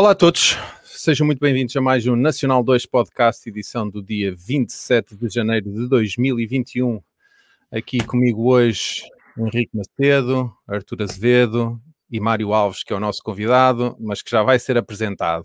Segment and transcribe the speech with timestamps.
[0.00, 4.34] Olá a todos, sejam muito bem-vindos a mais um Nacional 2 Podcast, edição do dia
[4.34, 7.02] 27 de janeiro de 2021.
[7.70, 9.02] Aqui comigo hoje
[9.36, 11.78] Henrique Macedo, Artur Azevedo
[12.10, 15.44] e Mário Alves, que é o nosso convidado, mas que já vai ser apresentado.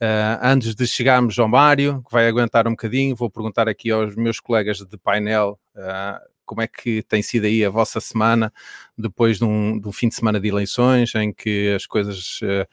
[0.00, 4.16] Uh, antes de chegarmos ao Mário, que vai aguentar um bocadinho, vou perguntar aqui aos
[4.16, 8.50] meus colegas de painel uh, como é que tem sido aí a vossa semana,
[8.96, 12.66] depois de um, de um fim de semana de eleições, em que as coisas uh,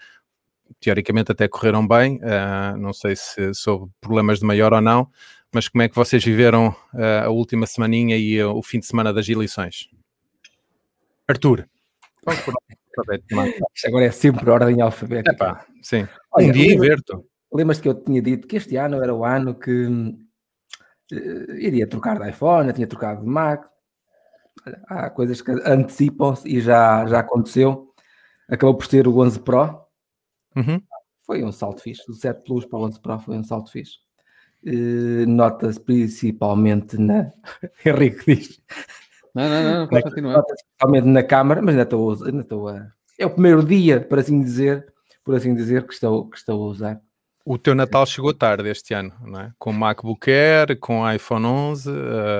[0.80, 2.20] teoricamente até correram bem,
[2.78, 5.10] não sei se soube problemas de maior ou não,
[5.54, 6.76] mas como é que vocês viveram
[7.24, 9.90] a última semaninha e o fim de semana das eleições?
[11.28, 11.68] Arthur.
[13.76, 15.32] Isto agora é sempre ordem alfabética.
[15.32, 16.08] Epá, sim.
[16.32, 17.26] Olha, um dia inverto.
[17.54, 22.20] Lembras-te que eu tinha dito que este ano era o ano que uh, iria trocar
[22.20, 23.66] de iPhone, tinha trocado de Mac.
[24.88, 27.94] Há coisas que antecipam-se e já, já aconteceu.
[28.48, 29.82] Acabou por ser o 11 Pro.
[30.56, 30.82] Uhum.
[31.26, 32.06] Foi um salto fixe.
[32.08, 33.98] Do 7 Plus para o 11 Pro foi um salto fixe.
[34.64, 37.32] Uh, Nota-se principalmente na.
[37.86, 38.62] Henrique diz
[39.34, 40.44] não, não, não, pode continuar.
[40.50, 42.88] Especialmente na Câmara, mas ainda estou, ainda estou a.
[43.18, 44.92] É o primeiro dia, por assim dizer,
[45.24, 47.02] por assim dizer, que estou, que estou a usar.
[47.46, 49.52] O teu Natal chegou tarde este ano, não é?
[49.58, 51.94] Com MacBook Air, com iPhone 11, uh,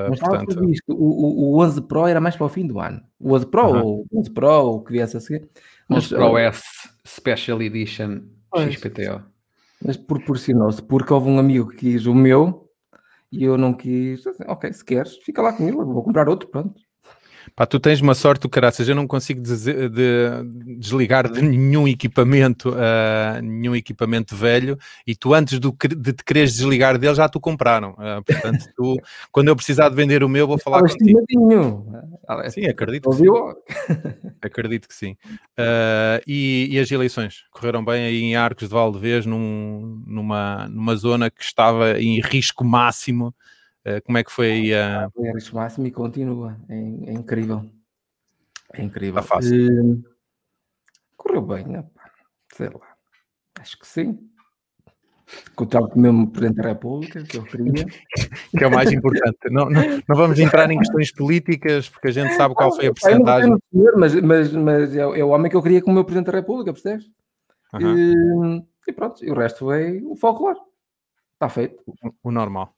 [0.10, 0.60] Mas portanto...
[0.88, 3.02] o, o, o 11 Pro era mais para o fim do ano.
[3.20, 5.50] O 11 Pro, uh ou o 11 Pro, o que viesse a seguir.
[5.90, 6.64] Mas, 11 Pro S
[7.06, 9.24] Special Edition pois, XPTO.
[9.84, 12.70] Mas proporcionou-se, porque houve um amigo que quis o meu
[13.32, 14.24] e eu não quis.
[14.48, 16.80] Ok, se queres, fica lá com ele, vou comprar outro, pronto.
[17.56, 21.88] Pá, tu tens uma sorte do caraças, eu não consigo de, de, desligar de nenhum
[21.88, 27.28] equipamento, uh, nenhum equipamento velho, e tu antes do, de te quereres desligar dele já
[27.28, 27.92] tu compraram.
[27.92, 28.98] Uh, portanto, tu,
[29.32, 31.20] quando eu precisar de vender o meu, vou falar contigo.
[32.50, 33.26] Sim, acredito que sim.
[34.42, 35.12] acredito que sim.
[35.58, 40.96] Uh, e, e, as eleições correram bem aí em Arcos de Valdevez, num, numa, numa
[40.96, 43.34] zona que estava em risco máximo
[44.06, 45.10] como é que foi aí a.
[45.12, 46.58] Foi a risco máximo e continua.
[46.70, 47.66] É, é incrível.
[48.74, 49.20] É incrível.
[49.20, 49.84] Está fácil.
[49.84, 50.04] Uh,
[51.18, 51.84] correu bem, né?
[52.60, 52.96] sei lá.
[53.60, 54.20] Acho que sim.
[55.52, 57.86] Encontrar o mesmo Presidente da República, que eu queria.
[58.58, 59.38] que é o mais importante.
[59.52, 62.94] Não, não, não, vamos entrar em questões políticas, porque a gente sabe qual foi a
[62.94, 63.56] porcentagem.
[63.96, 66.74] Mas, mas, mas é, é, o homem que eu queria como meu Presidente da República,
[66.74, 67.06] percebes?
[67.74, 67.98] Uhum.
[67.98, 70.60] E, e, pronto, e o resto foi o folclore.
[71.34, 71.80] Está feito.
[71.86, 72.74] O, o normal.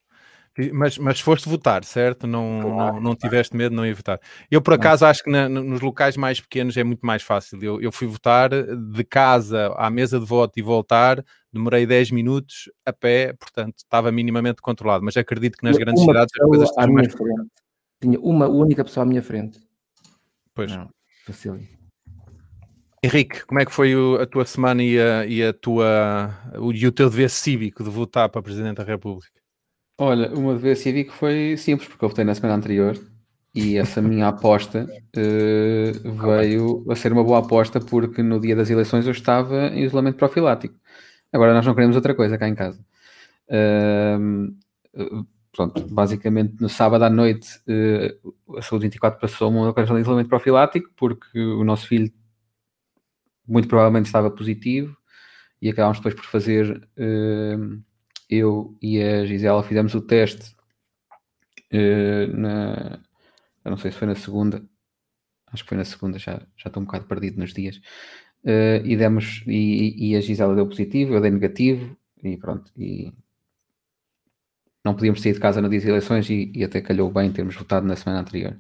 [0.73, 2.27] Mas, mas foste votar, certo?
[2.27, 4.19] Não, claro, não, não tiveste medo de não ir votar.
[4.49, 7.57] Eu, por acaso, acho que na, nos locais mais pequenos é muito mais fácil.
[7.63, 11.23] Eu, eu fui votar de casa à mesa de voto e voltar,
[11.53, 15.05] demorei 10 minutos a pé, portanto, estava minimamente controlado.
[15.05, 17.13] Mas acredito que nas Tinha grandes cidades as coisas estão mais.
[17.13, 17.51] Frente.
[18.01, 19.57] Tinha uma única pessoa à minha frente.
[20.53, 20.69] Pois.
[20.69, 20.89] Não,
[23.03, 26.85] Henrique, como é que foi a tua semana e, a, e, a tua, o, e
[26.85, 29.40] o teu dever cívico de votar para Presidente da República?
[30.03, 32.97] Olha, uma vez cívico foi simples, porque eu votei na semana anterior
[33.53, 38.71] e essa minha aposta uh, veio a ser uma boa aposta porque no dia das
[38.71, 40.73] eleições eu estava em isolamento profilático.
[41.31, 42.83] Agora nós não queremos outra coisa cá em casa.
[43.47, 44.55] Uh,
[45.51, 50.29] pronto, basicamente no sábado à noite uh, a Saúde 24 passou uma operação de isolamento
[50.29, 52.11] profilático porque o nosso filho
[53.47, 54.97] muito provavelmente estava positivo
[55.61, 57.90] e acabámos depois por fazer uh,
[58.31, 60.55] eu e a Gisela fizemos o teste
[61.73, 62.99] uh, na.
[63.63, 64.63] Eu não sei se foi na segunda,
[65.47, 67.77] acho que foi na segunda, já, já estou um bocado perdido nos dias.
[68.43, 72.71] Uh, e demos, e, e, a Gisela deu positivo, eu dei negativo, e pronto.
[72.75, 73.13] E
[74.83, 77.55] não podíamos sair de casa no dia das eleições e, e até calhou bem termos
[77.55, 78.59] votado na semana anterior.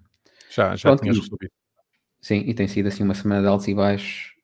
[0.51, 1.51] Já, já pronto, tinhas resolvido.
[2.21, 4.35] Sim, e tem sido assim uma semana de altos e baixos,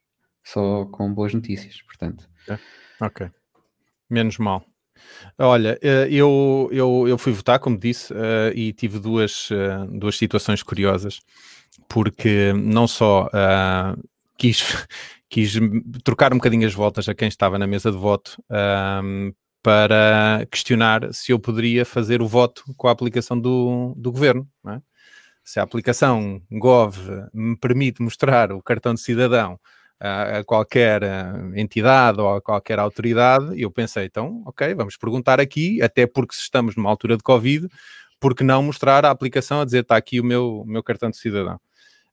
[0.42, 2.28] só com boas notícias, portanto.
[2.48, 2.58] É.
[3.00, 3.30] Ok.
[4.10, 4.67] Menos mal.
[5.38, 10.16] Olha, eh, eu, eu, eu fui votar, como disse, uh, e tive duas, uh, duas
[10.16, 11.20] situações curiosas,
[11.88, 14.62] porque não só uh, quis,
[15.28, 15.54] quis
[16.04, 21.12] trocar um bocadinho as voltas a quem estava na mesa de voto ehm, para questionar
[21.12, 24.48] se eu poderia fazer o voto com a aplicação do, do governo.
[24.68, 24.80] É?
[25.44, 26.96] Se a aplicação Gov
[27.32, 29.58] me permite mostrar o cartão de cidadão
[30.00, 35.82] a, qualquer eh, entidade ou a qualquer autoridade, eu pensei, então, ok, vamos perguntar aqui,
[35.82, 37.68] até porque se estamos numa altura de Covid,
[38.20, 41.16] por que não mostrar a aplicação a dizer está aqui o meu, meu cartão de
[41.16, 41.60] cidadão?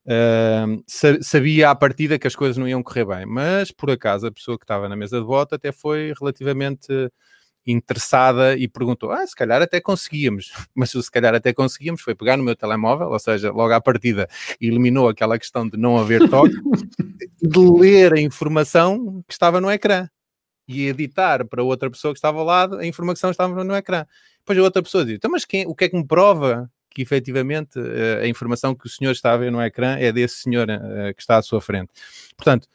[0.04, 0.84] Uh,
[1.20, 4.56] sabia à partida que as coisas não iam correr bem, mas por acaso a pessoa
[4.56, 6.86] que estava na mesa de voto até foi relativamente
[7.66, 12.36] interessada e perguntou: Ah, se calhar até conseguíamos, mas se calhar até conseguíamos foi pegar
[12.36, 14.28] no meu telemóvel, ou seja, logo à partida
[14.60, 16.54] eliminou aquela questão de não haver toque,
[17.42, 20.08] de ler a informação que estava no ecrã.
[20.68, 24.04] e editar para outra pessoa que estava ao lado, a informação estava no ecrã.
[24.40, 27.02] Depois a outra pessoa diz, então, mas quem, o que é que me prova que
[27.02, 30.66] efetivamente uh, a informação que o senhor está a ver no ecrã é desse senhor
[30.68, 31.90] uh, que está à sua frente?
[32.36, 32.68] Portanto,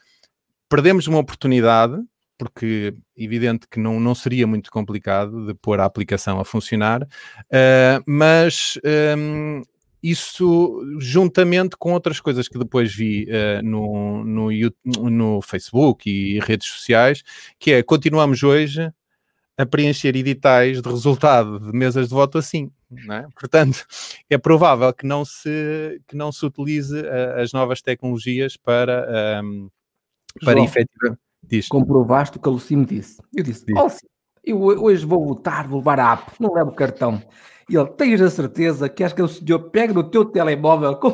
[0.70, 1.98] perdemos uma oportunidade,
[2.42, 8.04] porque evidente que não, não seria muito complicado de pôr a aplicação a funcionar, uh,
[8.04, 8.80] mas
[9.16, 9.62] um,
[10.02, 14.50] isso juntamente com outras coisas que depois vi uh, no, no,
[15.08, 17.22] no Facebook e redes sociais,
[17.60, 18.92] que é continuamos hoje
[19.56, 22.72] a preencher editais de resultado de mesas de voto assim.
[23.08, 23.28] É?
[23.40, 23.86] Portanto,
[24.32, 29.70] é provável que não se, que não se utilize uh, as novas tecnologias para, um,
[30.44, 31.70] para João, efetivamente.
[31.70, 33.22] Comprovaste o que a Lucy me disse.
[33.36, 34.08] Eu disse: Lucy,
[34.44, 37.22] eu hoje vou votar, vou levar a app, não levo o cartão.
[37.70, 41.12] E ele, tens a certeza que acho que o senhor pega no teu telemóvel com...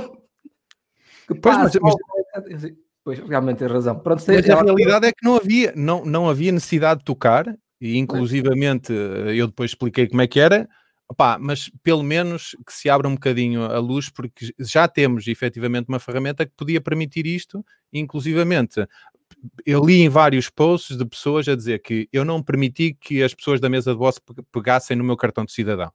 [1.28, 1.36] que.
[1.42, 2.72] Pois, mas,
[3.04, 4.00] pois, realmente tem razão.
[4.00, 7.46] Pronto, mas a realidade é que não havia, não, não havia necessidade de tocar,
[7.80, 10.68] e inclusivamente eu depois expliquei como é que era,
[11.10, 15.88] Opa, mas pelo menos que se abra um bocadinho a luz, porque já temos efetivamente
[15.88, 18.86] uma ferramenta que podia permitir isto, inclusivamente
[19.66, 23.34] eu li em vários posts de pessoas a dizer que eu não permiti que as
[23.34, 25.92] pessoas da mesa de voto pegassem no meu cartão de cidadão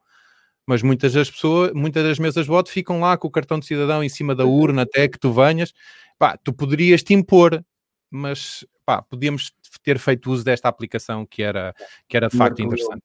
[0.66, 3.66] mas muitas das pessoas, muitas das mesas de voto ficam lá com o cartão de
[3.66, 5.72] cidadão em cima da urna até que tu venhas.
[6.18, 7.64] Pá, tu poderias te impor,
[8.10, 9.52] mas pá, podíamos
[9.82, 11.74] ter feito uso desta aplicação que era,
[12.08, 13.02] que era de facto interessante.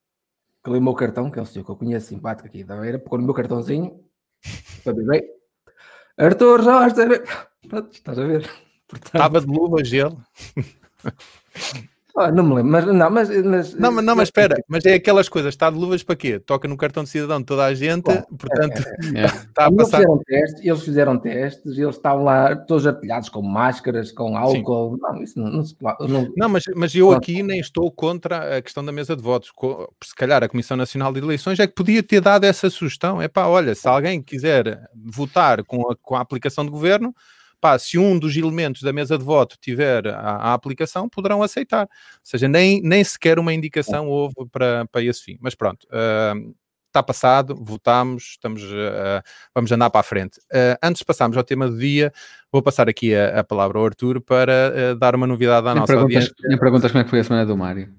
[0.64, 3.00] Que o meu cartão, que é o senhor que eu conheço simpático aqui da Beira,
[3.00, 4.04] pôr no meu cartãozinho
[4.84, 5.24] para beber.
[6.18, 6.62] Arthur
[7.68, 8.67] pronto, estás a ver.
[8.88, 9.16] Portanto...
[9.16, 10.22] Estava de luva, gelo.
[12.20, 14.96] Oh, não me lembro, mas não, mas, mas, não, mas, não, mas espera, mas é
[14.96, 16.40] aquelas coisas, está de luvas para quê?
[16.40, 19.26] Toca no cartão de cidadão de toda a gente, claro, portanto, é, é, é.
[19.26, 20.02] está a passar.
[20.02, 24.96] Eles fizeram, testes, eles fizeram testes, eles estavam lá todos artilhados com máscaras, com álcool,
[24.96, 25.00] Sim.
[25.00, 25.76] não, isso não, não se
[26.10, 29.52] não, não, mas, mas eu aqui nem estou contra a questão da mesa de votos,
[30.04, 33.28] se calhar a Comissão Nacional de Eleições é que podia ter dado essa sugestão, é
[33.28, 37.14] pá, olha, se alguém quiser votar com a, com a aplicação de governo,
[37.60, 41.84] pá, se um dos elementos da mesa de voto tiver a, a aplicação, poderão aceitar.
[41.84, 45.38] Ou seja, nem, nem sequer uma indicação houve para, para esse fim.
[45.42, 46.56] Mas pronto, uh,
[46.98, 49.22] está passado, votamos, estamos, uh,
[49.54, 50.40] vamos andar para a frente.
[50.52, 52.12] Uh, antes de passarmos ao tema do dia,
[52.52, 55.82] vou passar aqui a, a palavra ao Arthur para uh, dar uma novidade à nem
[55.82, 56.36] nossa perguntas, audiência.
[56.44, 57.94] Nem perguntas como é que foi a semana do Mário.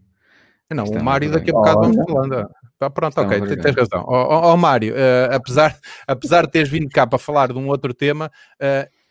[0.71, 2.51] Não, o é Mário daqui a bocado vamos falando.
[2.81, 4.05] Ah, pronto, ok, tens, tens razão.
[4.07, 4.95] Ó oh, oh, Mário,
[5.33, 5.77] apesar,
[6.07, 8.31] apesar de teres vindo cá para falar de um outro tema,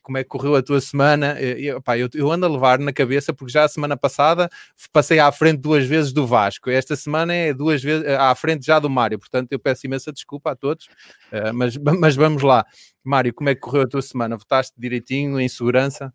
[0.07, 1.38] como é que correu a tua semana.
[1.42, 4.50] Eu, pá, eu, eu, ando a levar na cabeça, porque já a semana passada
[4.94, 6.69] passei à frente duas vezes do Vasco.
[6.69, 9.19] Esta semana é duas vezes eh, à frente já do Mário.
[9.19, 12.65] Portanto, eu peço imensa desculpa a todos, uh, mas, mas vamos lá.
[13.04, 14.38] Mário, como é que correu a tua semana?
[14.38, 16.13] Votaste direitinho, em segurança?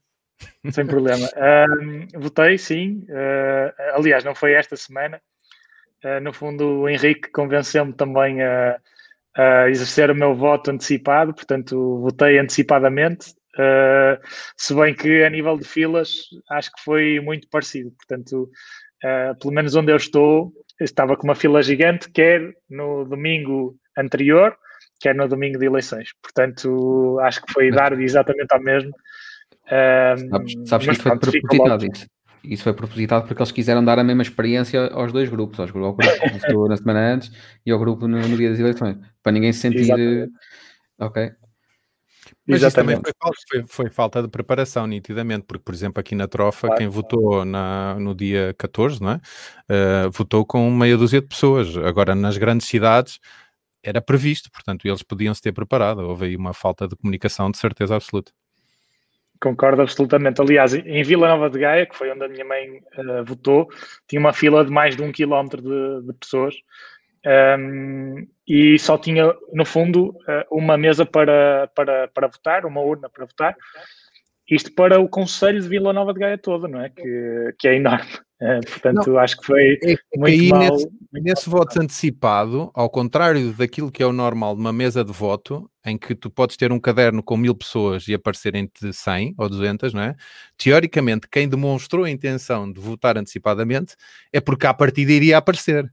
[0.71, 1.29] Sem problema.
[2.19, 3.05] Votei, sim.
[3.11, 5.21] Uh, aliás, não foi esta semana.
[6.03, 8.81] Uh, no fundo, o Henrique convenceu-me também a,
[9.37, 13.35] a, exercer o meu voto antecipado, portanto, votei antecipadamente.
[13.59, 14.17] Uh,
[14.57, 16.11] se bem que a nível de filas
[16.51, 17.91] acho que foi muito parecido.
[17.93, 18.51] Portanto,
[19.05, 24.57] uh, pelo menos onde eu estou, estava com uma fila gigante, quer no domingo anterior,
[25.01, 26.11] quer no domingo de eleições.
[26.23, 28.91] Portanto, acho que foi dar exatamente ao mesmo.
[29.67, 32.07] Uh, sabes, sabes que isso foi propositado isso.
[32.45, 35.95] Isso foi propositado porque eles quiseram dar a mesma experiência aos dois grupos, aos, ao
[35.95, 37.31] grupo que votou na semana antes
[37.65, 39.83] e ao grupo no, no dia das eleições, para ninguém se sentir.
[39.83, 40.33] Exatamente.
[40.99, 41.33] Ok.
[42.47, 43.13] Mas isso também foi,
[43.51, 46.79] foi, foi, falta de preparação, nitidamente, porque, por exemplo, aqui na Trofa, claro.
[46.79, 49.21] quem votou na, no dia 14, não é?
[49.71, 51.77] Uh, votou com meia dúzia de pessoas.
[51.77, 53.21] Agora, nas grandes cidades,
[53.83, 56.01] era previsto, portanto, eles podiam se ter preparado.
[56.01, 58.33] Houve aí uma falta de comunicação de certeza absoluta.
[59.41, 60.41] Concordo absolutamente.
[60.41, 63.69] Aliás, em Vila Nova de Gaia, que foi onde a minha mãe uh, votou,
[64.09, 66.55] tinha uma fila de mais de um quilómetro de, de pessoas
[67.27, 73.09] um, e só tinha, no fundo, eh, uma mesa para, para, para votar, uma urna
[73.09, 73.57] para votar.
[74.51, 76.91] Isto para o Conselho de Vila Nova de Gaia todo, não é?
[76.91, 78.11] Que, que é enorme.
[78.41, 80.73] É, portanto, não, acho que foi é, muito mal.
[80.73, 85.13] Nesse, nesse voto antecipado, ao contrário daquilo que é o normal de uma mesa de
[85.13, 89.49] voto, em que tu podes ter um caderno com mil pessoas e aparecerem-te 100 ou
[89.49, 90.17] 200, não é?
[90.59, 93.95] Teoricamente, quem demonstrou a intenção de votar antecipadamente
[94.33, 95.89] é porque à partida iria aparecer.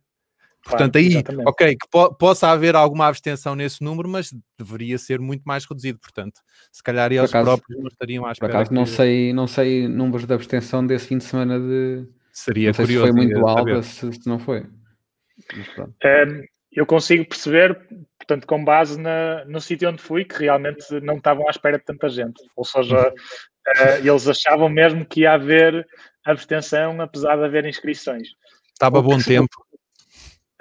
[0.64, 1.48] Portanto, aí, exatamente.
[1.48, 6.00] ok, que po possa haver alguma abstenção nesse número, mas deveria ser muito mais reduzido.
[6.00, 8.52] Portanto, se calhar eles acaso, próprios não estariam à espera.
[8.52, 8.76] Por acaso, que...
[8.76, 12.06] não, sei, não sei números de abstenção desse fim de semana de.
[12.32, 13.08] Seria curioso.
[13.08, 14.62] Se foi muito alta, se, se, não foi.
[14.62, 17.80] Um, eu consigo perceber,
[18.18, 21.86] portanto, com base na, no sítio onde fui, que realmente não estavam à espera de
[21.86, 22.42] tanta gente.
[22.56, 25.86] Ou seja, uh, eles achavam mesmo que ia haver
[26.24, 28.30] abstenção, apesar de haver inscrições.
[28.74, 29.50] Estava bom tempo.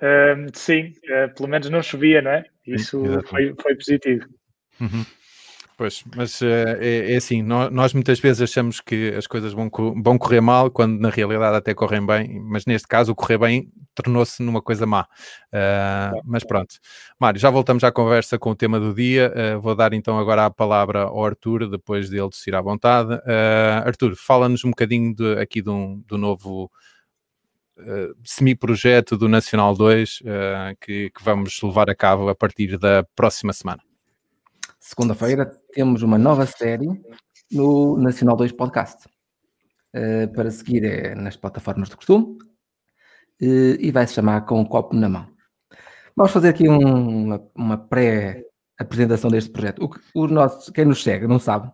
[0.00, 2.44] Uh, sim, uh, pelo menos não chovia, não é?
[2.66, 4.26] Isso foi, foi positivo.
[4.80, 5.04] Uhum.
[5.78, 6.46] Pois, mas uh,
[6.80, 9.70] é, é, assim, nós, nós, muitas vezes achamos que as coisas vão,
[10.02, 13.70] vão correr mal, quando na realidade até correm bem, mas neste caso o correr bem
[13.94, 15.02] tornou-se numa coisa má.
[15.52, 16.74] Uh, mas pronto.
[17.16, 19.32] Mário, já voltamos à conversa com o tema do dia.
[19.32, 23.16] Uh, vou dar então agora a palavra ao Arthur, depois dele decidir à vontade.
[23.84, 26.68] Arthur, fala-nos um bocadinho de, aqui do, do novo
[27.78, 30.24] Uh, semi-projeto do Nacional 2 uh,
[30.80, 33.80] que, que, vamos levar a cabo a partir da próxima semana.
[34.80, 36.88] Segunda-feira temos uma nova série
[37.52, 39.06] no Nacional 2 Podcast.
[39.94, 42.38] Uh, para seguir é nas plataformas de costume
[43.40, 45.28] e vai se chamar Com o Copo na Mão.
[46.16, 49.88] Vamos fazer aqui um, uma, uma pré-apresentação deste projeto.
[50.14, 51.70] O, o nosso, quem nos segue não sabe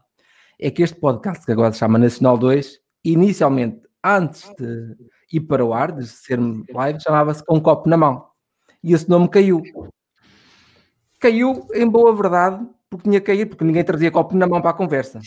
[0.61, 4.95] é que este podcast que agora se chama Nacional 2, inicialmente, antes de
[5.37, 6.39] ir para o ar, de ser
[6.73, 8.27] live, chamava-se Com um Copo na Mão.
[8.83, 9.63] E esse nome caiu.
[11.19, 14.75] Caiu, em boa verdade, porque tinha cair, porque ninguém trazia copo na mão para a
[14.75, 15.21] conversa.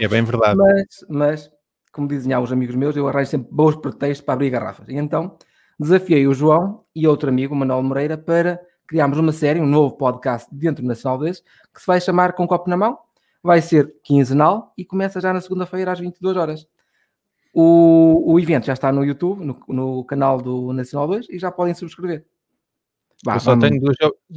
[0.00, 0.56] É bem verdade.
[0.56, 1.50] Mas, mas
[1.92, 4.88] como dizem alguns amigos meus, eu arranjo sempre bons pretextos para abrir garrafas.
[4.88, 5.36] E então
[5.78, 9.96] desafiei o João e outro amigo, o Manuel Moreira, para criarmos uma série, um novo
[9.96, 12.98] podcast dentro do Nacional 2, que se vai chamar Com Copo na Mão.
[13.42, 16.66] Vai ser quinzenal e começa já na segunda-feira às 22 horas.
[17.60, 21.50] O, o evento já está no YouTube, no, no canal do Nacional 2 e já
[21.50, 22.24] podem subscrever.
[23.24, 23.96] Bah, eu só, tenho duas,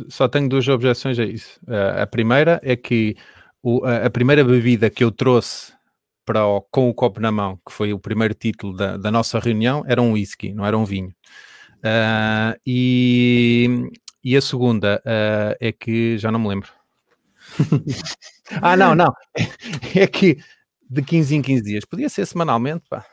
[0.09, 1.59] só tenho duas objeções a isso.
[1.67, 3.15] Uh, a primeira é que
[3.61, 5.71] o, a, a, primeira bebida que eu trouxe
[6.25, 9.37] para o, com o copo na mão, que foi o primeiro título da, da nossa
[9.37, 11.13] reunião, era um whisky, não era um vinho.
[11.77, 13.87] Uh, e,
[14.23, 16.69] e a segunda uh, é que já não me lembro.
[18.63, 19.13] ah, não, não.
[19.95, 20.39] É que
[20.89, 21.85] de 15 em 15 dias.
[21.85, 23.05] Podia ser semanalmente, pá.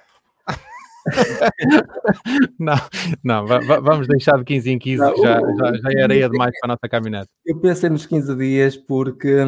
[2.58, 2.76] não,
[3.22, 6.70] não, vamos deixar de 15 em 15, não, já, já, já é areia demais para
[6.70, 7.28] a nossa caminhada.
[7.44, 9.44] Eu pensei nos 15 dias porque,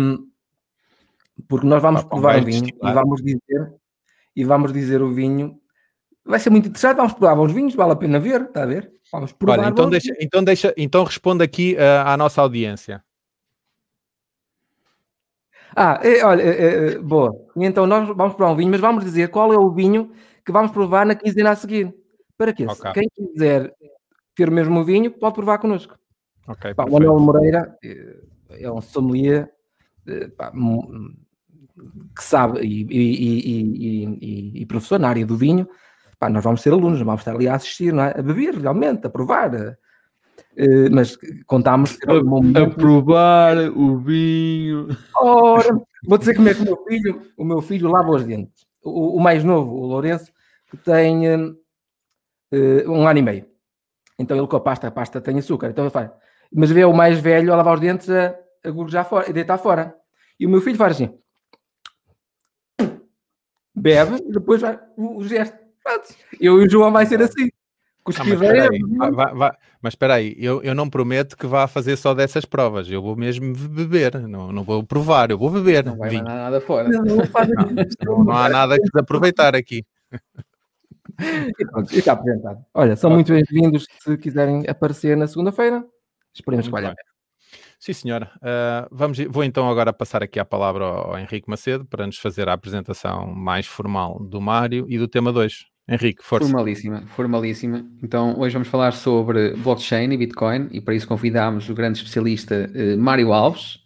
[1.48, 3.80] porque nós vamos ah, provar o vinho e vamos dizer
[4.34, 5.58] e vamos dizer o vinho.
[6.24, 8.92] Vai ser muito interessante, vamos provar os vinhos, vale a pena ver, está a ver?
[9.12, 9.58] Vamos provar.
[9.58, 13.02] Olha, então, deixa, então, deixa, então responda aqui uh, à nossa audiência.
[15.74, 17.34] Ah, é, olha, é, é, boa.
[17.56, 20.10] Então nós vamos provar um vinho, mas vamos dizer qual é o vinho
[20.50, 21.94] que vamos provar na quinzena a seguir.
[22.36, 22.66] Para quê?
[22.66, 22.92] Okay.
[22.92, 23.72] Quem quiser
[24.34, 25.96] ter o mesmo vinho, pode provar connosco.
[26.48, 29.48] Okay, pá, o Manuel Moreira eh, é um sommelier
[30.06, 35.68] eh, pá, que sabe e, e, e, e, professor na área do vinho.
[36.18, 38.18] Pá, nós vamos ser alunos, vamos estar ali a assistir, é?
[38.18, 39.54] a beber realmente, a provar.
[39.54, 41.16] Uh, mas
[41.46, 44.88] contámos a, a, provar o vinho.
[45.14, 48.70] Ora, vou dizer como é que o meu filho, o meu filho lava os dentes
[48.82, 50.32] o, o, mais novo, o Lourenço,
[50.78, 51.56] tem uh,
[52.90, 53.46] um ano e meio.
[54.18, 55.70] Então ele com a pasta, a pasta tem açúcar.
[55.70, 56.10] Então ele faz.
[56.52, 58.34] Mas vê o mais velho a lavar os dentes a,
[58.64, 59.94] a já fora, a deitar fora.
[60.38, 61.18] E o meu filho faz assim.
[63.74, 65.58] Bebe e depois vai o, gesto.
[66.40, 67.48] Eu e o João vai ser assim.
[68.16, 71.68] Ah, mas, espera aí, vai, vai, mas espera aí, eu, eu não prometo que vá
[71.68, 72.90] fazer só dessas provas.
[72.90, 75.84] Eu vou mesmo beber, não, não vou provar, eu vou beber.
[75.84, 76.88] Não vai nada fora.
[76.88, 77.16] Não, não,
[78.04, 79.84] não, não há nada que desaproveitar aqui.
[81.20, 82.64] E pronto, está apresentado.
[82.74, 85.84] Olha, são muito bem-vindos se quiserem aparecer na segunda-feira.
[86.34, 86.94] Esperemos que valha
[87.78, 88.30] Sim, senhora.
[88.36, 92.18] Uh, vamos, vou então agora passar aqui a palavra ao, ao Henrique Macedo para nos
[92.18, 95.64] fazer a apresentação mais formal do Mário e do tema 2.
[95.88, 96.46] Henrique, força.
[96.46, 97.84] Formalíssima, formalíssima.
[98.02, 102.70] Então, hoje vamos falar sobre blockchain e Bitcoin e para isso convidámos o grande especialista
[102.70, 103.80] uh, Mário Alves,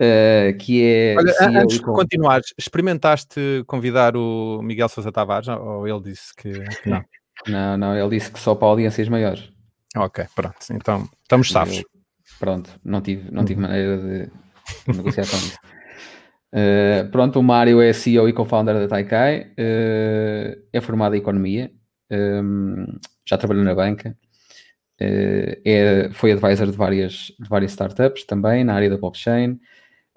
[0.00, 1.14] uh, que é.
[1.16, 6.52] Olha, CEO antes de continuares, experimentaste convidar o Miguel Sousa Tavares ou ele disse que,
[6.52, 7.04] que não?
[7.46, 9.50] não, não, ele disse que só para audiências maiores.
[9.96, 11.82] Ok, pronto, então estamos safos.
[12.38, 14.30] Pronto, não tive, não tive maneira de
[14.96, 15.58] negociar com isso.
[16.52, 21.70] Uh, pronto, o Mário é CEO e co-founder da Taikai, uh, é formado em Economia,
[22.10, 24.16] um, ehm, já trabalhou na banca,
[25.00, 29.60] uh, é, foi advisor de várias, de várias startups também na área da blockchain,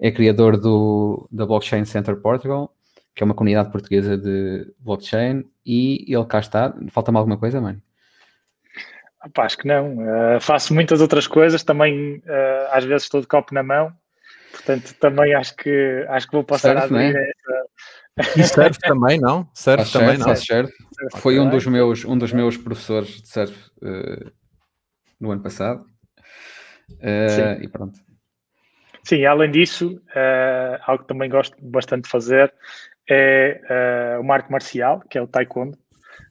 [0.02, 2.74] é criador do, da Blockchain Center Portugal,
[3.14, 6.74] que é uma comunidade portuguesa de blockchain, e ele cá está.
[6.90, 7.80] Falta-me alguma coisa, Mário?
[9.38, 9.96] acho que não.
[10.40, 12.20] faço muitas outras coisas, também
[12.72, 13.94] às vezes estou de copo na mão,
[14.52, 17.30] Portanto, também acho que, acho que vou passar surf, a abrir né?
[17.30, 18.38] essa.
[18.38, 19.48] E surf também, não?
[19.54, 20.36] Surf também, surf, não?
[20.36, 20.72] Surf.
[21.16, 24.30] Foi um dos meus, um dos meus professores de surf uh,
[25.18, 25.86] no ano passado.
[26.90, 27.98] Uh, e pronto.
[29.04, 32.52] Sim, além disso, uh, algo que também gosto bastante de fazer
[33.10, 35.76] é o marco marcial, que é o taekwondo,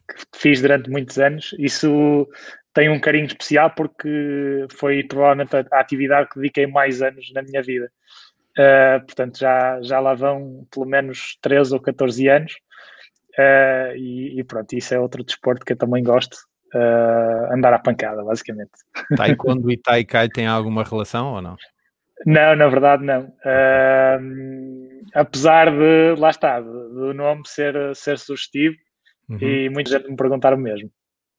[0.08, 1.54] que fiz durante muitos anos.
[1.60, 2.28] Isso
[2.74, 7.62] tem um carinho especial porque foi provavelmente a atividade que dediquei mais anos na minha
[7.62, 7.92] vida.
[8.52, 12.54] Uh, portanto, já, já lá vão pelo menos 13 ou 14 anos.
[13.38, 16.38] Uh, e, e, pronto, isso é outro desporto que eu também gosto.
[16.74, 18.72] Uh, andar à pancada, basicamente.
[19.18, 21.58] Taekwondo e Taikai têm alguma relação ou não?
[22.26, 23.34] Não, na verdade não.
[25.14, 28.76] apesar de, lá está, do nome ser, ser sugestivo
[29.30, 29.38] uhum.
[29.40, 30.90] e muita gente me perguntar o mesmo.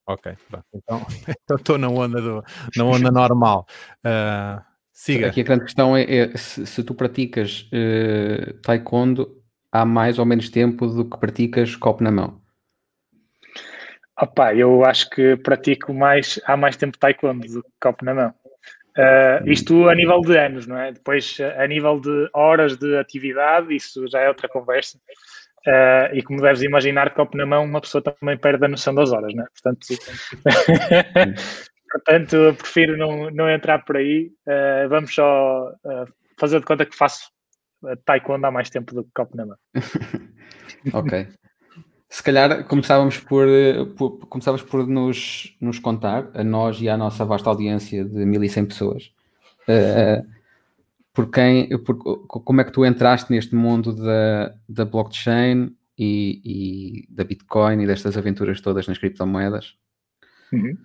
[0.07, 0.67] Ok, pronto.
[0.75, 1.07] Então
[1.57, 2.45] estou na onda, do,
[2.77, 3.67] na onda normal.
[4.05, 4.63] Uh,
[4.93, 5.29] siga.
[5.29, 10.27] Aqui a grande questão é, é se, se, tu praticas uh, taekwondo há mais ou
[10.27, 12.41] menos tempo do que praticas copo na mão.
[14.21, 18.35] Opa, eu acho que pratico mais há mais tempo taekwondo do que copo na mão.
[18.99, 20.93] Uh, isto a nível de anos, não é?
[20.93, 24.99] Depois, a nível de horas de atividade, isso já é outra conversa.
[25.67, 29.13] Uh, e como deves imaginar, copo na mão, uma pessoa também perde a noção das
[29.13, 29.47] horas, não é?
[29.47, 29.87] Portanto,
[31.91, 34.31] portanto eu prefiro não, não entrar por aí.
[34.47, 35.73] Uh, vamos só
[36.39, 37.31] fazer de conta que faço
[38.05, 39.57] taekwondo há mais tempo do que copo na mão.
[40.93, 41.29] ok.
[42.13, 43.49] Se calhar começávamos por,
[43.97, 48.67] por, começávamos por nos, nos contar, a nós e à nossa vasta audiência de 1100
[48.67, 49.15] pessoas,
[49.67, 50.23] uh,
[51.15, 57.07] por quem, por, como é que tu entraste neste mundo da, da blockchain e, e
[57.09, 59.75] da Bitcoin e destas aventuras todas nas criptomoedas?
[60.53, 60.77] Uhum.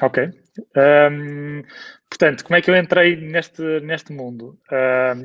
[0.00, 0.30] Ok.
[0.74, 1.62] Um,
[2.08, 4.58] portanto, como é que eu entrei neste, neste mundo?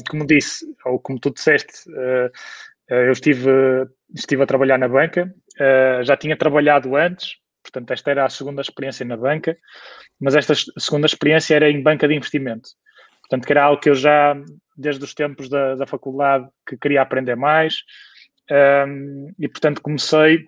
[0.09, 2.29] Como disse, ou como tu disseste, uh,
[2.91, 3.49] eu estive,
[4.15, 8.61] estive a trabalhar na banca, uh, já tinha trabalhado antes, portanto, esta era a segunda
[8.61, 9.57] experiência na banca,
[10.19, 12.69] mas esta segunda experiência era em banca de investimento.
[13.21, 14.35] Portanto, que era algo que eu já,
[14.75, 17.77] desde os tempos da, da faculdade, que queria aprender mais.
[18.51, 20.45] Um, e, portanto, comecei,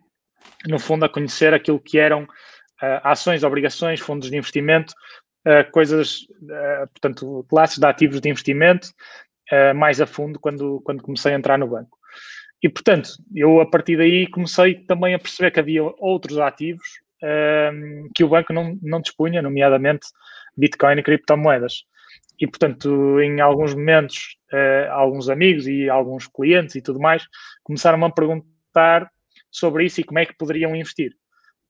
[0.68, 4.94] no fundo, a conhecer aquilo que eram uh, ações, obrigações, fundos de investimento,
[5.48, 6.28] uh, coisas,
[6.92, 8.90] portanto, classes de ativos de investimento,
[9.76, 11.98] mais a fundo quando, quando comecei a entrar no banco.
[12.64, 17.04] E, portanto, eu a partir daí comecei também a perceber que havia outros ativos
[18.14, 20.08] que o banco não, não dispunha, nomeadamente
[20.58, 21.86] Bitcoin e criptomoedas
[22.40, 27.26] e, portanto, em alguns momentos, uh, alguns amigos e alguns clientes e tudo mais
[27.64, 29.10] começaram a perguntar
[29.52, 31.14] sobre isso e como é que poderiam investir.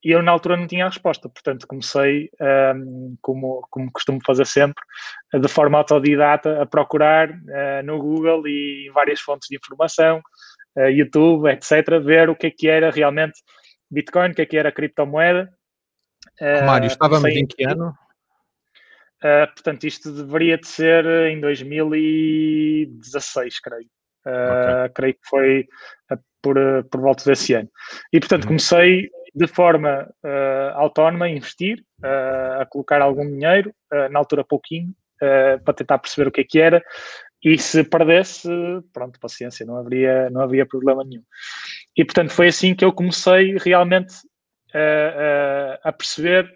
[0.02, 4.18] E eu, na altura, não tinha a resposta, portanto, comecei, um, ehm, como, como costumo
[4.26, 4.82] fazer sempre,
[5.32, 10.20] de forma autodidata, a procurar uh, no Google e em várias fontes de informação,
[10.76, 13.40] YouTube, etc., ver o que é que era realmente
[13.90, 15.52] Bitcoin, o que é que era criptomoeda.
[16.66, 17.94] Mário, estávamos em que ano?
[19.24, 23.88] Uh, portanto, isto deveria de ser em 2016, creio.
[24.26, 24.94] Uh, okay.
[24.94, 25.66] Creio que foi
[26.12, 26.56] uh, por,
[26.90, 27.70] por volta desse ano.
[28.12, 28.48] E, portanto, uhum.
[28.48, 30.06] comecei de forma
[30.74, 31.82] autónoma a investir,
[32.60, 33.74] a colocar algum dinheiro,
[34.12, 36.80] na altura pouquinho, para tentar perceber o que é que era.
[37.44, 38.48] E se perdesse,
[38.92, 41.22] pronto, paciência, não haveria, não havia problema nenhum.
[41.96, 44.14] E, portanto, foi assim que eu comecei realmente
[45.84, 46.50] a perceber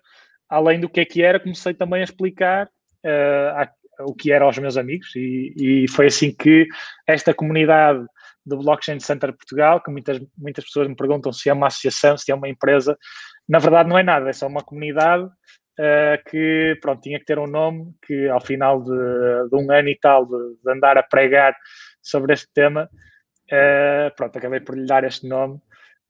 [0.49, 3.71] além do que é que era, comecei também a explicar uh, a,
[4.01, 6.67] o que era aos meus amigos e, e, foi assim que
[7.07, 8.05] esta comunidade
[8.47, 12.33] do Blockchain Center Portugal, que muitas, muitas pessoas me perguntam se é uma associação, se
[12.33, 12.97] é uma empresa,
[13.47, 15.29] na verdade não é nada, é só uma comunidade
[15.79, 19.89] uh, que, pronto, tinha que ter um nome que ao final de, de um ano
[19.89, 21.57] e tal de, de, andar a pregar
[22.03, 22.89] sobre este tema,
[23.53, 25.59] uh, pronto, acabei por lhe dar este nome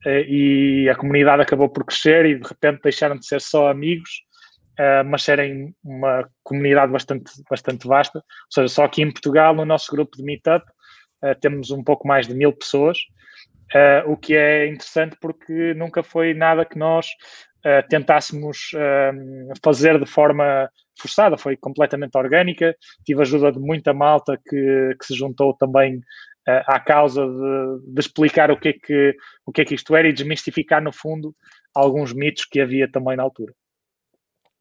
[0.07, 4.09] e a comunidade acabou por crescer e de repente deixaram de ser só amigos
[4.79, 8.19] uh, mas serem uma comunidade bastante, bastante vasta.
[8.19, 10.65] Ou seja, só aqui em Portugal, no nosso grupo de meetup,
[11.25, 12.99] uh, temos um pouco mais de mil pessoas,
[13.75, 17.07] uh, o que é interessante porque nunca foi nada que nós
[17.89, 18.71] tentássemos
[19.63, 22.75] fazer de forma forçada, foi completamente orgânica.
[23.05, 26.01] Tive ajuda de muita malta que, que se juntou também
[26.67, 30.09] à causa de, de, explicar o que, é que, o que é que isto era
[30.09, 31.35] e desmistificar, no fundo,
[31.75, 33.53] alguns mitos que havia também na altura.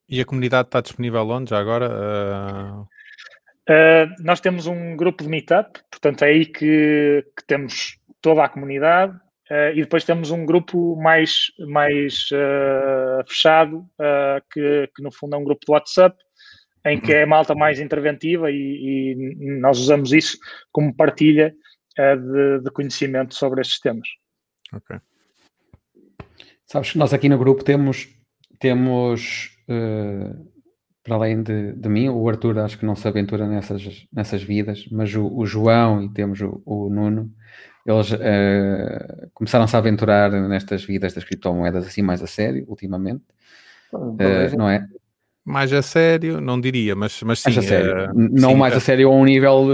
[0.09, 1.89] E a comunidade está disponível onde já agora?
[1.89, 2.87] Uh...
[3.69, 8.47] Uh, nós temos um grupo de meetup, portanto é aí que, que temos toda a
[8.47, 9.13] comunidade
[9.51, 12.29] uh, e depois temos um grupo mais, mais
[13.27, 13.85] fechado,
[14.51, 16.17] que, que no fundo é um grupo de WhatsApp,
[16.85, 20.37] em que é a malta mais interventiva e, e nós usamos isso
[20.71, 21.53] como partilha
[21.97, 24.07] de, de, conhecimento sobre estes temas.
[24.73, 24.97] Ok.
[26.65, 28.09] Sabes que nós aqui no grupo temos,
[28.59, 30.47] temos uh,
[31.01, 34.85] para além de, de, mim, o Arthur acho que não se aventura nessas, nessas vidas,
[34.91, 37.31] mas o, o João e temos o, o Nuno
[37.87, 43.23] eles uh, começaram-se a aventurar nestas vidas das criptomoedas assim mais a sério, ultimamente,
[43.93, 44.85] uh, não é?
[45.45, 47.49] Mais a sério, não diria, mas, mas sim.
[47.49, 48.13] Mais a sério.
[48.13, 49.65] não sim, mais a sério a um nível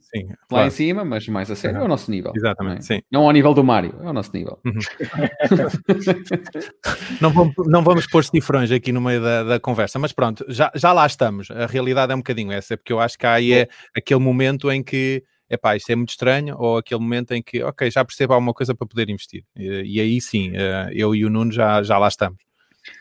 [0.00, 0.66] sim, lá claro.
[0.66, 1.82] em cima, mas mais a sério Uhum.
[1.82, 2.32] é o nosso nível.
[2.34, 2.98] Exatamente, não, é?
[2.98, 3.02] sim.
[3.12, 4.58] não ao nível do Mário, é o nosso nível.
[7.20, 10.70] Não vamos, não vamos pôr cifrões aqui no meio da, da conversa, mas pronto, já,
[10.74, 11.50] já lá estamos.
[11.50, 14.82] A realidade é um bocadinho essa, porque eu acho que aí é aquele momento em
[14.82, 18.54] que, epá, isto é muito estranho, ou aquele momento em que, ok, já percebo alguma
[18.54, 19.44] coisa para poder investir.
[19.56, 22.38] E, e aí sim, eh, eu e o Nuno já, já lá estamos.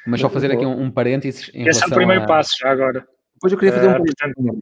[0.05, 2.25] Mas só fazer aqui um, um parênteses em Esse é o primeiro a...
[2.25, 3.05] passo já agora.
[3.35, 4.59] Depois eu queria fazer um portanto,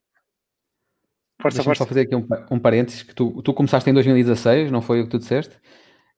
[1.41, 1.83] Força, força.
[1.83, 5.03] só fazer aqui um, um parênteses, que tu, tu começaste em 2016, não foi o
[5.03, 5.55] que tu disseste?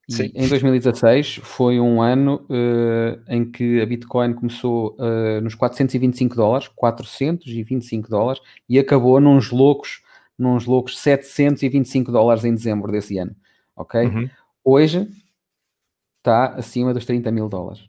[0.07, 0.31] E Sim.
[0.33, 6.69] em 2016 foi um ano eh, em que a Bitcoin começou eh, nos 425 dólares,
[6.69, 10.01] 425 dólares, e acabou nos loucos,
[10.37, 13.35] nos loucos 725 dólares em dezembro desse ano,
[13.75, 14.01] ok?
[14.05, 14.29] Uhum.
[14.63, 15.07] Hoje
[16.19, 17.83] está acima dos 30 mil dólares.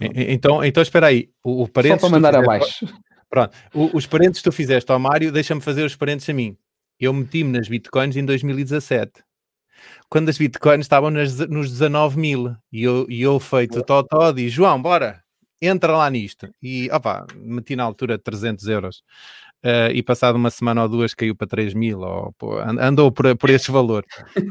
[0.00, 2.86] E- e- Então, então espera aí, o, o Só para mandar fizeste- abaixo.
[3.30, 6.56] Pronto, o- os parentes que tu fizeste ao Mário, deixa-me fazer os parentes a mim.
[6.98, 9.22] Eu meti-me nas bitcoins em 2017,
[10.08, 14.48] quando as bitcoins estavam nas- nos 19 mil, e eu, e eu feito totó, disse,
[14.50, 15.22] João, bora,
[15.60, 16.48] entra lá nisto.
[16.62, 19.02] E, opá, meti na altura 300 euros.
[19.62, 23.10] Eh, e passado uma semana ou duas caiu para 3 mil, ou, pô, an- andou
[23.10, 24.04] por, por esse valor.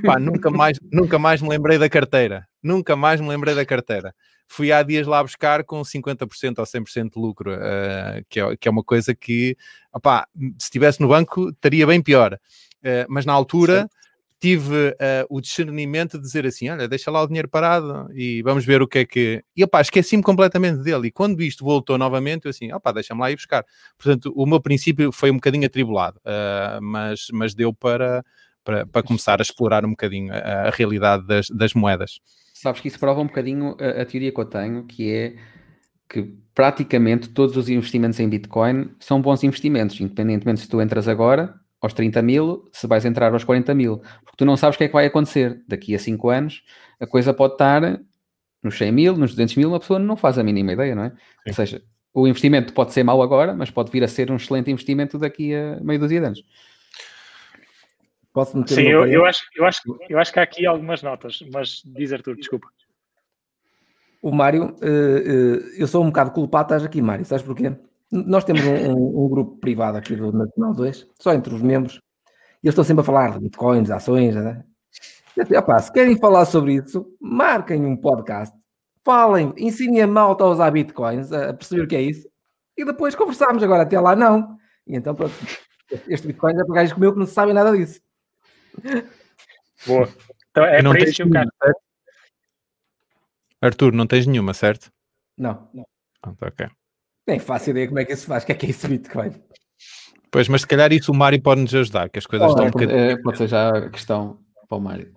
[0.06, 2.46] Pá, nunca, mais, nunca mais me lembrei da carteira.
[2.62, 4.14] Nunca mais me lembrei da carteira.
[4.46, 8.68] Fui há dias lá buscar com 50% ou 100% de lucro, eh, que, é, que
[8.68, 9.56] é uma coisa que,
[9.94, 10.28] opá,
[10.60, 12.38] se estivesse no banco, estaria bem pior.
[12.84, 13.90] Eh, mas na altura
[14.40, 18.66] tive eh, o discernimento de dizer assim: olha, deixa lá o dinheiro parado e vamos
[18.66, 19.44] ver o que é que.
[19.56, 21.08] E opá, esqueci-me completamente dele.
[21.08, 23.66] E quando isto voltou novamente, eu assim: opá, deixa-me lá ir buscar.
[23.98, 28.24] Portanto, o meu princípio foi um bocadinho atribulado, eh, mas, mas deu para,
[28.64, 32.20] para, para começar a explorar um bocadinho a, a realidade das, das moedas.
[32.54, 35.36] Sabes que isso prova um bocadinho a, a teoria que eu tenho, que é
[36.10, 41.54] que praticamente todos os investimentos em Bitcoin são bons investimentos, independentemente se tu entras agora
[41.82, 44.86] aos 30 mil, se vais entrar aos 40 mil, porque tu não sabes o que
[44.86, 45.62] é que vai acontecer.
[45.68, 46.64] Daqui a 5 anos,
[47.00, 48.00] a coisa pode estar
[48.64, 51.10] nos 100 mil, nos 200 mil, uma pessoa não faz a mínima ideia, não é?
[51.10, 51.16] Sim.
[51.48, 54.72] Ou seja, o investimento pode ser mau agora, mas pode vir a ser um excelente
[54.72, 56.44] investimento daqui a meio dúzia de anos.
[58.34, 61.40] Posso meter Sim, eu, eu, acho, eu, acho, eu acho que há aqui algumas notas,
[61.52, 62.68] mas diz Arthur, desculpa.
[64.22, 67.72] O Mário, eh, eh, eu sou um bocado culpado, estás aqui, Mário, sabes porquê?
[68.12, 71.96] Nós temos um, um- um grupo privado aqui do Nacional 2, só entre os membros,
[72.64, 74.64] e eles estão sempre a falar de bitcoins, ações, né?
[75.36, 78.56] Eu "Opá, se querem falar sobre isso, marquem um podcast,
[79.06, 82.28] falem, ensinem a malta a usar bitcoins, a perceber o que é isso,
[82.78, 83.62] e depois conversamos.
[83.62, 84.58] Agora, até lá, não.
[84.88, 85.34] E então, pronto,
[86.08, 88.02] este bitcoin é para gajos como eu que não sabem nada disso.
[89.86, 90.10] Boa.
[90.50, 91.34] Então é não para tens isso que eu quero.
[91.46, 91.82] nenhuma, certo?
[93.62, 94.92] Arthur, não tens nenhuma, certo?
[95.38, 95.86] Não, não.
[96.22, 96.68] Pronto, ok.
[97.28, 99.32] Nem faço ideia como é que isso faz, o que é que é isso bitcoin.
[100.32, 102.66] Pois, mas se calhar isso o Mário pode nos ajudar, que as coisas Oh, estão
[102.68, 103.12] um Pode, bocadinho.
[103.12, 105.14] eh, pode ser já a questão para o Mário.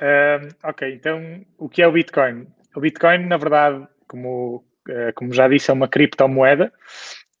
[0.00, 2.46] Ahm, ok, então o que é o Bitcoin?
[2.74, 6.72] O Bitcoin, na verdade, como, eh, como já disse, é uma criptomoeda.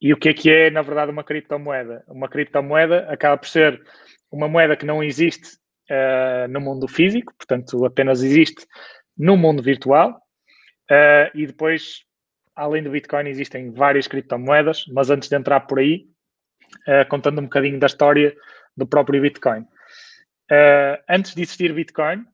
[0.00, 2.04] E o que é que é, na verdade, uma criptomoeda?
[2.08, 3.82] Uma criptomoeda acaba por ser
[4.30, 8.66] uma moeda que não existe eh, no mundo físico, portanto, apenas existe
[9.16, 10.20] no mundo virtual.
[11.34, 12.05] E depois,
[12.56, 16.06] além do Bitcoin, existem várias criptomoedas, mas antes de entrar por aí,
[16.86, 18.34] eh, contando um bocadinho da história
[18.76, 19.64] do próprio Bitcoin.
[20.50, 22.24] Eh, antes de existir Bitcoin,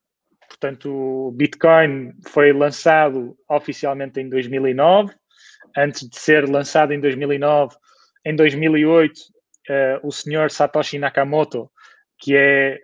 [0.48, 5.12] Portanto, o Bitcoin foi lançado oficialmente em 2009.
[5.76, 7.74] Antes de ser lançado em 2009,
[8.24, 9.14] em 2008,
[9.68, 11.70] eh, o senhor Satoshi Nakamoto,
[12.18, 12.78] que é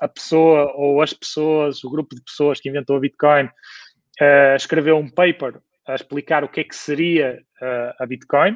[0.00, 3.48] a pessoa ou as pessoas, o grupo de pessoas que inventou o Bitcoin,
[4.56, 8.52] escreveu um paper a explicar o que é que seria eh, a Bitcoin.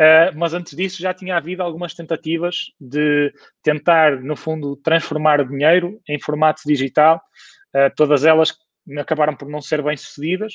[0.00, 3.30] Uh, mas antes disso já tinha havido algumas tentativas de
[3.62, 7.20] tentar, no fundo, transformar o dinheiro em formato digital.
[7.74, 8.56] Uh, todas elas
[8.98, 10.54] acabaram por não ser bem sucedidas,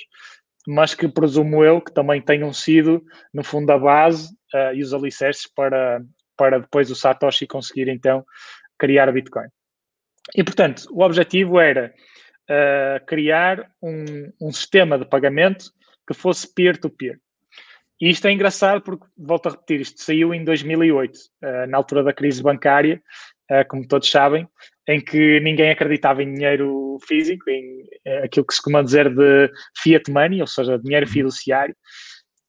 [0.67, 4.95] mas que presumo eu que também tenham sido, no fundo, a base uh, e os
[4.95, 6.01] alicerces para,
[6.35, 8.25] para depois o Satoshi conseguir então
[8.79, 9.47] criar o Bitcoin.
[10.33, 11.93] E, portanto, o objetivo era
[12.49, 15.65] uh, criar um, um sistema de pagamento
[16.07, 17.19] que fosse peer-to-peer.
[17.99, 22.03] E isto é engraçado porque, volto a repetir, isto saiu em 2008, uh, na altura
[22.03, 23.01] da crise bancária,
[23.49, 24.47] uh, como todos sabem,
[24.87, 29.49] em que ninguém acreditava em dinheiro físico, em uh, aquilo que se costuma dizer de
[29.81, 31.75] fiat money, ou seja, dinheiro fiduciário.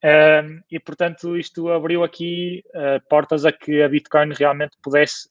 [0.05, 2.63] Um, e, portanto, isto abriu aqui
[3.09, 5.29] portas a que a Bitcoin realmente pudesse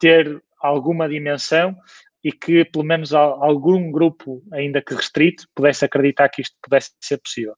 [0.00, 1.76] ter alguma dimensão
[2.24, 7.18] e que pelo menos algum grupo, ainda que restrito, pudesse acreditar que isto pudesse ser
[7.18, 7.54] possível.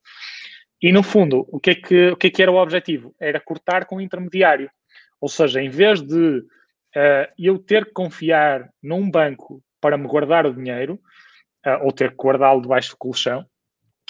[0.83, 3.14] E no fundo, o que é que, o que, é que era o objetivo?
[3.20, 4.68] Era cortar com o intermediário.
[5.20, 10.44] Ou seja, em vez de uh, eu ter que confiar num banco para me guardar
[10.44, 11.00] o dinheiro,
[11.66, 13.46] uh, ou ter que guardá-lo debaixo do colchão,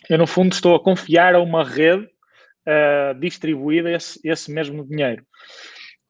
[0.08, 5.24] eu no fundo estou a confiar a uma rede uh, distribuída esse, esse mesmo dinheiro.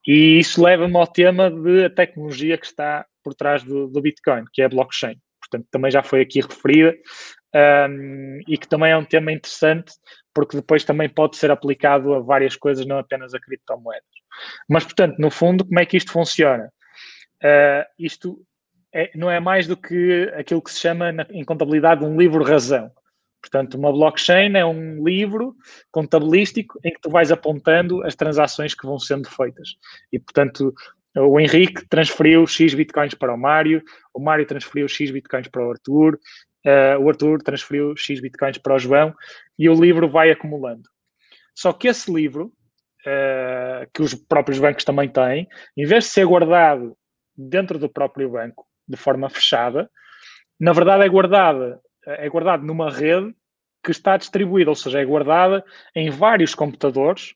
[0.06, 4.44] E isso leva-me ao tema de a tecnologia que está por trás do, do Bitcoin,
[4.52, 5.16] que é a blockchain.
[5.40, 6.96] Portanto, também já foi aqui referida
[7.88, 9.92] um, e que também é um tema interessante
[10.34, 14.04] porque depois também pode ser aplicado a várias coisas, não apenas a criptomoedas.
[14.68, 16.70] Mas, portanto, no fundo, como é que isto funciona?
[17.42, 18.38] Uh, isto
[18.92, 22.90] é, não é mais do que aquilo que se chama na, em contabilidade um livro-razão.
[23.46, 25.54] Portanto, uma blockchain é um livro
[25.92, 29.76] contabilístico em que tu vais apontando as transações que vão sendo feitas.
[30.12, 30.74] E, portanto,
[31.16, 33.82] o Henrique transferiu X bitcoins para o Mário,
[34.12, 36.18] o Mário transferiu X bitcoins para o Arthur,
[36.66, 39.14] uh, o Arthur transferiu X bitcoins para o João
[39.56, 40.88] e o livro vai acumulando.
[41.54, 42.52] Só que esse livro,
[43.06, 46.96] uh, que os próprios bancos também têm, em vez de ser guardado
[47.36, 49.88] dentro do próprio banco, de forma fechada,
[50.58, 53.34] na verdade é guardada é guardado numa rede
[53.82, 55.64] que está distribuída, ou seja, é guardada
[55.94, 57.34] em vários computadores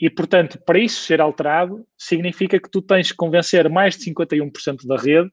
[0.00, 4.86] e, portanto, para isso ser alterado, significa que tu tens que convencer mais de 51%
[4.86, 5.30] da rede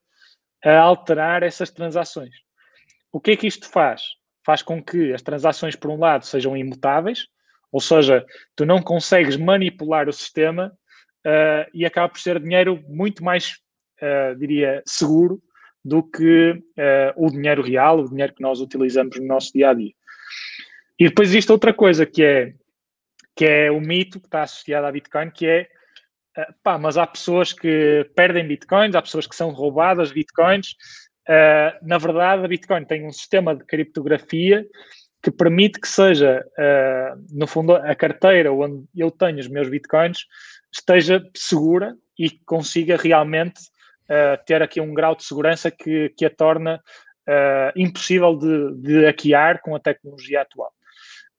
[0.63, 2.33] a alterar essas transações.
[3.11, 4.01] O que é que isto faz?
[4.45, 7.27] Faz com que as transações, por um lado, sejam imutáveis,
[7.71, 10.75] ou seja, tu não consegues manipular o sistema
[11.25, 13.57] uh, e acaba por ser dinheiro muito mais,
[14.01, 15.41] uh, diria, seguro
[15.85, 19.73] do que uh, o dinheiro real, o dinheiro que nós utilizamos no nosso dia a
[19.75, 19.93] dia.
[20.99, 22.53] E depois existe outra coisa que é,
[23.35, 25.67] que é o mito que está associado à Bitcoin, que é
[26.39, 30.71] uh, pá, mas há pessoas que perdem Bitcoins, há pessoas que são roubadas Bitcoins.
[31.29, 34.65] Uh, na verdade, a Bitcoin tem um sistema de criptografia
[35.21, 36.45] que permite que seja,
[37.31, 40.19] no fundo, a carteira onde eu tenho os meus Bitcoins
[40.71, 43.59] esteja segura e consiga realmente
[44.09, 46.81] uh, ter aqui um grau de segurança que, que a torna
[47.27, 50.71] uh, impossível de, de hackear com a tecnologia atual.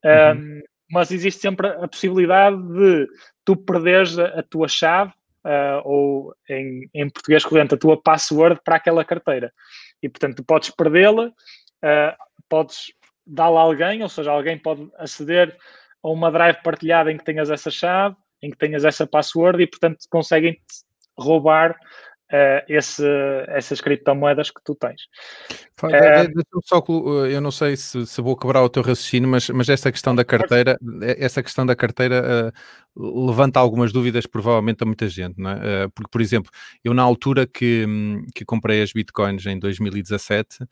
[0.05, 0.41] Uhum.
[0.41, 3.09] Um, mas existe sempre a possibilidade de
[3.45, 5.13] tu perderes a, a tua chave
[5.45, 9.53] uh, ou em, em português corrente a tua password para aquela carteira.
[10.03, 11.33] E portanto tu podes perdê-la,
[12.49, 12.93] podes
[13.27, 15.57] dá-la a alguém, ou seja, alguém pode aceder
[16.03, 19.67] a uma drive partilhada em que tenhas essa chave, em que tenhas essa password e
[19.67, 20.61] portanto conseguem
[21.19, 21.77] roubar
[22.33, 23.05] uh, esse,
[23.49, 25.03] essas criptomoedas que tu tens.
[25.83, 26.83] Uh, só,
[27.29, 30.25] eu não sei se, se, vou quebrar o teu raciocínio, mas, mas essa questão da
[30.25, 30.79] carteira,
[31.19, 32.53] essa questão da carteira
[32.97, 35.89] uh, levanta algumas dúvidas provavelmente a muita gente, não é?
[35.89, 36.51] Porque, por exemplo,
[36.83, 37.87] eu na altura que,
[38.35, 40.65] que comprei as bitcoins em 2017,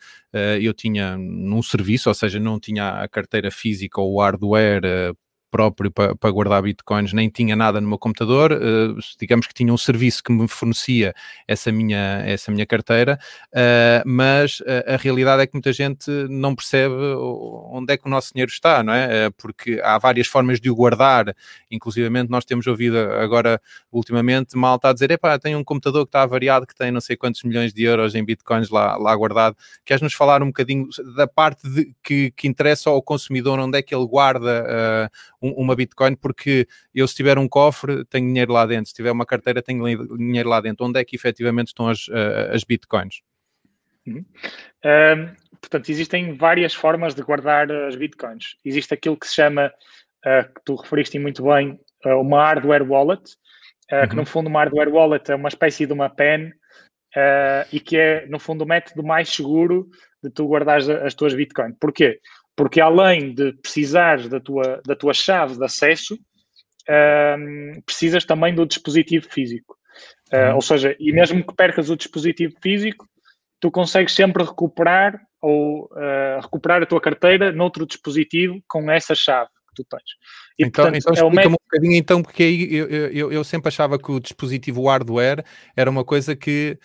[0.63, 5.15] eu tinha num serviço, ou seja, não tinha a carteira física ou o hardware
[5.55, 9.73] próprio para, para guardar bitcoins, nem tinha nada no meu computador, uh, digamos que tinha
[9.73, 11.15] um serviço que me fornecia
[11.47, 13.21] essa minha, essa minha carteira,
[13.53, 16.93] uh, mas uh, a realidade é que muita gente não percebe
[17.71, 19.31] onde é que o nosso dinheiro está, não é?
[19.31, 21.33] porque há várias formas de o guardar,
[21.71, 23.61] inclusivamente nós temos ouvido agora,
[23.93, 27.01] ultimamente, mal está a dizer, epá, tem um computador que está avariado, que tem não
[27.01, 29.57] sei quantos milhões de euros em bitcoins lá, lá guardado.
[29.85, 33.83] Queres nos falar um bocadinho da parte de, que, que interessa ao consumidor, onde é
[33.83, 35.09] que ele guarda
[35.53, 39.27] uma Bitcoin, porque eu se tiver um cofre tenho dinheiro lá dentro, se tiver uma
[39.27, 40.87] carteira tenho dinheiro lá dentro.
[40.87, 42.09] Onde é que efetivamente estão as,
[42.53, 43.23] as Bitcoins?
[44.07, 44.25] Uhum.
[44.85, 48.57] Um, portanto, existem várias formas de guardar as Bitcoins.
[48.65, 49.73] Existe aquilo que se chama,
[50.25, 53.33] uh, que tu referiste muito bem, uh, uma hardware wallet,
[53.91, 54.09] uh, uhum.
[54.09, 56.53] que no fundo uma hardware wallet é uma espécie de uma pen
[57.71, 59.89] e que é, no fundo, o método mais seguro
[60.21, 61.77] de tu guardares as tuas Bitcoins.
[61.79, 62.21] Porquê?
[62.57, 66.17] Porque além de precisares da tua, da tua chave de acesso,
[66.89, 69.77] um, precisas também do dispositivo físico.
[70.33, 73.07] Uh, ou seja, e mesmo que percas o dispositivo físico,
[73.61, 79.49] tu consegues sempre recuperar ou uh, recuperar a tua carteira noutro dispositivo com essa chave
[79.69, 80.03] que tu tens.
[80.59, 81.55] E, então, portanto, então é explica-me método...
[81.55, 85.45] um bocadinho então, porque aí eu, eu, eu, sempre achava que o dispositivo hardware
[85.77, 86.79] era uma coisa que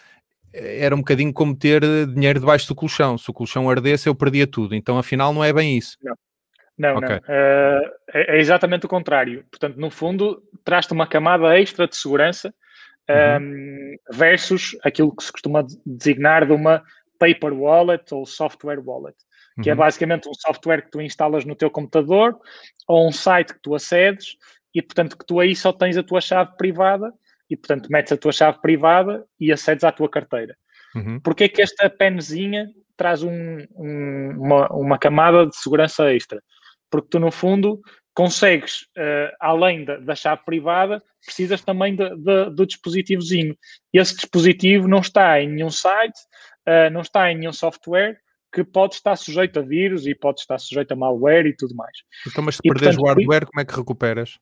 [0.53, 3.17] era um bocadinho como ter dinheiro debaixo do colchão.
[3.17, 4.75] Se o colchão ardesse, eu perdia tudo.
[4.75, 5.97] Então, afinal, não é bem isso.
[6.01, 6.15] Não,
[6.77, 7.09] não, okay.
[7.09, 7.17] não.
[7.17, 9.45] Uh, é, é, exatamente o contrário.
[9.51, 12.53] Portanto, no fundo, traz-te uma camada extra de segurança
[13.09, 13.45] uhum.
[13.45, 16.81] um, versus aquilo que se costuma designar de uma
[17.19, 19.17] paper wallet ou software wallet,
[19.61, 19.79] que é uhum.
[19.79, 22.39] é basicamente um software que tu instalas no teu computador
[22.87, 24.37] ou um site que tu acedes
[24.73, 27.11] e, portanto, que tu aí só tens a tua chave privada
[27.49, 30.55] e, portanto, metes a tua chave privada e acedes à tua carteira.
[30.95, 31.19] Uhum.
[31.19, 36.41] Porquê que esta penzinha traz um, um, uma, uma camada de segurança extra?
[36.89, 37.79] Porque tu, no fundo,
[38.13, 43.55] consegues, uh, além da, da, chave privada, precisas também de, de, do dispositivozinho.
[43.93, 46.19] E esse dispositivo não está em nenhum site,
[46.67, 48.19] uh, não está em nenhum software,
[48.51, 51.95] que pode estar sujeito a vírus e pode estar sujeito a malware e tudo mais.
[52.27, 54.39] Então, mas se e, perderes portanto, o hardware, como é que recuperas?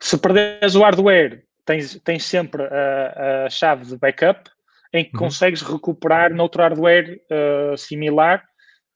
[0.00, 4.50] Se perderes o hardware, tens, tens sempre a, a chave de backup
[4.92, 5.24] em que uhum.
[5.24, 8.44] consegues recuperar noutro hardware uh, similar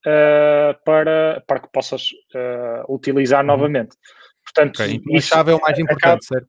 [0.06, 3.46] uh, para, para que possas uh, utilizar uhum.
[3.46, 3.96] novamente.
[4.44, 4.94] Portanto, okay.
[4.94, 6.48] Então, a chave é o mais importante, acaba, certo?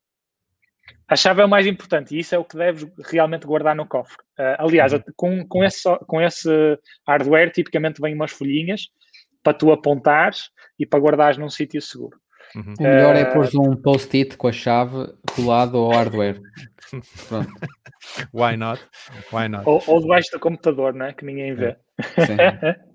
[1.08, 3.88] A chave é o mais importante e isso é o que deves realmente guardar no
[3.88, 4.18] cofre.
[4.38, 5.02] Uh, aliás, uhum.
[5.16, 8.90] com, com, esse, com esse hardware, tipicamente vêm umas folhinhas
[9.44, 12.20] para tu apontares e para guardares num sítio seguro.
[12.56, 12.74] Uhum.
[12.80, 16.40] O melhor é pôr um post-it com a chave colado ao hardware.
[17.28, 17.52] Pronto.
[18.34, 18.82] Why not?
[19.32, 19.64] Why not?
[19.68, 21.14] Ou, ou debaixo do computador, né?
[21.14, 21.76] que ninguém vê.
[22.18, 22.90] É.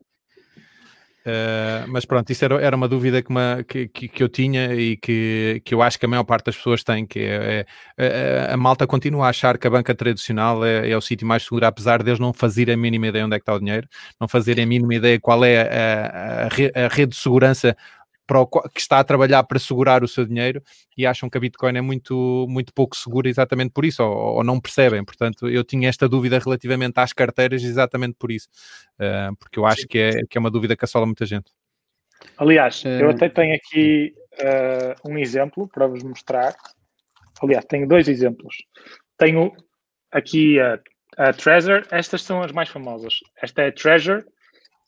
[1.25, 4.97] Uh, mas pronto, isso era, era uma dúvida que, uma, que, que, eu tinha e
[4.97, 8.53] que, que eu acho que a maior parte das pessoas tem, que é, é, é
[8.53, 11.67] a malta continua a achar que a banca tradicional é, é, o sítio mais seguro,
[11.67, 13.89] apesar de eles não fazerem a mínima ideia onde é que está o dinheiro,
[14.21, 17.77] não fazerem a mínima ideia qual é a, a, a rede de segurança
[18.31, 20.63] o, que está a trabalhar para segurar o seu dinheiro
[20.97, 24.45] e acham que a Bitcoin é muito, muito pouco segura exatamente por isso, ou, ou
[24.45, 25.05] não percebem.
[25.05, 28.49] Portanto, eu tinha esta dúvida relativamente às carteiras exatamente por isso,
[28.99, 31.51] uh, porque eu acho que é, que é uma dúvida que assola muita gente.
[32.39, 36.55] Aliás, eu até tenho aqui uh, um exemplo para vos mostrar.
[37.43, 38.57] Aliás, tenho dois exemplos.
[39.19, 39.53] Tenho
[40.11, 40.81] aqui a,
[41.19, 43.19] a Treasure, estas são as mais famosas.
[43.43, 44.25] Esta é a Treasure,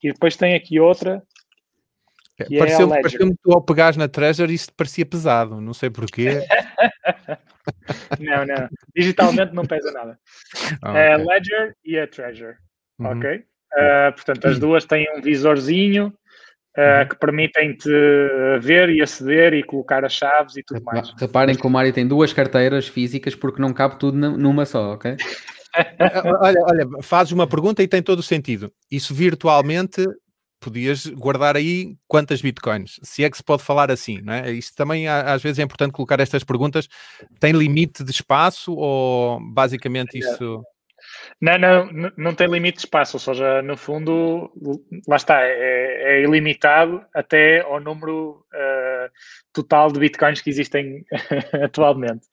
[0.02, 1.22] e depois tem aqui outra
[2.38, 5.72] é, pareceu, é pareceu-me que tu ao pegares na Treasure isso te parecia pesado, não
[5.72, 6.42] sei porquê.
[8.20, 8.68] não, não.
[8.94, 10.18] Digitalmente não pesa nada.
[10.82, 12.56] Ah, é a Ledger e a Treasure.
[12.98, 13.18] Uhum.
[13.18, 13.36] Ok?
[13.36, 16.06] Uh, portanto, as duas têm um visorzinho
[16.76, 17.08] uh, uhum.
[17.08, 17.90] que permitem-te
[18.60, 21.12] ver e aceder e colocar as chaves e tudo mais.
[21.18, 25.16] Reparem que o Mário tem duas carteiras físicas porque não cabe tudo numa só, ok?
[26.40, 28.72] olha, olha, fazes uma pergunta e tem todo o sentido.
[28.90, 30.06] Isso virtualmente
[30.60, 34.50] podias guardar aí quantas bitcoins, se é que se pode falar assim, não é?
[34.52, 36.88] Isto também às vezes é importante colocar estas perguntas.
[37.38, 40.62] Tem limite de espaço ou basicamente isso?
[41.40, 44.50] Não, não, não tem limite de espaço, ou seja, no fundo,
[45.06, 49.10] lá está, é, é ilimitado até ao número uh,
[49.52, 51.04] total de bitcoins que existem
[51.62, 52.26] atualmente.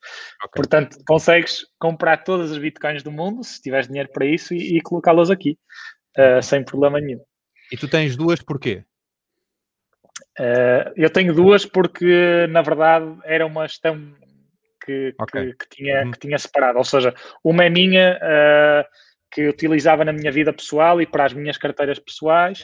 [0.44, 0.50] Okay.
[0.54, 4.80] Portanto, consegues comprar todas as bitcoins do mundo, se tiveres dinheiro para isso, e, e
[4.80, 5.58] colocá-las aqui,
[6.18, 7.20] uh, sem problema nenhum.
[7.74, 8.84] E tu tens duas porquê?
[10.38, 14.14] Uh, eu tenho duas porque, na verdade, era uma gestão
[14.84, 15.46] que, okay.
[15.46, 16.12] que, que, tinha, uhum.
[16.12, 16.78] que tinha separado.
[16.78, 18.84] Ou seja, uma é minha, uh,
[19.28, 22.60] que utilizava na minha vida pessoal e para as minhas carteiras pessoais,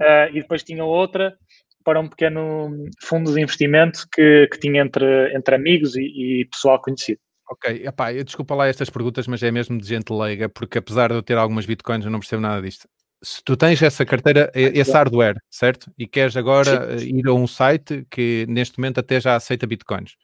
[0.00, 1.36] uh, e depois tinha outra
[1.84, 6.02] para um pequeno fundo de investimento que, que tinha entre, entre amigos e,
[6.42, 7.18] e pessoal conhecido.
[7.50, 11.08] Ok, epá, eu desculpa lá estas perguntas, mas é mesmo de gente leiga, porque apesar
[11.08, 12.86] de eu ter algumas bitcoins, eu não percebo nada disto
[13.22, 15.90] se tu tens essa carteira, esse hardware, certo?
[15.96, 17.18] E queres agora sim.
[17.18, 20.16] ir a um site que neste momento até já aceita bitcoins,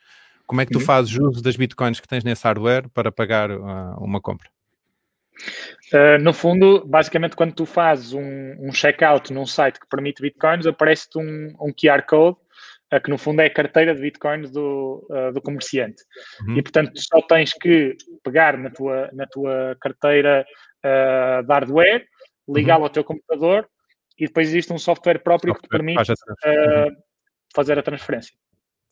[0.46, 0.84] como é que tu uhum.
[0.84, 4.48] fazes uso das bitcoins que tens nesse hardware para pagar uh, uma compra?
[5.92, 10.66] Uh, no fundo, basicamente, quando tu fazes um, um checkout num site que permite bitcoins,
[10.66, 12.36] aparece-te um, um, QR Code,
[12.92, 16.02] uh, que no fundo é a carteira de bitcoins do, uh, do comerciante.
[16.48, 16.56] Uhum.
[16.56, 20.44] E portanto, só tens que pegar na tua, na tua carteira
[20.82, 22.06] de hardware
[22.48, 22.86] ligá-lo uhum.
[22.86, 23.68] ao teu computador
[24.18, 26.96] e depois existe um software próprio software que te permite uh,
[27.54, 28.34] fazer a transferência.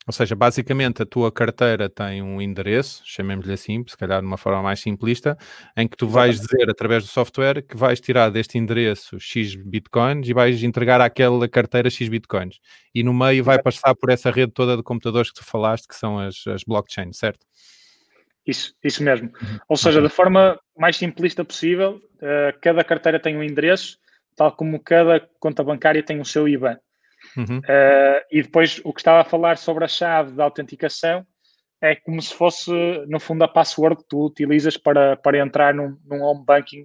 [0.06, 4.36] Ou seja, basicamente a tua carteira tem um endereço, chamemos-lhe assim, se calhar de uma
[4.36, 5.36] forma mais simplista,
[5.76, 10.28] em que tu vais dizer através do software que vais tirar deste endereço X bitcoins
[10.28, 12.60] e vais entregar àquela carteira X bitcoins.
[12.94, 15.96] E no meio vai passar por essa rede toda de computadores que tu falaste, que
[15.96, 17.44] são as, as blockchains, certo?
[18.46, 19.28] Isso, isso mesmo.
[19.28, 19.58] Uhum.
[19.68, 23.98] Ou seja, da forma mais simplista possível, uh, cada carteira tem um endereço,
[24.36, 26.78] tal como cada conta bancária tem o seu IBAN.
[27.36, 27.58] Uhum.
[27.58, 31.26] Uh, e depois o que estava a falar sobre a chave de autenticação
[31.82, 32.70] é como se fosse,
[33.08, 36.84] no fundo, a password que tu utilizas para, para entrar num, num home banking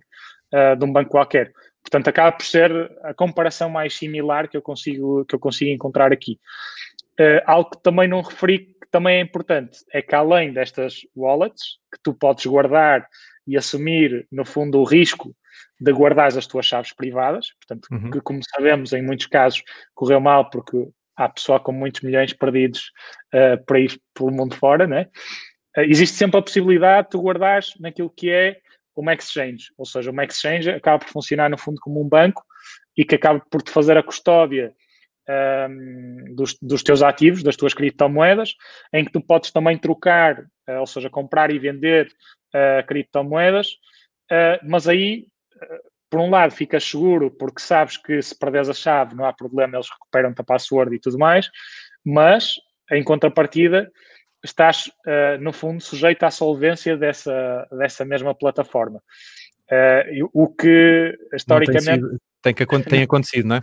[0.54, 1.52] uh, de um banco qualquer.
[1.82, 2.72] Portanto, acaba por ser
[3.04, 6.40] a comparação mais similar que eu consigo, que eu consigo encontrar aqui.
[7.20, 12.00] Uh, algo que também não referi também é importante é que além destas wallets, que
[12.04, 13.08] tu podes guardar
[13.48, 15.36] e assumir, no fundo, o risco
[15.80, 18.12] de guardar as tuas chaves privadas, portanto, uhum.
[18.12, 19.64] que como sabemos, em muitos casos
[19.96, 22.92] correu mal porque há pessoal com muitos milhões perdidos
[23.34, 25.08] uh, por aí pelo mundo fora, né?
[25.78, 28.58] existe sempre a possibilidade de tu guardares naquilo que é
[28.96, 32.44] uma exchange, ou seja, uma exchange acaba por funcionar no fundo como um banco
[32.98, 34.74] e que acaba por te fazer a custódia
[35.70, 38.56] um, dos, dos, teus ativos, das tuas criptomoedas,
[38.94, 42.08] em que tu podes também trocar, uh, ou seja, comprar e vender
[42.54, 43.68] uh, criptomoedas,
[44.32, 45.28] uh, mas aí,
[46.10, 49.78] por um lado, ficas seguro porque sabes que se perdes a chave não há problema,
[49.78, 51.50] eles recuperam-te a password e tudo mais,
[52.04, 52.56] mas
[52.92, 53.92] em contrapartida
[54.44, 54.92] estás,
[55.40, 59.00] no fundo, sujeito à solvência dessa, dessa mesma plataforma.
[60.34, 61.86] O que, historicamente...
[61.86, 63.62] Tem, sido, tem, que, tem acontecido, não é?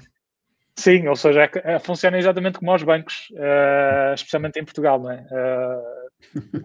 [0.78, 5.10] Sim, ou seja, é, é, funciona exatamente como aos bancos, uh, especialmente em Portugal, não
[5.10, 5.26] é?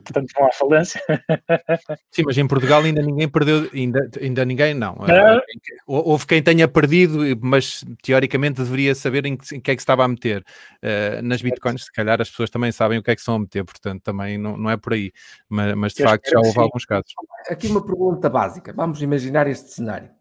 [0.06, 1.02] portanto, vão à falência.
[2.12, 4.94] Sim, mas em Portugal ainda ninguém perdeu, ainda, ainda ninguém, não.
[4.94, 5.42] Uh,
[5.88, 9.84] houve quem tenha perdido, mas teoricamente deveria saber em que, em que é que se
[9.84, 10.46] estava a meter.
[10.84, 13.40] Uh, nas bitcoins, se calhar as pessoas também sabem o que é que estão a
[13.40, 15.12] meter, portanto também não, não é por aí.
[15.50, 16.60] Mas, mas de Eu facto já houve sim.
[16.60, 17.12] alguns casos.
[17.50, 18.74] Aqui uma pergunta básica.
[18.74, 20.12] Vamos imaginar este cenário.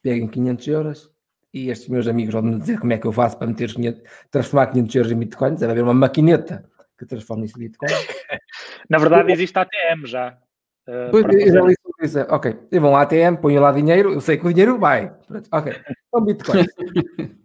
[0.00, 1.13] Peguem 500 euros
[1.54, 4.02] e estes meus amigos vão me dizer como é que eu faço para meter 500,
[4.30, 5.60] transformar 500 euros em bitcoins.
[5.60, 7.88] Deve haver uma maquineta que transforma isso em Bitcoin.
[8.88, 10.38] Na verdade, existe ATM já.
[10.86, 11.70] Uh, pois, eu
[12.02, 12.18] isso.
[12.28, 15.14] Ok, eu vou ATM, ponho lá dinheiro, eu sei que o dinheiro vai.
[15.50, 15.72] Ok,
[16.06, 16.66] então Bitcoin.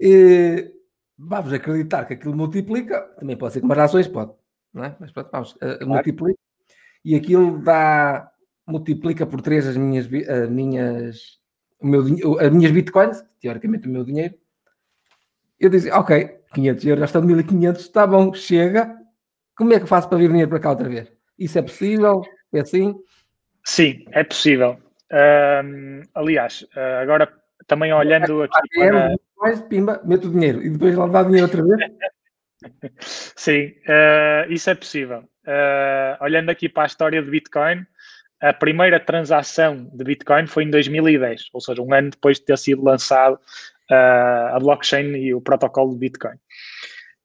[0.00, 0.72] e,
[1.18, 4.32] vamos acreditar que aquilo multiplica, também pode ser com umas ações, pode,
[4.72, 4.96] não é?
[5.00, 5.88] Mas pronto, vamos, uh, claro.
[5.88, 6.40] multiplica,
[7.04, 8.30] e aquilo dá,
[8.66, 11.37] multiplica por 3 as minhas, as minhas,
[11.80, 12.02] o meu,
[12.40, 14.34] as minhas bitcoins, teoricamente o meu dinheiro,
[15.58, 18.96] eu disse, ok, 500 euros, já estão 1500, está bom, chega.
[19.56, 21.12] Como é que eu faço para vir dinheiro para cá outra vez?
[21.38, 22.22] Isso é possível?
[22.52, 22.94] É assim?
[23.64, 24.78] Sim, é possível.
[25.12, 27.32] Um, aliás, uh, agora
[27.66, 29.14] também olhando aqui para...
[29.36, 31.92] Mais, pimba, meto o dinheiro e depois lá dá dinheiro outra vez?
[33.36, 35.20] Sim, uh, isso é possível.
[35.46, 37.86] Uh, olhando aqui para a história de Bitcoin,
[38.40, 42.58] a primeira transação de Bitcoin foi em 2010, ou seja, um ano depois de ter
[42.58, 43.34] sido lançado
[43.90, 46.36] uh, a blockchain e o protocolo de Bitcoin.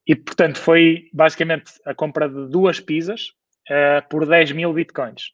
[0.07, 3.29] E, portanto, foi basicamente a compra de duas pizzas
[3.69, 5.31] uh, por 10 mil Bitcoins,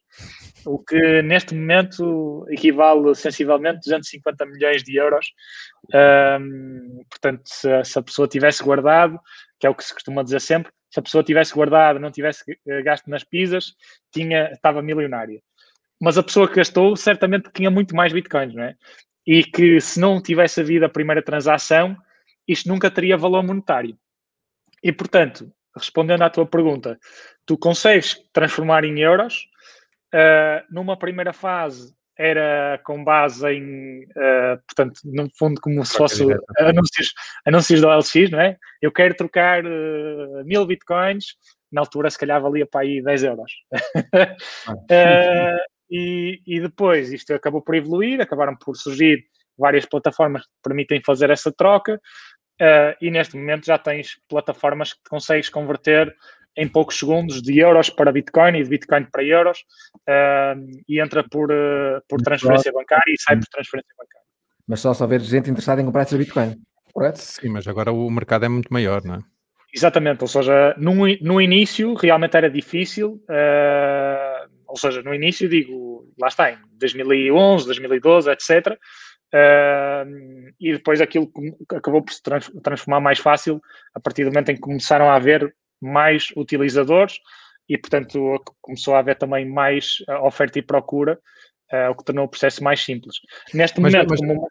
[0.66, 5.26] o que neste momento equivale sensivelmente 250 milhões de euros.
[5.92, 9.18] Um, portanto, se, se, a pessoa tivesse guardado,
[9.58, 12.44] que é o que se costuma dizer sempre, se a pessoa tivesse guardado, não tivesse
[12.84, 13.74] gasto nas pizzas,
[14.12, 15.40] tinha, estava milionária.
[16.00, 18.74] Mas a pessoa que gastou certamente tinha muito mais bitcoins, não é?
[19.26, 21.96] e que se não tivesse havido a primeira transação,
[22.46, 23.96] isto nunca teria valor monetário.
[24.82, 26.98] E, portanto, respondendo à tua pergunta,
[27.46, 29.48] tu consegues transformar em euros.
[30.12, 36.24] Uh, numa primeira fase era com base em, uh, portanto, no fundo, como se fosse
[36.58, 37.14] anúncios,
[37.46, 38.56] anúncios do LX, não é?
[38.82, 41.36] Eu quero trocar uh, mil bitcoins,
[41.70, 43.52] na altura se calhar valia para aí 10 euros.
[43.72, 49.24] uh, E, e depois isto acabou por evoluir, acabaram por surgir
[49.58, 52.00] várias plataformas que permitem fazer essa troca.
[52.60, 56.14] Uh, e neste momento já tens plataformas que consegues converter
[56.56, 59.60] em poucos segundos de euros para Bitcoin e de Bitcoin para euros
[60.08, 64.26] uh, e entra por, uh, por transferência bancária e sai por transferência bancária.
[64.66, 66.60] Mas só se houver gente interessada em comprar esse Bitcoin,
[66.92, 67.18] correto?
[67.18, 69.18] Sim, mas agora o mercado é muito maior, não é?
[69.72, 74.29] Exatamente, ou seja, no, no início realmente era difícil, uh,
[74.70, 78.78] ou seja, no início digo, lá está, em 2011, 2012, etc.
[79.32, 81.30] Uh, e depois aquilo
[81.74, 82.22] acabou por se
[82.62, 83.60] transformar mais fácil
[83.94, 87.18] a partir do momento em que começaram a haver mais utilizadores
[87.68, 91.18] e, portanto, começou a haver também mais oferta e procura,
[91.72, 93.16] uh, o que tornou o processo mais simples.
[93.54, 94.20] Neste mas, momento, mas...
[94.20, 94.48] como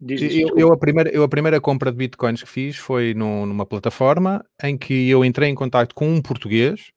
[0.00, 3.66] eu, eu, a primeira, eu a primeira compra de bitcoins que fiz foi no, numa
[3.66, 6.92] plataforma em que eu entrei em contato com um português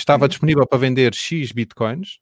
[0.00, 0.28] que estava uhum.
[0.28, 2.18] disponível para vender X bitcoins,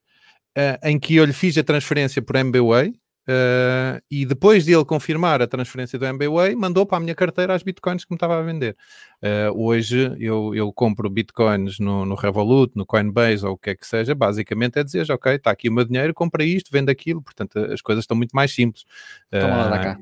[0.57, 4.85] uh, em que eu lhe fiz a transferência por MBWay uh, e depois de ele
[4.85, 8.37] confirmar a transferência do MBWay, mandou para a minha carteira as bitcoins que me estava
[8.37, 8.77] a vender.
[9.23, 13.77] Uh, hoje eu, eu compro bitcoins no, no, Revolut, no Coinbase ou o que é
[13.77, 17.23] que seja, basicamente é dizer, ok, está aqui o meu dinheiro, compra isto, vende aquilo,
[17.23, 18.85] portanto as coisas estão muito mais simples.
[19.31, 20.01] Toma lá da cá.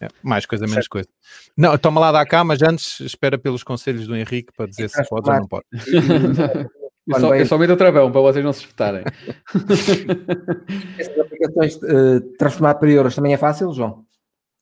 [0.00, 0.90] É, mais coisa, menos certo.
[0.90, 1.08] coisa.
[1.56, 5.02] Não, toma lá da cá, mas antes espera pelos conselhos do Henrique para dizer se
[5.08, 5.64] pode ou não pode.
[7.08, 9.02] Eu só, eu só meto o travão para vocês não se espetarem.
[10.98, 14.04] Essas aplicações uh, transformar para euros também é fácil, João?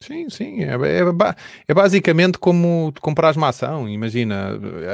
[0.02, 1.00] Sim, sim, é, é,
[1.68, 4.50] é, basicamente como comprar uma ação, imagina,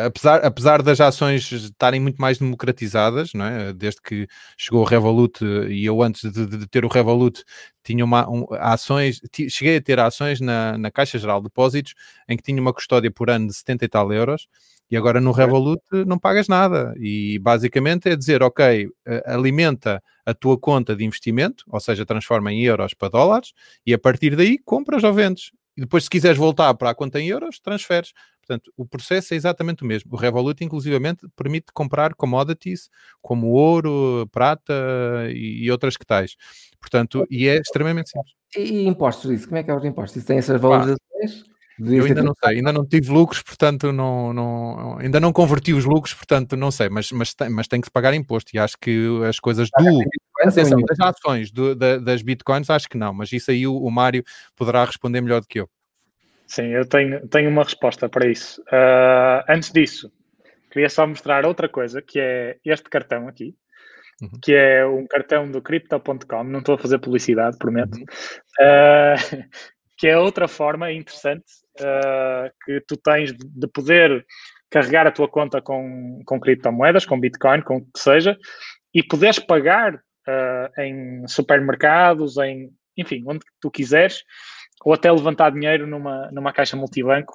[0.06, 3.72] apesar, apesar das ações estarem muito mais democratizadas, não é?
[3.72, 7.42] desde que chegou o Revolut e eu antes de, de ter o Revolut
[7.82, 11.94] tinha uma, um, ações, cheguei a ter ações na, na Caixa Geral de Depósitos
[12.28, 14.48] em que tinha uma custódia por ano de 70 e tal euros
[14.90, 16.94] E agora no Revolut não pagas nada.
[16.98, 18.88] E basicamente é dizer, ok,
[19.26, 23.52] alimenta a tua conta de investimento, ou seja, transforma em euros para dólares,
[23.86, 25.50] e a partir daí compras ou vendes.
[25.76, 28.12] E depois, se quiseres voltar para a conta em euros, transferes.
[28.46, 30.12] Portanto, o processo é exatamente o mesmo.
[30.12, 34.74] O Revolut, inclusivamente, permite comprar commodities como ouro, prata
[35.30, 36.36] e, outras que tais.
[36.80, 38.34] Portanto, e é extremamente simples.
[38.56, 39.46] E, impostos, isso?
[39.46, 40.16] Como é que é os impostos?
[40.16, 41.44] Isso tem essas valorizações?
[41.78, 45.84] Eu ainda não sei, ainda não tive lucros, portanto não, não, ainda não converti os
[45.84, 48.76] lucros, portanto não sei, mas, mas, tem, mas tem que se pagar imposto e acho
[48.78, 49.84] que as coisas do,
[50.48, 53.90] atenção, das ações do, da, das bitcoins acho que não, mas isso aí o, o
[53.90, 54.24] Mário
[54.56, 55.68] poderá responder melhor do que eu.
[56.46, 58.60] Sim, eu tenho, tenho uma resposta para isso.
[58.62, 60.12] Uh, antes disso,
[60.70, 63.54] queria só mostrar outra coisa, que é este cartão aqui,
[64.20, 64.30] uhum.
[64.42, 68.04] que é um cartão do Crypto.com, não estou a fazer publicidade, prometo, uhum.
[68.04, 69.44] uh,
[69.96, 71.46] que é outra forma interessante
[71.80, 74.26] uh, que tu tens de poder
[74.70, 78.36] carregar a tua conta com, com criptomoedas, com Bitcoin, com o que seja,
[78.94, 80.02] e poderes pagar
[80.78, 84.22] em supermercados, em, enfim, onde tu quiseres,
[84.84, 87.34] ou até levantar dinheiro numa, numa caixa multibanco.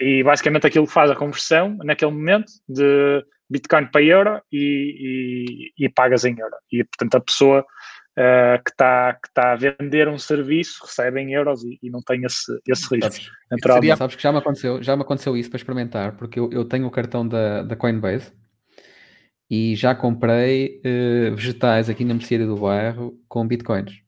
[0.00, 5.88] E basicamente aquilo faz a conversão naquele momento de Bitcoin para euro e, e, e
[5.88, 6.56] pagas em euro.
[6.72, 11.32] E portanto a pessoa uh, que está que tá a vender um serviço recebe em
[11.32, 13.30] euros e, e não tem esse, esse risco.
[13.62, 16.64] Seria, sabes que já me aconteceu, já me aconteceu isso para experimentar, porque eu, eu
[16.64, 18.32] tenho o cartão da, da Coinbase
[19.50, 24.04] e já comprei uh, vegetais aqui na mercearia do bairro com bitcoins.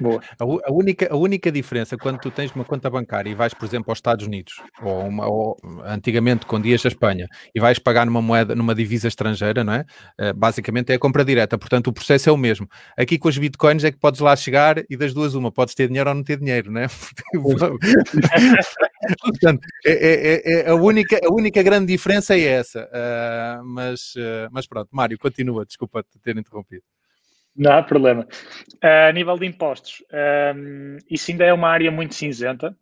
[0.00, 0.22] Boa.
[0.38, 3.64] A, a, única, a única diferença quando tu tens uma conta bancária e vais, por
[3.64, 8.06] exemplo, aos Estados Unidos, ou, uma, ou antigamente quando ias à Espanha, e vais pagar
[8.06, 9.84] numa moeda, numa divisa estrangeira, não é?
[10.20, 12.68] Uh, basicamente é a compra direta, portanto o processo é o mesmo.
[12.96, 15.88] Aqui com os bitcoins é que podes lá chegar e das duas uma, podes ter
[15.88, 16.86] dinheiro ou não ter dinheiro, não é?
[19.20, 22.84] portanto, é, é, é, é, a, única, a única grande diferença é essa.
[22.84, 26.82] Uh, mas, uh, mas pronto, Mário, continua, desculpa te ter interrompido.
[27.56, 28.26] Não há problema.
[28.82, 30.02] Uh, a nível de impostos,
[31.10, 32.76] isso ainda é uma área muito cinzenta,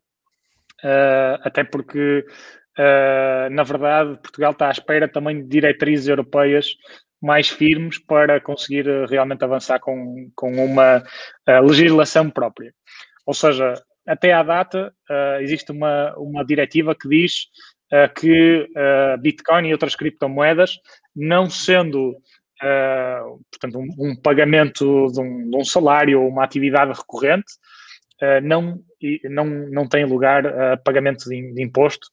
[1.40, 2.26] até porque,
[3.50, 6.74] na verdade, Portugal está à espera também de diretrizes europeias
[7.22, 11.02] mais firmes para conseguir realmente avançar com, com uma
[11.62, 12.74] legislação própria.
[13.24, 14.92] Ou seja, até à data,
[15.40, 17.46] existe uma, uma diretiva que diz
[18.14, 18.68] que
[19.20, 20.78] Bitcoin e outras criptomoedas,
[21.14, 22.16] não sendo
[22.62, 27.52] uh, portanto, um, um pagamento de um, de um, salário ou uma atividade recorrente,
[28.22, 28.82] uh, não,
[29.24, 32.06] não, não tem lugar a pagamento de, de imposto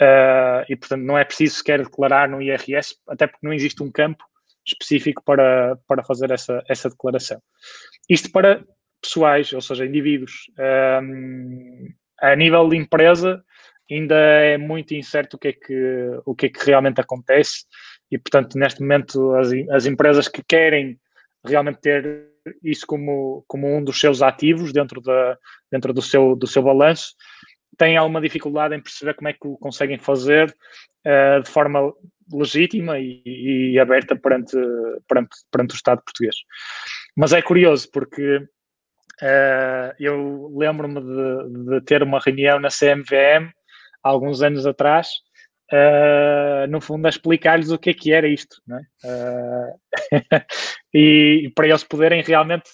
[0.00, 3.90] uh, e, portanto, não é preciso sequer declarar no IRS, até porque não existe um
[3.90, 4.24] campo
[4.66, 7.40] específico para, para fazer essa, essa declaração.
[8.08, 8.64] Isto para
[9.04, 10.50] pessoais, ou seja, indivíduos.
[11.02, 11.88] Um,
[12.20, 13.44] a nível de empresa,
[13.90, 17.64] ainda é muito incerto o que é que, o que, é que realmente acontece
[18.10, 20.98] e, portanto, neste momento, as, as empresas que querem
[21.44, 22.28] realmente ter
[22.62, 25.38] isso como, como um dos seus ativos dentro, da,
[25.70, 27.14] dentro do, seu, do seu balanço,
[27.76, 30.54] têm alguma dificuldade em perceber como é que o conseguem fazer
[31.06, 31.92] uh, de forma
[32.32, 34.56] legítima e, e, aberta perante,
[35.08, 36.36] perante, perante o Estado português.
[37.16, 38.46] Mas é curioso porque
[39.22, 43.50] uh, eu lembro-me de, de, ter uma reunião na CMVM
[44.02, 45.08] há alguns anos atrás
[45.72, 49.78] uh, no fundo, a explicar-lhes o que é que era isto, uh,
[50.94, 52.70] e, para eles poderem realmente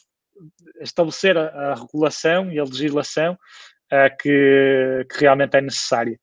[0.81, 3.39] estabelecer a, a regulação e a legislação
[4.21, 6.19] que, que, realmente é necessária.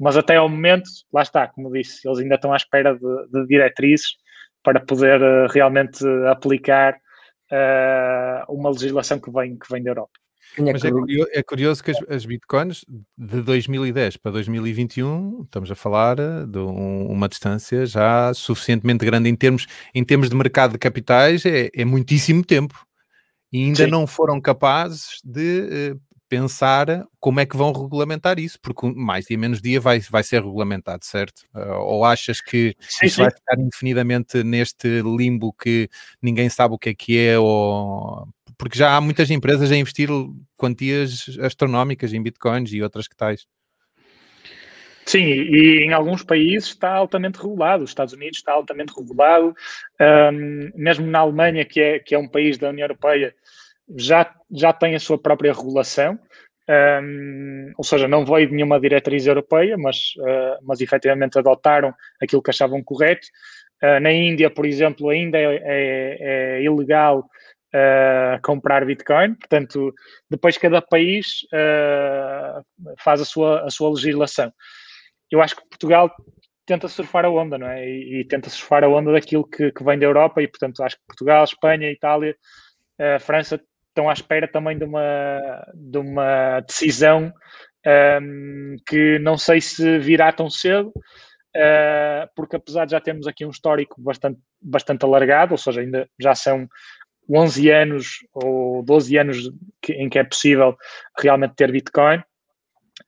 [0.00, 3.46] Mas até ao momento, lá está, como disse, eles ainda estão à espera de, de
[3.46, 4.16] diretrizes
[4.62, 6.98] para poder realmente aplicar
[8.48, 10.12] uma legislação que vem, que vem da Europa.
[10.58, 12.84] É Mas é curioso, é curioso, que as, as, bitcoins
[13.16, 19.30] de 2010 para 2021 estamos a falar eh, de um, uma distância já suficientemente grande
[19.30, 22.86] em termos, em termos de mercado de capitais, é, é muitíssimo tempo.
[23.50, 23.90] E ainda Sim.
[23.90, 26.00] não foram capazes de uh,
[26.32, 30.42] pensar como é que vão regulamentar isso, porque mais dia menos dia vai, vai ser
[30.42, 31.40] regulamentado, certo?
[31.54, 33.22] Uh, ou achas que sim, isso sim.
[33.22, 35.90] vai ficar infinidamente neste limbo que
[36.22, 38.26] ninguém sabe o que é que é, ou
[38.56, 40.08] porque já há muitas empresas a investir
[40.56, 43.46] quantias astronómicas em bitcoins e outras que tais.
[45.04, 47.84] Sim, e em alguns países está altamente regulado.
[47.84, 49.54] Os Estados Unidos está altamente regulado.
[50.00, 53.34] Um, mesmo na Alemanha, que é, que é um país da União Europeia,
[53.96, 56.18] já, já tem a sua própria regulação.
[56.68, 62.42] Um, ou seja, não veio de nenhuma diretriz europeia, mas, uh, mas efetivamente adotaram aquilo
[62.42, 63.26] que achavam correto.
[63.82, 69.34] Uh, na Índia, por exemplo, ainda é, é, é ilegal uh, comprar Bitcoin.
[69.34, 69.92] Portanto,
[70.30, 71.40] depois cada país
[72.98, 74.52] faz a sua, a sua legislação.
[75.30, 76.14] eu acho que Portugal
[76.64, 77.84] tenta surfar a onda, não é?
[77.84, 80.96] E, e tenta surfar a onda daquilo que, que, vem da Europa e, portanto, acho
[80.96, 82.36] que Portugal, Espanha, Itália,
[83.20, 83.60] França
[83.92, 87.32] estão à espera também de uma, de uma decisão
[88.22, 93.44] um, que não sei se virá tão cedo, uh, porque apesar de já termos aqui
[93.44, 96.66] um histórico bastante, bastante alargado, ou seja, ainda já são
[97.30, 100.76] 11 anos ou 12 anos que, em que é possível
[101.18, 102.22] realmente ter Bitcoin,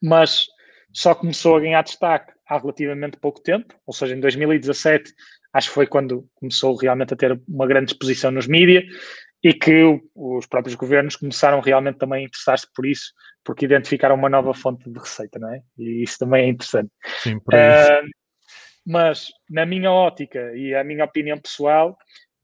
[0.03, 0.47] mas
[0.93, 5.13] só começou a ganhar destaque há relativamente pouco tempo, ou seja, em 2017
[5.53, 8.85] acho que foi quando começou realmente a ter uma grande exposição nos mídias
[9.45, 13.13] e que os próprios governos começaram realmente também a interessar-se por isso,
[13.45, 15.61] porque identificaram uma nova fonte de receita, não é?
[15.79, 16.91] E isso também é interessante.
[17.19, 18.09] Sim, por uh,
[18.87, 21.97] mas, na minha ótica e a minha opinião pessoal,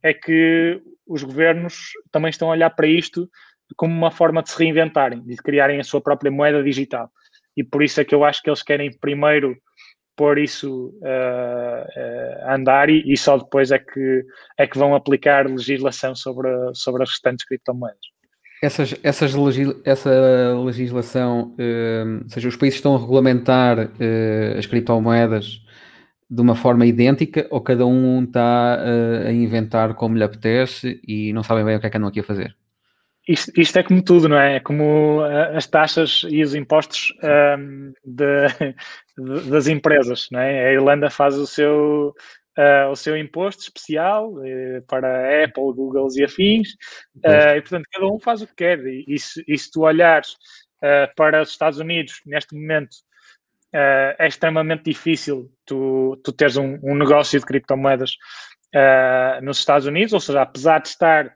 [0.03, 3.29] é que os governos também estão a olhar para isto
[3.77, 7.11] como uma forma de se reinventarem, de criarem a sua própria moeda digital.
[7.57, 9.57] E por isso é que eu acho que eles querem primeiro
[10.17, 14.25] pôr isso uh, uh, a andar e, e, só depois é que,
[14.59, 17.99] é que vão aplicar legislação sobre, sobre as restantes criptomoedas.
[18.63, 19.33] Essas, essas
[19.87, 23.91] essa legislação, uh, ou seja, os países estão a regulamentar
[24.59, 25.63] as criptomoedas
[26.29, 28.79] de uma forma idêntica ou cada um está
[29.27, 32.21] a inventar como lhe apetece e não sabem bem o que é que andam aqui
[32.21, 32.60] a fazer?
[33.31, 34.57] Isto, isto é como tudo, não é?
[34.57, 38.49] É como uh, as taxas e os impostos um, ehm, de,
[39.17, 40.67] de, das empresas, não é?
[40.67, 42.13] A Irlanda faz o seu,
[42.59, 44.35] uh, o seu imposto especial
[44.89, 46.71] para a Apple, Google e afins,
[47.17, 48.85] e portanto cada um faz o que quer.
[48.85, 50.35] E, e, se, e se tu olhares
[51.15, 52.97] para os Estados Unidos, neste momento,
[53.75, 58.13] uh, é extremamente difícil tu, tu teres um, um negócio de criptomoedas
[58.75, 61.35] uh, nos Estados Unidos, ou seja, apesar de estar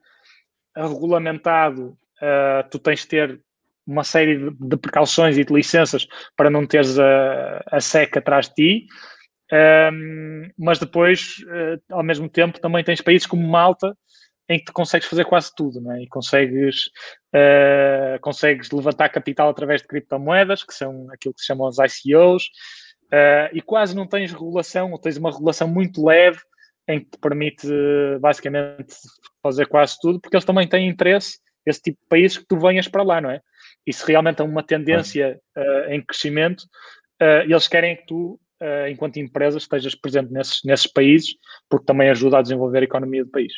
[0.77, 3.41] regulamentado, uh, tu tens de ter
[3.87, 6.07] uma série de, de, precauções e de licenças
[6.37, 8.87] para não teres a, a SEC atrás de ti.
[9.53, 13.97] Um, mas depois, uh, ao mesmo tempo, também tens países como Malta,
[14.49, 16.03] em que tu consegues fazer quase tudo, não é?
[16.03, 16.87] E consegues,
[17.35, 22.45] uh, consegues levantar capital através de criptomoedas, que são aquilo que se chamam os ICOs,
[23.05, 26.39] uh, e quase não tens regulação, ou tens uma regulação muito leve,
[26.89, 27.69] em que te permite
[28.21, 28.95] basicamente
[29.43, 32.89] fazer quase tudo, porque eles também têm interesse, esse tipo de países, que tu venhas
[32.89, 33.41] para lá, não é?
[33.87, 36.65] E se realmente há uma tendência uh, em crescimento,
[37.47, 38.39] eles querem que tu,
[38.91, 41.35] enquanto empresa, estejas presente nesses, nesses países,
[41.71, 43.53] porque também ajuda a desenvolver a economia do país.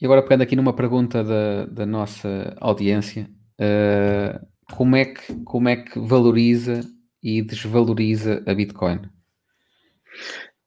[0.00, 3.28] E agora pegando aqui numa pergunta da, da nossa audiência,
[3.60, 6.80] uh, como, é que, como é que valoriza
[7.22, 9.02] e desvaloriza a Bitcoin?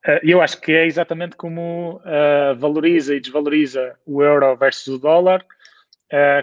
[0.06, 5.00] Uh, eu acho que é exatamente como uh, valoriza e desvaloriza o euro versus o
[5.00, 5.46] dólar,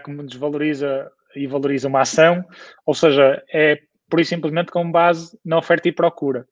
[0.03, 2.45] como desvaloriza e valoriza uma ação,
[2.85, 3.81] ou seja, é
[4.11, 6.47] por e simplesmente com base na oferta e procura.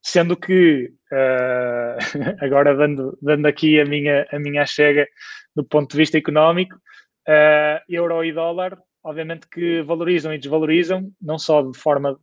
[0.00, 1.98] Sendo que, uh,
[2.40, 5.06] agora dando, dando aqui a minha, a minha chega
[5.54, 11.38] do ponto de vista económico, uh, euro e dólar, obviamente que valorizam e desvalorizam, não
[11.38, 12.18] só de forma uh,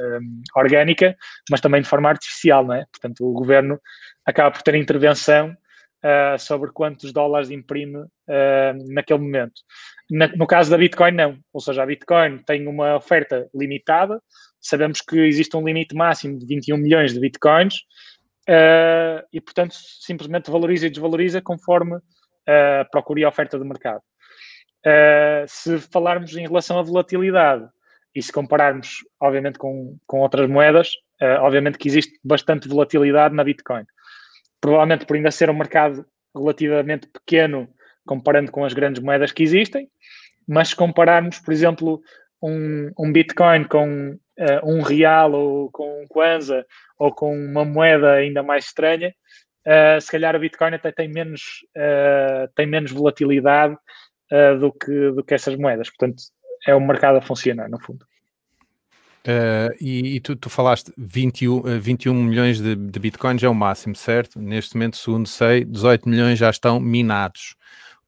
[0.00, 1.16] um, orgânica,
[1.50, 2.84] mas também de forma artificial, não é?
[2.92, 3.80] Portanto, o governo
[4.24, 5.56] acaba por ter intervenção
[6.04, 9.60] uh, sobre quantos dólares imprime uh, naquele momento.
[10.10, 11.38] Na, no caso da Bitcoin, não.
[11.52, 14.20] Ou seja, a Bitcoin tem uma oferta limitada,
[14.60, 17.74] sabemos que existe um limite máximo de 21 milhões de bitcoins
[18.48, 21.98] uh, e, portanto, simplesmente valoriza e desvaloriza conforme
[22.92, 24.00] procura a oferta do mercado.
[25.48, 27.68] Se falarmos em relação à volatilidade
[28.16, 30.88] e se compararmos, obviamente, com, com outras moedas,
[31.20, 33.84] uh, obviamente que existe bastante volatilidade na Bitcoin.
[34.58, 37.68] Provavelmente por ainda ser um mercado relativamente pequeno
[38.06, 39.90] comparando com as grandes moedas que existem,
[40.48, 42.00] mas se compararmos, por exemplo,
[42.42, 46.64] um, um Bitcoin com uh, um real ou com um Kwanza
[46.98, 49.14] ou com uma moeda ainda mais estranha,
[49.66, 51.42] uh, se calhar o Bitcoin até tem menos,
[51.76, 53.76] uh, tem menos volatilidade
[54.58, 55.88] do, que, do que essas moedas.
[55.88, 56.20] Portanto,
[56.66, 58.04] é um mercado a funcionar, no fundo.
[59.26, 63.96] Uh, e, e tu, tu, falaste 21, 21 milhões de, de bitcoins é o máximo,
[63.96, 64.40] certo?
[64.40, 67.56] Neste momento, segundo sei, 18 milhões já estão minados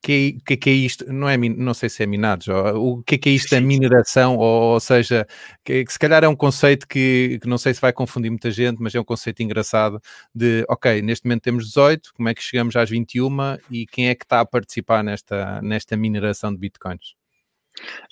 [0.03, 1.13] que, é, que, que é isto?
[1.13, 4.37] Não, é, não sei se é minados, o que é, que é isto da mineração,
[4.37, 5.27] ou, ou seja,
[5.65, 8.51] que, que, se calhar é um conceito que, que, não sei se vai confundir muita
[8.51, 10.01] gente, mas é um conceito engraçado
[10.35, 13.29] de, ok, neste momento temos 18, como é que chegamos às 21
[13.71, 17.18] e quem é que está a participar nesta, nesta mineração de bitcoins?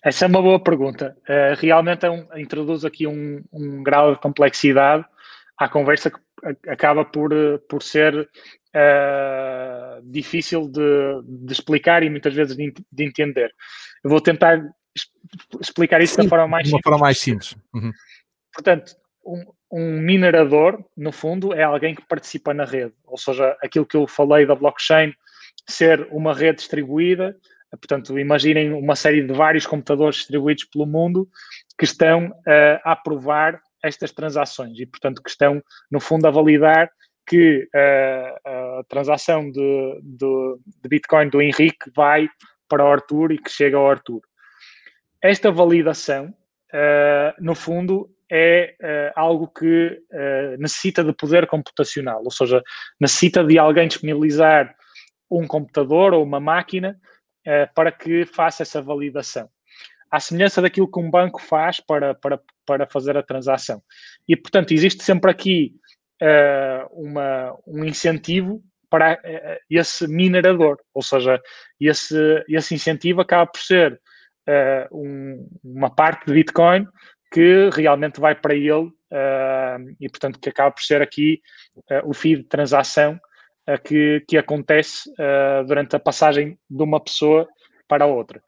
[0.04, 1.16] Essa é uma boa pergunta.
[1.28, 5.04] Uh, realmente é um, introduz aqui um, um grau de complexidade
[5.58, 6.18] à conversa que
[6.68, 7.30] acaba por,
[7.68, 8.14] por ser
[8.76, 13.52] uh, difícil de, de, explicar e muitas vezes de, de entender.
[14.04, 14.62] Eu vou tentar
[15.60, 16.84] explicar isso Sim, da forma mais de uma simples.
[16.84, 17.56] forma mais simples.
[17.74, 17.92] Uhum.
[18.52, 18.92] Portanto,
[19.24, 22.94] um, um minerador, no fundo, é alguém que participa na rede.
[23.04, 25.12] Ou seja, aquilo que eu falei da blockchain
[25.68, 27.36] ser uma rede distribuída,
[27.70, 31.28] portanto, imaginem uma série de vários computadores distribuídos pelo mundo
[31.78, 32.32] que estão
[32.84, 36.90] a aprovar estas transações e, portanto, que estão, no fundo, a validar
[37.26, 42.28] que a transação de, de, de, Bitcoin do Henrique vai
[42.68, 44.20] para o Arthur e que chega ao Arthur.
[45.20, 46.32] Esta validação,
[47.40, 50.00] no fundo, é algo que
[50.58, 52.62] necessita de poder computacional, ou seja,
[53.00, 54.74] necessita de alguém disponibilizar
[55.28, 56.96] um computador ou uma máquina
[57.74, 59.48] para que faça essa validação
[60.10, 63.82] à semelhança daquilo que um banco faz para, para, para fazer a transação.
[64.28, 65.74] E, portanto, existe sempre aqui
[66.22, 71.40] uh, uma, um incentivo para uh, esse minerador, ou seja,
[71.80, 74.00] esse, esse incentivo acaba por ser
[74.48, 76.86] uh, um, uma parte de Bitcoin
[77.32, 78.90] que realmente vai para ele
[80.00, 81.40] e, portanto, que acaba por ser aqui
[82.04, 83.18] o fee de transação
[83.84, 85.10] que, que acontece
[85.66, 87.48] durante a passagem de uma pessoa
[87.88, 88.42] para a outra.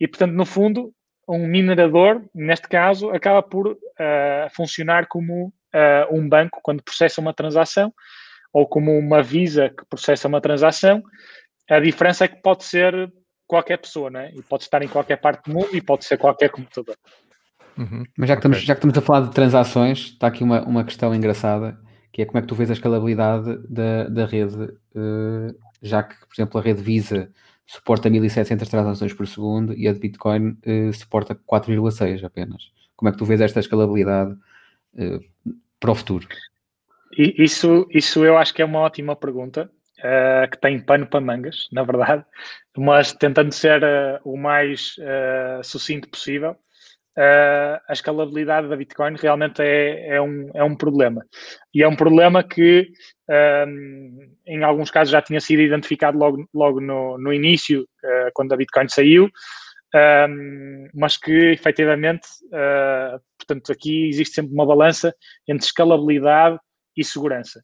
[0.00, 0.92] E, portanto, no fundo,
[1.28, 3.76] um minerador, neste caso, acaba por uh,
[4.54, 7.92] funcionar como uh, um banco quando processa uma transação
[8.52, 11.02] ou como uma Visa que processa uma transação.
[11.70, 13.10] A diferença é que pode ser
[13.46, 14.30] qualquer pessoa, né?
[14.34, 16.96] E pode estar em qualquer parte do mundo e pode ser qualquer computador.
[17.78, 18.04] Uhum.
[18.18, 18.50] Mas já que, okay.
[18.50, 21.78] estamos, já que estamos a falar de transações, está aqui uma, uma questão engraçada,
[22.12, 26.14] que é como é que tu vês a escalabilidade da, da rede, uh, já que,
[26.26, 27.30] por exemplo, a rede Visa
[27.66, 32.70] suporta 1700 transações por segundo e a de Bitcoin uh, suporta 4,6 apenas.
[32.94, 35.20] Como é que tu vês esta escalabilidade uh,
[35.80, 36.28] para o futuro?
[37.16, 41.68] Isso, isso eu acho que é uma ótima pergunta, uh, que tem pano para mangas,
[41.72, 42.24] na verdade,
[42.76, 43.82] mas tentando ser
[44.24, 44.96] o mais
[45.62, 46.56] sucinto possível
[47.18, 51.24] uh, a escalabilidade da Bitcoin realmente é, é, um, é um problema.
[51.74, 52.88] E é um problema que,
[53.28, 58.30] um, ehm, em alguns casos, já tinha sido identificado logo, logo no, no início, uh,
[58.34, 64.66] quando a Bitcoin saiu, um, ehm, mas que, efetivamente, uh, portanto, aqui existe sempre uma
[64.66, 65.14] balança
[65.48, 66.58] entre escalabilidade
[66.96, 67.62] e segurança.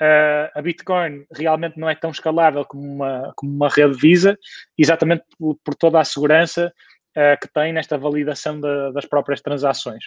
[0.00, 4.36] Uh, a Bitcoin realmente não é tão escalável como uma, como uma rede Visa,
[4.76, 6.72] exatamente por, por toda a segurança
[7.16, 10.04] uh, que tem nesta validação de, das próprias transações.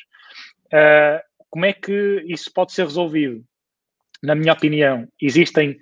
[0.68, 3.44] Uh, como é que isso pode ser resolvido?
[4.22, 5.78] Na minha opinião, existem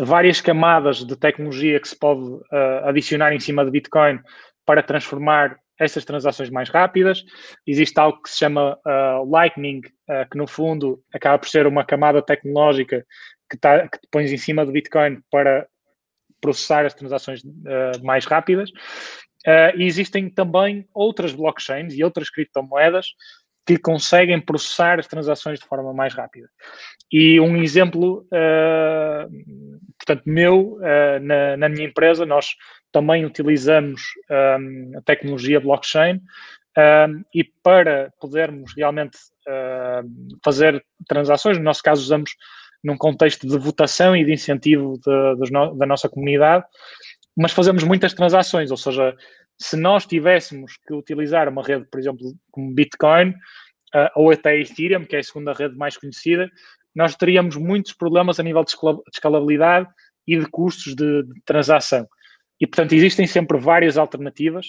[0.00, 4.20] várias camadas de tecnologia que se pode uh, adicionar em cima de Bitcoin
[4.64, 7.24] para transformar estas transações mais rápidas.
[7.66, 11.84] Existe algo que se chama uh, Lightning, uh, que no fundo acaba por ser uma
[11.84, 13.04] camada tecnológica
[13.50, 15.66] que, tá, que pões em cima do Bitcoin para
[16.40, 18.70] processar as transações uh, mais rápidas.
[19.46, 23.06] Uh, e existem também outras blockchains e outras criptomoedas
[23.66, 26.48] que conseguem processar as transações de forma mais rápida.
[27.12, 29.28] E um exemplo, uh,
[29.98, 32.54] portanto, meu, uh, na, na, minha empresa, nós
[32.92, 36.20] também utilizamos um, a tecnologia blockchain
[36.78, 39.18] um, e para podermos realmente
[39.48, 42.30] uh, fazer transações, no nosso caso usamos
[42.84, 46.64] num contexto de votação e de incentivo de, de da nossa comunidade,
[47.36, 49.14] mas fazemos muitas transações, ou seja,
[49.58, 55.04] se nós tivéssemos que utilizar uma rede, por exemplo, como Bitcoin, uh, ou até Ethereum,
[55.04, 56.50] que é a segunda rede mais conhecida,
[56.94, 58.74] nós teríamos muitos problemas a nível de
[59.12, 59.86] escalabilidade
[60.26, 62.08] e de custos de, de transação.
[62.58, 64.66] E, portanto, existem sempre várias alternativas,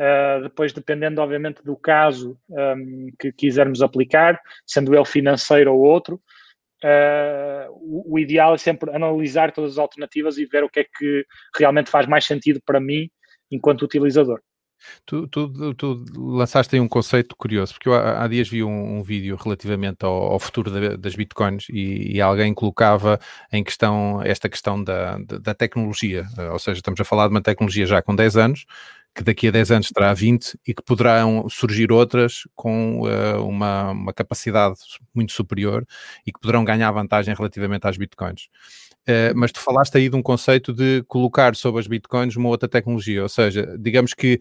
[0.00, 6.20] uh, depois dependendo, obviamente, do caso um, que quisermos aplicar, sendo ele financeiro ou outro,
[6.84, 10.84] Uh, o, o, ideal é sempre analisar todas as alternativas e ver o que é
[10.84, 11.26] que
[11.56, 13.10] realmente faz mais sentido para mim
[13.50, 14.40] enquanto utilizador.
[15.04, 19.02] Tu, tu, tu, lançaste aí um conceito curioso, porque eu há, dias vi um, um,
[19.02, 23.18] vídeo relativamente ao, ao futuro da, das bitcoins e, e, alguém colocava
[23.52, 27.34] em questão esta questão da, da, da, tecnologia, eh, ou seja, estamos a falar de
[27.34, 28.66] uma tecnologia já com 10 anos,
[29.18, 33.90] que daqui a 10 anos terá 20 e que poderão surgir outras com uh, uma,
[33.90, 34.76] uma capacidade
[35.12, 35.84] muito superior
[36.24, 38.44] e que poderão ganhar vantagem relativamente às bitcoins.
[39.08, 42.68] Uh, mas tu falaste aí de um conceito de colocar sobre as bitcoins uma outra
[42.68, 44.38] tecnologia, ou seja, digamos que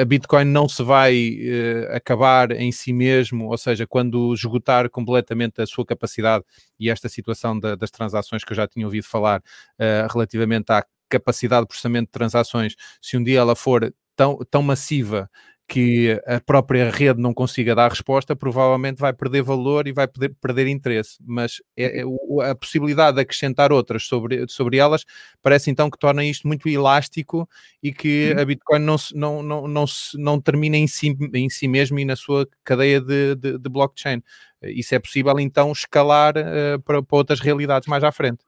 [0.00, 5.60] a, Bitcoin não se vai uh, acabar em si mesmo, ou seja, quando esgotar completamente
[5.60, 6.44] a sua capacidade
[6.78, 10.84] e esta situação da, das transações que eu já tinha ouvido falar uh, relativamente à
[11.08, 15.30] capacidade de processamento de transações, se um dia ela for tão, tão massiva
[15.68, 20.34] que a própria rede não consiga dar resposta, provavelmente vai perder valor e vai perder,
[20.40, 21.16] perder interesse.
[21.20, 22.04] Mas é, é,
[22.48, 25.04] a possibilidade de acrescentar outras sobre, sobre elas
[25.42, 27.48] parece então que torna isto muito elástico
[27.82, 29.84] e que a Bitcoin não, não, não, não,
[30.14, 34.22] não termina em si, em si mesmo e na sua cadeia de, de, de blockchain.
[34.62, 38.38] isso é possível então escalar uh, para, para, outras realidades mais à frente.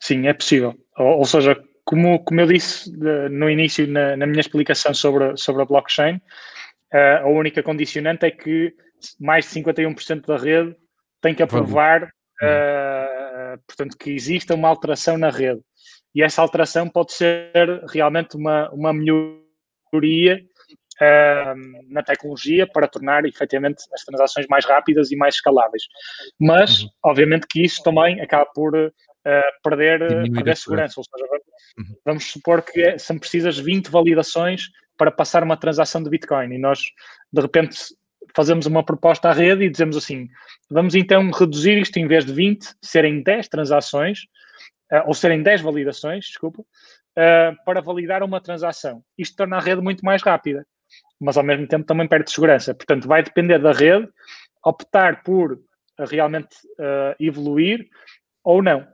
[0.00, 0.74] Sim, é possível.
[0.96, 5.36] Ou, ou seja, como, como eu disse de, no início na, na, minha explicação sobre,
[5.36, 6.16] sobre a blockchain,
[6.92, 8.74] uh, a única condicionante é que
[9.20, 10.76] mais de 51% da rede
[11.22, 12.04] tem que aprovar,
[12.42, 15.60] uh, portanto, que exista uma alteração na rede.
[16.12, 17.52] E essa alteração pode ser
[17.88, 20.40] realmente uma, uma melhoria
[21.00, 25.84] uh, na tecnologia para tornar efetivamente as transações mais rápidas e mais escaláveis.
[26.40, 26.88] Mas, uhum.
[27.04, 28.92] obviamente, que isso também acaba por
[29.26, 29.98] uh, perder,
[30.32, 31.00] perder segurança.
[31.00, 31.26] Ou seja,
[31.78, 31.96] uhum.
[32.04, 36.58] vamos supor que é, são precisas 20 validações para passar uma transação de Bitcoin e
[36.58, 36.80] nós,
[37.32, 37.76] de repente,
[38.34, 40.28] fazemos uma proposta à rede e dizemos assim:
[40.70, 44.20] vamos então reduzir isto em vez de 20, serem 10 transações,
[44.92, 49.02] uh, ou serem 10 validações, desculpa, uh, para validar uma transação.
[49.18, 50.66] Isto torna a rede muito mais rápida
[51.20, 52.74] mas ao mesmo tempo também perde segurança.
[52.74, 54.08] Portanto, vai depender da rede
[54.64, 55.58] optar por
[55.98, 57.88] realmente uh, evoluir
[58.44, 58.86] ou não.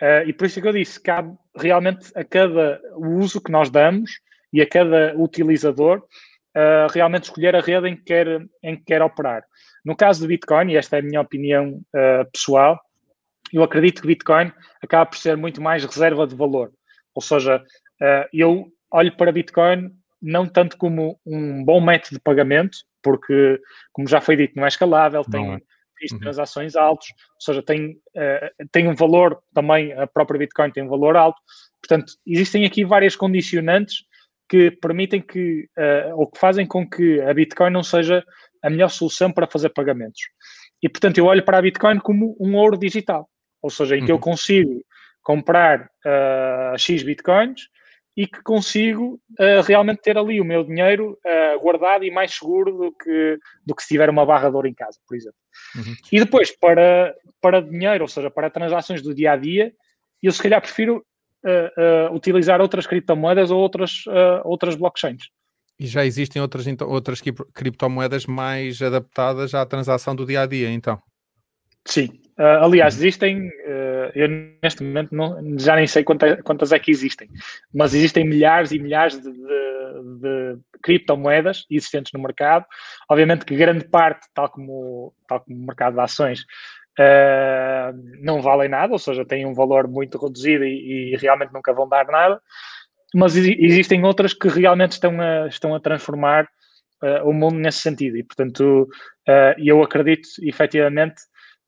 [0.00, 3.70] Uh, e por isso é que eu disse, cabe realmente a cada uso que nós
[3.70, 4.10] damos
[4.52, 6.02] e a cada utilizador
[6.92, 8.26] realmente escolher a rede em que, quer,
[8.62, 9.44] em que quer operar.
[9.84, 11.80] No caso do Bitcoin, e esta é a minha opinião
[12.32, 12.80] pessoal,
[13.52, 16.72] eu acredito que Bitcoin acaba por ser muito mais reserva de valor.
[17.14, 17.62] Ou seja,
[18.32, 23.60] eu olho para Bitcoin não tanto como um bom método de pagamento, porque,
[23.92, 25.60] como já foi dito, não é escalável, tem é.
[26.08, 26.20] De uhum.
[26.20, 30.88] transações altos, ou seja, tem, uh, tem um valor também, a própria Bitcoin tem um
[30.88, 31.40] valor alto.
[31.80, 34.04] Portanto, existem aqui várias condicionantes
[34.48, 38.24] que permitem que, uh, ou que fazem com que a Bitcoin não seja
[38.62, 40.20] a melhor solução para fazer pagamentos.
[40.82, 43.28] E, portanto, eu olho para a Bitcoin como um ouro digital,
[43.62, 44.20] ou seja, em que eu uhum.
[44.20, 44.84] consigo
[45.22, 47.62] comprar uh, X Bitcoins
[48.20, 52.76] e que consigo uh, realmente ter ali o meu dinheiro uh, guardado e mais seguro
[52.76, 55.38] do que, do que se tiver uma barra de ouro em casa, por exemplo.
[55.74, 55.94] Uhum.
[56.12, 59.72] E depois, para, para dinheiro, ou seja, para transações do dia a dia,
[60.22, 61.02] eu se calhar prefiro
[61.46, 64.04] uh, utilizar outras criptomoedas ou outras,
[64.44, 65.30] outras blockchains.
[65.78, 67.22] E já existem outras, então, outras
[67.54, 71.00] criptomoedas mais adaptadas à transação do dia a dia, então?
[71.86, 72.19] Sim.
[72.40, 73.00] Aliás, uhum.
[73.00, 73.50] existem
[74.14, 74.28] eu
[74.62, 77.28] neste momento não, já nem sei quantas, quantas é que existem,
[77.72, 82.64] mas existem milhares e milhares de, de, de, criptomoedas existentes no mercado.
[83.08, 86.40] Obviamente que grande parte, tal como, tal como o mercado de ações,
[86.98, 91.72] uh, não valem nada, ou seja, têm um valor muito reduzido e, e realmente nunca
[91.72, 92.40] vão dar nada.
[93.14, 96.44] Mas existem outras que realmente estão a, estão a transformar
[97.02, 98.16] uh, o mundo nesse sentido.
[98.16, 98.88] E, portanto,
[99.28, 101.20] uh, eu acredito efetivamente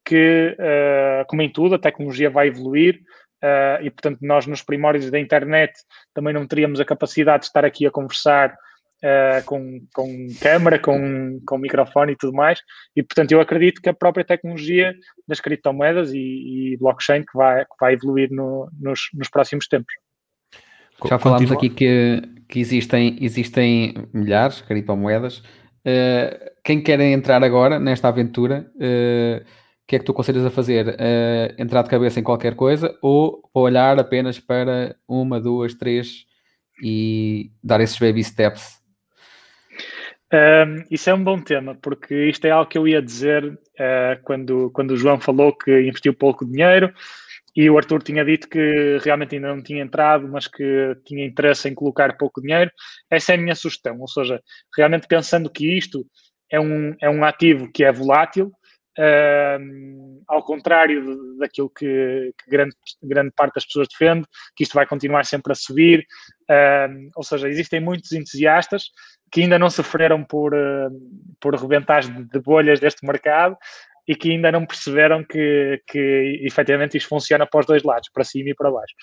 [0.04, 3.00] que, uh, como em tudo, a tecnologia vai evoluir
[3.42, 5.72] uh, e, portanto, nós nos primórdios da internet
[6.14, 8.54] também não teríamos a capacidade de estar aqui a conversar
[9.02, 12.60] uh, com, com câmara, com, com microfone e tudo mais.
[12.96, 14.94] E, portanto, eu acredito que a própria tecnologia
[15.26, 16.18] das criptomoedas e,
[16.72, 19.92] e blockchain que vai, que vai evoluir no, nos, nos próximos tempos.
[21.08, 25.38] Já falámos aqui que, que existem, existem milhares de criptomoedas.
[25.84, 29.44] Uh, quem quer entrar agora nesta aventura, uh,
[29.86, 30.88] que é que tu aconselhas a fazer?
[30.88, 36.24] Uh, entrar de cabeça em qualquer coisa ou olhar apenas para uma, duas, três
[36.82, 38.80] e dar esses baby steps?
[40.32, 44.22] Um, isso é um bom tema, porque isto é algo que eu ia dizer uh,
[44.24, 46.92] quando, quando o João falou que investiu pouco dinheiro
[47.54, 51.68] e o Arthur tinha dito que realmente ainda não tinha entrado, mas que tinha interesse
[51.68, 52.70] em colocar pouco dinheiro.
[53.10, 54.40] Essa é a minha sugestão, ou seja,
[54.74, 56.06] realmente pensando que isto
[56.50, 58.50] é um, é um ativo que é volátil,
[60.28, 64.86] Ao contrário de, daquilo que, que, grande, grande parte das pessoas defende, que isto vai
[64.86, 66.06] continuar sempre a subir.
[67.16, 68.90] Ou seja, existem muitos entusiastas
[69.32, 70.90] que ainda não sofreram por, uh,
[71.40, 73.56] por rebentares de, de, bolhas deste mercado
[74.06, 78.24] e que ainda não perceberam que, que efetivamente isto funciona para os dois lados, para
[78.24, 78.94] cima e para baixo.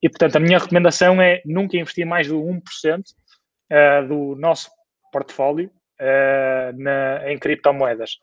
[0.00, 2.60] E portanto, a minha recomendação é nunca investir mais do 1%
[3.00, 4.70] uh, do nosso
[5.12, 5.70] portfólio
[6.04, 8.18] uh, na, em criptomoedas.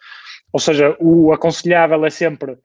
[0.54, 2.58] Ou seja, o aconselhável é sempre,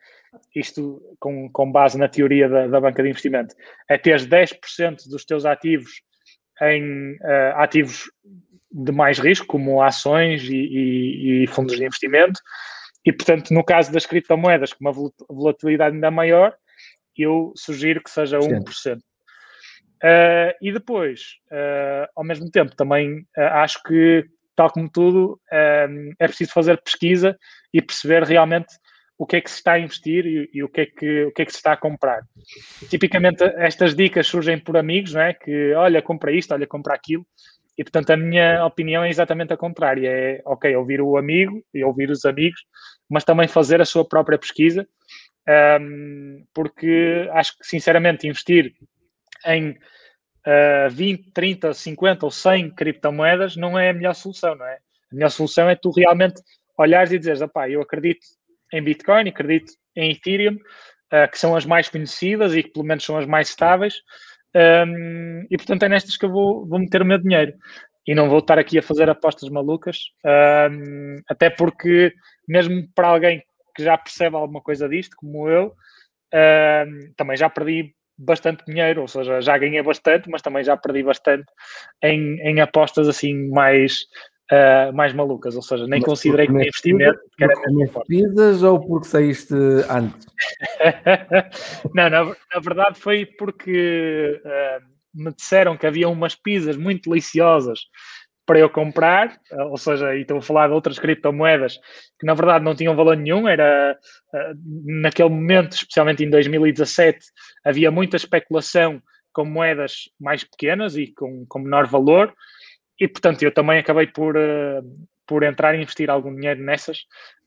[0.55, 3.55] isto com, com base na teoria da, da banca de investimento,
[3.89, 6.03] é ter 10% dos teus ativos
[6.63, 8.11] em uh, ativos
[8.71, 12.41] de mais risco, como ações e, e, e, fundos de investimento.
[13.05, 14.93] E, portanto, no caso das criptomoedas, com uma
[15.31, 16.55] volatilidade ainda maior,
[17.17, 18.97] eu sugiro que seja 1%.
[18.97, 19.01] Uh,
[20.03, 26.13] eh, e depois, uh, ao mesmo tempo, também uh, acho que tal como tudo, um,
[26.19, 27.37] é preciso fazer pesquisa
[27.73, 28.75] e perceber realmente
[29.19, 31.33] o que é que se está a investir e, e, o, que é que, o
[31.33, 32.23] que é que se está a comprar.
[32.91, 35.33] Tipicamente, estas dicas surgem por amigos, não é?
[35.33, 37.27] Que, olha, compra isto, olha, compra aquilo.
[37.79, 40.09] E portanto a minha opinião é exatamente a contrária.
[40.09, 42.61] É ok, ouvir o amigo e ouvir os amigos,
[43.09, 44.87] mas também fazer a sua própria pesquisa,
[45.81, 48.73] um, porque acho que sinceramente investir
[49.47, 49.77] em
[50.47, 54.75] uh, 20, 30, 50 ou 100 criptomoedas não é a melhor solução, não é?
[55.11, 56.41] A melhor solução é tu realmente
[56.79, 58.27] olhares e dizeres, opá, eu acredito
[58.73, 63.05] em Bitcoin, acredito em Ethereum, uh, que são as mais conhecidas e que pelo menos
[63.05, 64.03] são as mais estáveis,
[64.89, 67.53] um, e portanto é nestas que eu vou, vou meter o meu dinheiro.
[68.07, 72.15] E não vou estar aqui a fazer apostas malucas, um, até porque,
[72.49, 73.43] mesmo para alguém
[73.75, 75.75] que já percebe alguma coisa disto, como eu,
[76.33, 81.03] um, também já perdi bastante dinheiro, ou seja, já ganhei bastante, mas também já perdi
[81.03, 81.47] bastante
[82.03, 84.07] em, em apostas assim mais
[84.53, 87.21] uh, mais malucas, ou seja, nem Mas considerei como investimento.
[88.07, 89.55] Pisas ou porque saíste
[89.89, 90.27] antes?
[91.95, 97.81] não, na, na, verdade foi porque uh, me disseram que havia umas pizzas muito deliciosas
[98.47, 101.79] para eu comprar, uh, ou seja, e estou a falar de outras criptomoedas
[102.19, 103.99] que na verdade não tinham valor nenhum, era
[104.85, 107.19] naquele momento, especialmente em 2017,
[107.65, 112.33] havia muita especulação com moedas mais pequenas e com, com menor valor,
[112.99, 114.83] e portanto eu também acabei por, uh,
[115.27, 117.01] por entrar e investir algum dinheiro nessas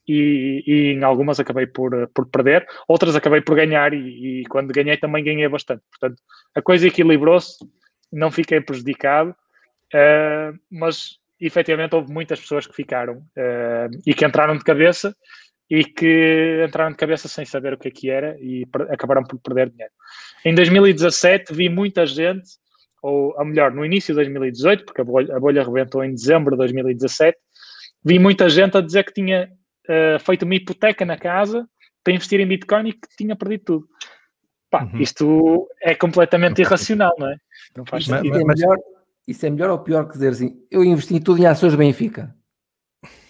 [0.10, 4.74] e, e, em algumas acabei por, por perder, outras acabei por ganhar e, e, quando
[4.74, 5.84] ganhei também ganhei bastante.
[5.92, 6.22] Portanto,
[6.56, 7.58] a coisa equilibrou-se,
[8.12, 9.36] não fiquei prejudicado,
[9.94, 13.24] uh, mas efetivamente houve muitas pessoas que ficaram
[14.06, 15.16] e que entraram de cabeça
[15.70, 19.40] e que entraram de cabeça sem saber o que é que era e acabaram por
[19.40, 19.94] perder dinheiro.
[20.44, 22.50] Em 2017 vi muita gente
[23.02, 26.52] ou a melhor, no início de 2018, porque a bolha, a bolha rebentou em dezembro
[26.52, 27.38] de 2017,
[28.04, 29.50] vi muita gente a dizer que tinha
[29.86, 31.68] uh, feito uma hipoteca na casa
[32.04, 33.88] para investir em Bitcoin e que tinha perdido tudo.
[34.70, 35.00] Pá, uhum.
[35.00, 37.36] isto é completamente irracional, não é?
[37.76, 38.34] Não faz sentido.
[38.34, 38.78] Mas, mas, melhor,
[39.30, 42.36] isso é melhor ou pior que dizer assim, eu investi tudo em ações Benfica?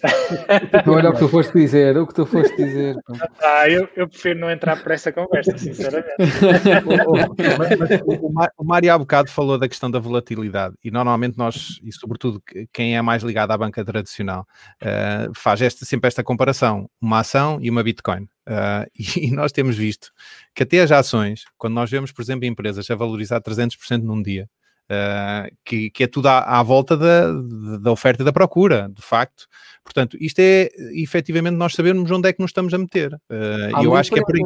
[0.88, 2.95] Olha o que tu foste dizer, o que tu foste dizer.
[3.41, 6.16] Ah, eu, eu prefiro não entrar por essa conversa, sinceramente.
[8.06, 12.41] o, o Mário há bocado falou da questão da volatilidade e normalmente nós, e sobretudo
[12.72, 14.47] quem é mais ligado à banca tradicional,
[14.82, 18.24] uh, faz esta, sempre esta comparação, uma ação e uma Bitcoin.
[18.47, 18.88] Uh,
[19.18, 20.12] e nós temos visto
[20.56, 24.50] que até as ações, quando nós vemos, por exemplo, empresas a valorizar 300% num dia,
[24.92, 27.32] Uh, que, que, é tudo à, à volta da,
[27.78, 29.46] da, oferta e da procura, de facto.
[29.84, 33.14] Portanto, isto é efetivamente nós sabermos onde é que nos estamos a meter.
[33.30, 34.42] Uh, eu acho que é por aí.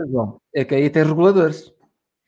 [0.53, 1.71] É que aí tem reguladores.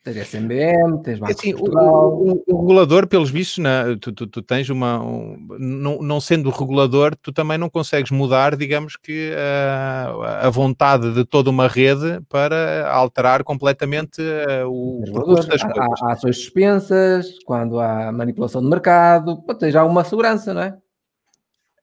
[0.05, 4.39] Tens SMBM, tens Banco assim, o, o, o, regulador, pelos vistos, né, tu, tu, tu,
[4.43, 5.03] tens uma.
[5.03, 11.11] Um, não, não, sendo regulador, tu também não consegues mudar, digamos que, uh, a vontade
[11.11, 15.83] de toda uma rede para alterar completamente uh, o percurso das coisas.
[16.03, 20.77] Há, há ações suspensas, quando há manipulação de mercado, tens já uma segurança, não é?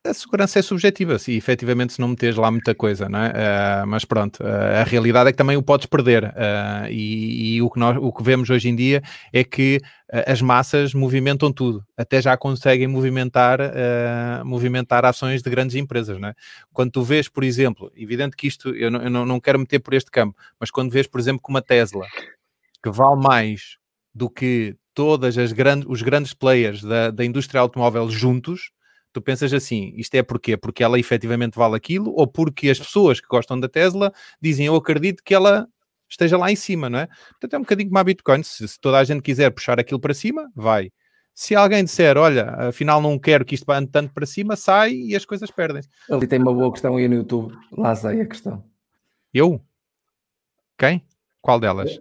[0.05, 3.29] A segurança é subjetiva, se efetivamente se não meteres lá muita coisa, não é?
[3.31, 7.63] Uh, mas pronto, uh, a realidade é que também o podes perder uh, e, e,
[7.63, 9.01] o, que nós, o que vemos hoje em dia
[9.33, 9.81] é que
[10.27, 13.59] as massas movimentam tudo, até já conseguem movimentar,
[14.45, 16.35] movimentar ações de grandes empresas, não é?
[16.71, 19.95] Quando tu vês, por exemplo, evidente que isto, eu não, eu não quero meter por
[19.95, 22.05] este campo, mas quando vês, por exemplo, que uma Tesla,
[22.83, 23.79] que vale mais
[24.15, 28.71] do que todas as grandes, os grandes players da, da indústria automóvel juntos,
[29.13, 30.57] tu pensas assim, isto é porquê?
[30.57, 34.75] Porque ela efetivamente vale aquilo ou porque as pessoas que gostam da Tesla dizem eu
[34.75, 35.69] acredito que ela
[36.09, 37.07] esteja lá em cima, não é?
[37.31, 40.01] Portanto é um bocadinho como a Bitcoin, se, se toda a gente quiser puxar aquilo
[40.01, 40.91] para cima, vai.
[41.35, 45.17] Se alguém disser, olha, afinal não quero que isto vá tanto para cima, sai e
[45.17, 45.83] as coisas perdem.
[46.11, 48.63] Ali tem uma boa questão aí no YouTube, lá sai a questão.
[49.33, 49.61] Eu?
[50.77, 51.03] Quem?
[51.41, 51.99] Qual delas?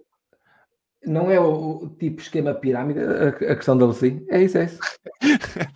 [1.04, 1.10] É.
[1.10, 4.26] Não é o, o, tipo esquema pirâmide, a, a questão da Lucy.
[4.30, 4.80] É isso, é isso.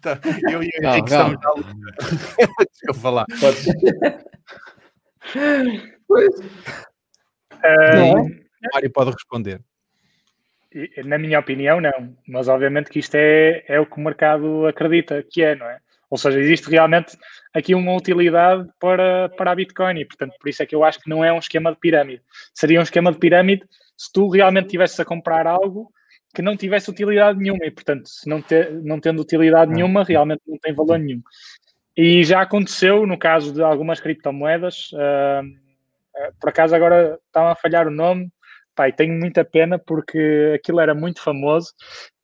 [0.02, 0.20] tá.
[0.50, 1.54] Eu e o Henrique estamos na.
[2.38, 3.26] Deixa eu falar.
[3.40, 3.58] Pode
[6.08, 6.36] pois.
[7.64, 8.30] O
[8.74, 9.62] Mário pode responder.
[11.06, 12.16] Na minha opinião, não.
[12.28, 15.80] Mas obviamente que isto é, é o que o mercado acredita que é, não é?
[16.10, 17.18] Ou seja, existe realmente
[17.54, 21.00] aqui uma utilidade para, para a Bitcoin e, portanto, por isso é que eu acho
[21.00, 22.22] que não é um esquema de pirâmide.
[22.54, 23.64] Seria um esquema de pirâmide
[23.98, 25.92] se tu realmente tivesses a comprar algo
[26.34, 30.42] que não tivesse utilidade nenhuma e, portanto, se não, ter, não tendo utilidade nenhuma, realmente
[30.46, 31.22] não tem valor nenhum.
[31.96, 37.88] E já aconteceu no caso de algumas criptomoedas, uh, por acaso agora estava a falhar
[37.88, 38.30] o nome,
[38.76, 41.72] pai, tenho muita pena porque aquilo era muito famoso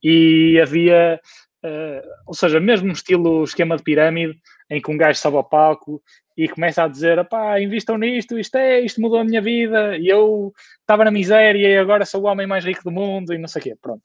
[0.04, 1.20] e havia,
[1.64, 4.40] uh, ou seja, mesmo estilo esquema de pirâmide,
[4.70, 6.02] em que um gajo sobe ao palco
[6.38, 10.08] e começa a dizer, pá, invistam nisto, isto é, isto mudou a minha vida, e
[10.08, 13.48] eu estava na miséria e agora sou o homem mais rico do mundo e não
[13.48, 14.04] sei o quê, pronto.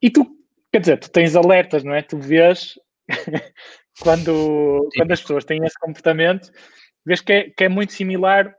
[0.00, 0.26] E tu,
[0.70, 2.02] quer dizer, tu tens alertas, não é?
[2.02, 2.78] Tu vês
[4.00, 6.50] quando, quando as pessoas têm esse comportamento,
[7.04, 8.54] vês que é, que é muito similar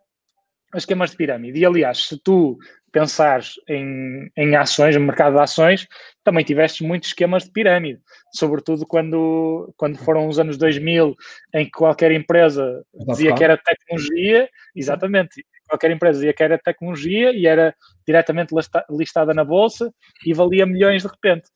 [0.74, 1.60] a esquemas de pirâmide.
[1.60, 2.58] E aliás, se tu
[2.96, 5.86] pensares em, em ações, no mercado de ações,
[6.24, 8.00] também tiveste muitos esquemas de pirâmide,
[8.34, 11.14] sobretudo quando, quando foram os anos 2000,
[11.56, 17.34] em que qualquer empresa dizia que era tecnologia, exatamente, qualquer empresa dizia que era tecnologia
[17.34, 17.76] e era
[18.08, 18.56] diretamente
[18.90, 19.94] listada na bolsa
[20.26, 21.50] e valia milhões de repente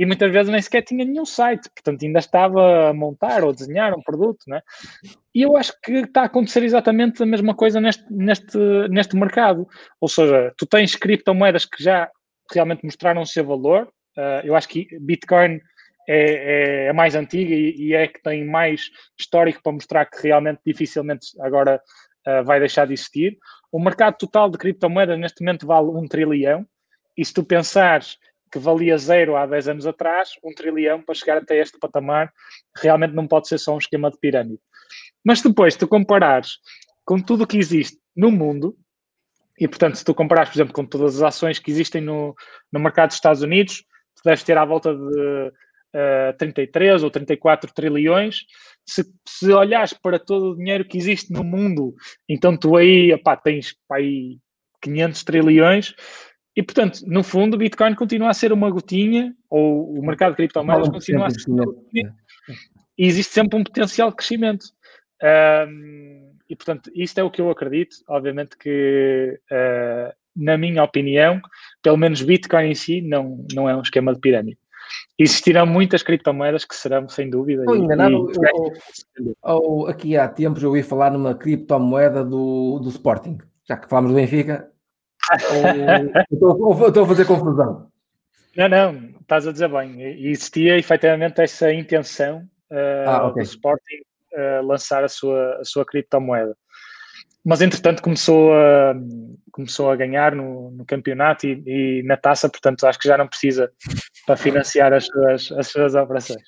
[0.00, 3.92] e muitas vezes nem sequer tinha nenhum site, portanto ainda estava a montar ou desenhar
[3.92, 4.62] um produto, né?
[5.34, 8.56] E eu acho que está a acontecer exatamente a mesma coisa neste, neste,
[8.88, 9.68] neste mercado.
[10.00, 12.10] Ou seja, tu tens criptomoedas que já
[12.50, 13.88] realmente mostraram o seu valor.
[14.16, 15.60] Uh, eu acho que Bitcoin
[16.08, 18.88] é, é a mais antiga e, e, é que tem mais
[19.18, 21.78] histórico para mostrar que realmente dificilmente agora
[22.26, 23.36] uh, vai deixar de existir.
[23.70, 26.66] O mercado total de criptomoedas neste momento vale um trilhão.
[27.18, 28.16] E se tu pensares
[28.50, 32.32] que valia zero há 10 anos atrás, um trilhão para chegar até este patamar,
[32.76, 34.60] realmente não pode ser só um esquema de pirâmide.
[35.24, 36.58] Mas depois, tu comparares
[37.04, 38.76] com tudo o que existe no mundo,
[39.58, 42.34] e portanto, se tu comparares, por exemplo, com todas as ações que existem no,
[42.72, 43.84] no mercado dos Estados Unidos,
[44.16, 45.52] tu deves ter à volta de uh,
[45.92, 48.46] eh, 33 ou 34 trilhões.
[48.86, 51.94] Se, se olhares para todo o dinheiro que existe no mundo,
[52.28, 54.38] então tu aí, opá, tens aí
[54.80, 55.94] 500 trilhões,
[56.56, 60.36] e, portanto, no fundo, o Bitcoin continua a ser uma gotinha, ou o mercado de
[60.36, 62.14] criptomoedas continua a ser uma gotinha,
[62.98, 64.66] e existe sempre um potencial de crescimento.
[65.22, 67.96] Um, e, portanto, isto é o que eu acredito.
[68.08, 71.40] Obviamente que, uh, na minha opinião,
[71.82, 74.58] pelo menos Bitcoin em si não, não é um esquema de pirâmide.
[75.18, 77.62] Existirão muitas criptomoedas que serão, sem dúvida.
[77.62, 78.32] Estou enganado.
[78.32, 79.34] E...
[79.42, 83.38] Ou, aqui há tempos eu ouvi falar numa criptomoeda do, do Sporting.
[83.68, 84.68] Já que falamos do Benfica,
[86.40, 87.90] ou, estou a fazer confusão?
[88.56, 90.00] Não, não, estás a dizer bem.
[90.28, 92.38] Existia efetivamente essa intenção
[92.70, 93.42] uh, ah, okay.
[93.42, 94.02] do Sporting
[94.32, 96.56] uh, lançar a sua, a sua criptomoeda.
[97.44, 98.94] Mas entretanto começou a,
[99.50, 103.26] começou a ganhar no, no campeonato e, e, na taça, portanto acho que já não
[103.26, 103.72] precisa
[104.26, 106.42] para financiar as suas, as suas operações.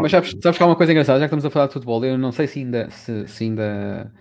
[0.00, 2.04] Mas sabes, sabes que há uma coisa engraçada, já que estamos a falar de futebol,
[2.04, 4.12] eu não sei se ainda, se, se ainda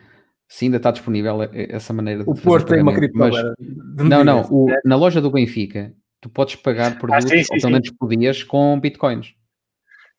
[0.54, 3.56] se ainda está disponível essa maneira de O Porto tem uma criptomoeda.
[3.98, 5.92] Não, não, o, na loja do Benfica
[6.22, 9.34] tu podes pagar produtos, ah, sim, sim, ou pelo menos podias, com bitcoins.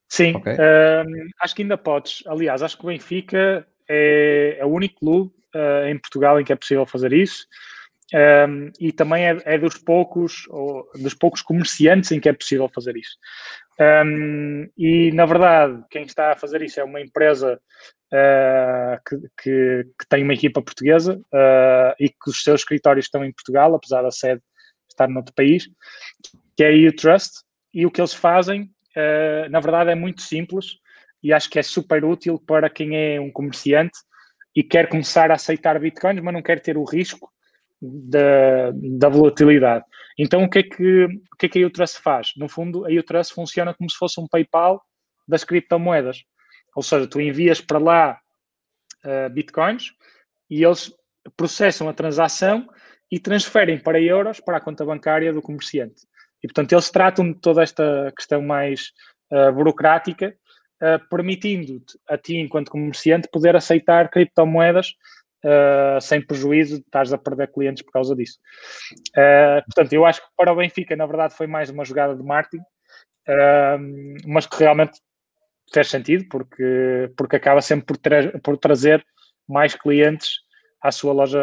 [0.08, 0.54] Sim, okay.
[0.54, 1.06] uh,
[1.40, 2.24] acho que ainda podes.
[2.26, 6.52] Aliás, acho que o Benfica é, é o único clube uh, em Portugal em que
[6.52, 7.46] é possível fazer isso.
[8.12, 12.68] Um, e também é, é, dos poucos ou, dos poucos comerciantes em que é possível
[12.74, 13.16] fazer isso.
[13.80, 17.60] Um, e na verdade, quem está a fazer isso é uma empresa
[18.12, 23.24] uh, que, que, que, tem uma equipa portuguesa uh, e que os seus escritórios estão
[23.24, 24.42] em Portugal, apesar da sede
[24.88, 25.68] estar noutro país,
[26.56, 27.42] que é a U-Trust.
[27.72, 30.78] E o que eles fazem, uh, na verdade, é muito simples
[31.22, 33.98] e acho que é super útil para quem é um comerciante
[34.54, 37.33] e quer começar a aceitar bitcoins, mas não quer ter o risco
[37.84, 39.84] da, da volatilidade.
[40.18, 42.32] Então, o que, é que, o que é que a faz?
[42.36, 44.82] No fundo, a U-Trust funciona como se fosse um PayPal
[45.26, 46.22] das criptomoedas.
[46.74, 48.18] Ou seja, tu envias para lá
[49.04, 49.92] uh, bitcoins
[50.48, 50.92] e eles
[51.36, 52.68] processam a transação
[53.10, 56.06] e transferem para euros para a conta bancária do comerciante.
[56.42, 58.92] E, portanto, eles tratam de toda esta questão mais
[59.32, 60.36] uh, burocrática,
[60.82, 64.94] uh, permitindo-te a ti, enquanto comerciante, poder aceitar criptomoedas
[65.44, 68.38] Uh, sem prejuízo de estares a perder clientes por causa disso.
[69.10, 72.22] Uh, portanto, eu acho que para o Benfica, na verdade, foi mais uma jogada de
[72.22, 72.62] marketing,
[73.28, 74.98] uh, mas que realmente
[75.70, 79.04] fez sentido, porque, porque acaba sempre por, tra por trazer
[79.46, 80.30] mais clientes
[80.80, 81.38] à sua loja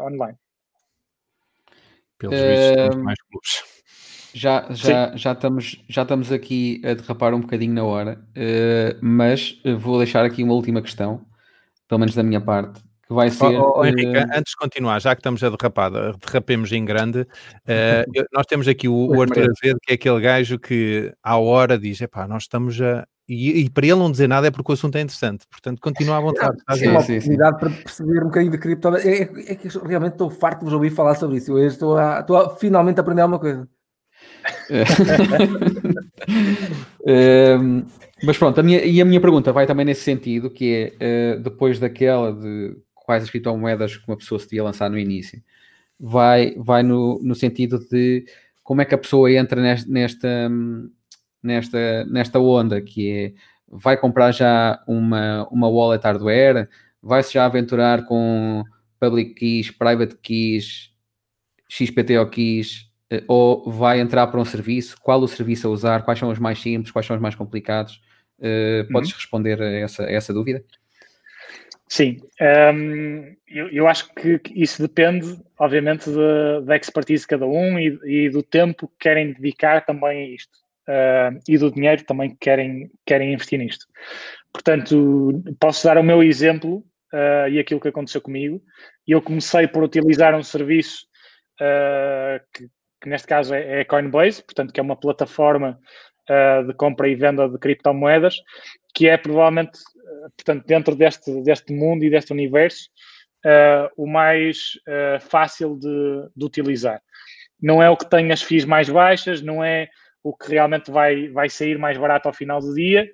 [0.00, 0.38] online.
[2.16, 3.76] Pelos vistos, mais clubes.
[4.32, 9.60] Já, já, já, estamos, já estamos aqui a derrapar um bocadinho na hora, uh, mas
[9.78, 11.26] vou deixar aqui uma última questão,
[11.86, 13.58] pelo menos da minha parte, que vai ser.
[13.58, 14.26] Oh, oh, Henrique, uh...
[14.34, 18.88] antes de continuar, já que estamos a derrapar, derrapemos em grande, uh, nós temos aqui
[18.88, 22.80] o, o Arthur Azevedo, que é aquele gajo que à hora diz: epá, nós estamos
[22.80, 25.80] a, e, e, para ele não dizer nada é porque o assunto é interessante, portanto
[25.80, 26.56] continua à vontade.
[26.70, 27.60] É, sim, uma sim, oportunidade sim.
[27.60, 28.96] para perceber um bocadinho de cripto.
[28.96, 31.58] É, é, é, que realmente estou farto de vos ouvir falar sobre isso.
[31.58, 33.68] Eu estou a, estou a finalmente aprender alguma coisa.
[34.70, 34.84] É.
[38.22, 41.42] mas pronto, a minha, e a minha pergunta vai também nesse sentido, que é uh,
[41.42, 42.76] depois daquela de
[43.06, 45.42] quais as criptomoedas que uma pessoa se devia lançar no início,
[45.98, 48.26] vai, vai no, no sentido de
[48.62, 49.88] como é que a pessoa entra nesta,
[51.42, 53.32] nesta nesta, onda, que é
[53.68, 56.68] vai comprar já uma, uma wallet hardware,
[57.02, 58.64] vai-se já aventurar com
[59.00, 60.90] public keys, private keys,
[61.68, 66.18] XPTO keys, eh, ou vai entrar para um serviço, qual o serviço a usar, quais
[66.18, 68.00] são os mais simples, quais são os mais complicados.
[68.38, 69.16] Uh, podes uhum.
[69.16, 70.62] responder a essa, a essa dúvida?
[71.88, 72.18] Sim,
[72.74, 76.10] um, eu, eu, acho que isso depende, obviamente,
[76.64, 80.58] da, expertise de cada um e, e, do tempo que querem dedicar também a isto
[80.88, 83.86] uh, e do dinheiro também que querem, querem investir nisto.
[84.52, 86.78] Portanto, posso dar o meu exemplo
[87.12, 88.60] uh, e aquilo que aconteceu comigo.
[89.06, 91.06] Eu comecei por utilizar um serviço
[91.60, 92.68] uh, que,
[93.00, 95.78] que, neste caso é, é Coinbase, portanto, que é uma plataforma
[96.66, 98.42] de compra e venda de criptomoedas,
[98.96, 99.78] que é provavelmente
[100.36, 102.88] portanto, dentro deste, deste mundo e deste universo,
[103.44, 107.00] uh, o mais uh, fácil de, de, utilizar.
[107.60, 109.88] Não é o que tem as FIIs mais baixas, não é
[110.22, 113.08] o que realmente vai, vai sair mais barato ao final do dia,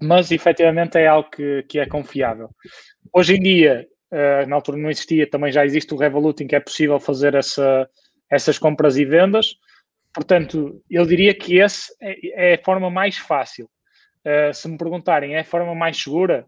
[0.00, 2.50] mas efetivamente é algo que, que é confiável.
[3.12, 6.56] Hoje em dia, uh, na altura não existia, também já existe o Revolut em que
[6.56, 7.88] é possível fazer essa,
[8.30, 9.56] essas compras e vendas.
[10.12, 13.68] Portanto, eu diria que esse é, é a forma mais fácil.
[14.24, 16.46] Uh, se me perguntarem, é a forma mais segura?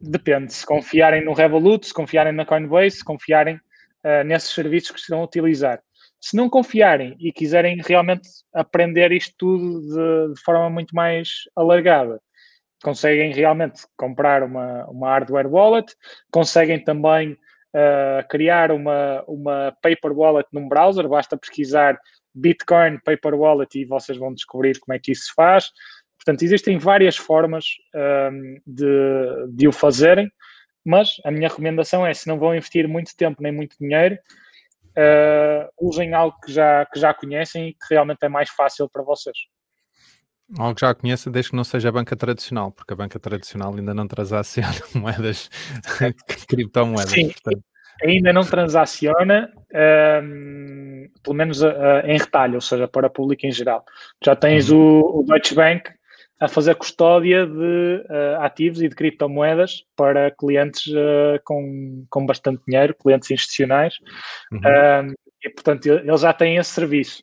[0.00, 0.52] Depende.
[0.52, 5.20] Se confiarem no Revolut, se confiarem na Coinbase, se confiarem uh, nesses serviços que estão
[5.20, 5.80] a utilizar.
[6.20, 12.20] Se não confiarem e quiserem realmente aprender isto tudo de, de forma muito mais alargada,
[12.82, 15.94] conseguem realmente comprar uma, uma hardware wallet,
[16.30, 21.98] conseguem também uh, criar uma, uma paper wallet num browser, basta pesquisar
[22.34, 25.70] Bitcoin Paper Wallet e vocês vão descobrir como é que isso se faz.
[26.24, 30.30] Portanto, existem várias formas um, de, de o fazerem,
[30.84, 34.16] mas a minha recomendação é, se não vão investir muito tempo nem muito dinheiro,
[34.96, 39.02] uh, usem algo que já, que já conhecem e que realmente é mais fácil para
[39.02, 39.36] vocês.
[40.58, 43.74] Algo que já conheça, desde que não seja a banca tradicional, porque a banca tradicional
[43.74, 45.50] ainda não transaciona moedas,
[46.46, 47.10] criptomoedas.
[47.10, 47.64] Sim, portanto.
[48.02, 49.50] ainda não transaciona,
[50.22, 51.72] um, pelo menos uh,
[52.04, 53.84] em retalho, ou seja, para público em geral.
[54.22, 55.00] Já tens uhum.
[55.00, 55.90] o, o Deutsche Bank,
[56.42, 62.60] a fazer custódia de uh, ativos e de criptomoedas para clientes uh, com, com bastante
[62.66, 63.94] dinheiro, clientes institucionais,
[64.50, 64.58] uhum.
[64.58, 65.14] um,
[65.44, 67.22] e portanto eles já têm esse serviço.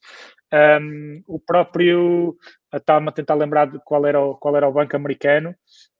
[0.81, 2.33] Um, o próprio,
[2.73, 5.49] estava-me a tentar lembrar de qual era o, qual era o banco americano,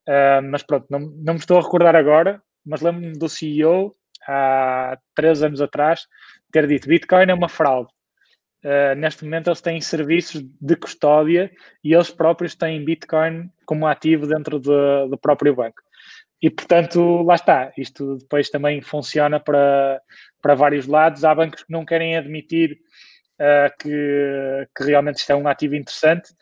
[0.07, 3.93] uh, mas pronto, não, não me estou a recordar agora, mas lembro-me do CEO
[4.25, 6.07] há três anos atrás
[6.53, 7.89] ter dito Bitcoin é uma fraude.
[8.64, 11.49] Uh, neste momento eles têm serviços de custódia
[11.81, 15.81] e eles próprios têm Bitcoin como ativo dentro de, do próprio banco.
[16.41, 20.02] E portanto, lá está, isto depois também funciona para,
[20.41, 21.23] para vários lados.
[21.23, 22.80] Há bancos que não querem admitir
[23.40, 26.34] uh, que, que realmente isto é um ativo interessante,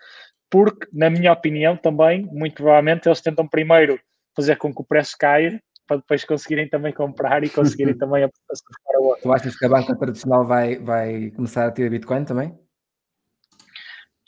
[0.49, 3.99] porque, na minha opinião, também, muito provavelmente, eles tentam primeiro
[4.35, 8.30] fazer com que o preço caia para depois conseguirem também comprar e conseguirem também a
[8.30, 9.23] para o outro.
[9.23, 12.53] Tu achas que a banca tradicional vai, vai começar a ter Bitcoin também?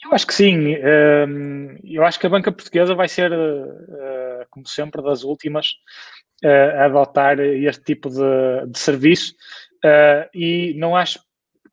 [0.02, 0.76] Eu acho que sim.
[0.76, 5.66] Hum, eu acho que a banca portuguesa vai ser, uh, como sempre, das últimas
[6.42, 9.34] uh, a adotar este tipo de, de serviço
[9.84, 11.20] uh, e não acho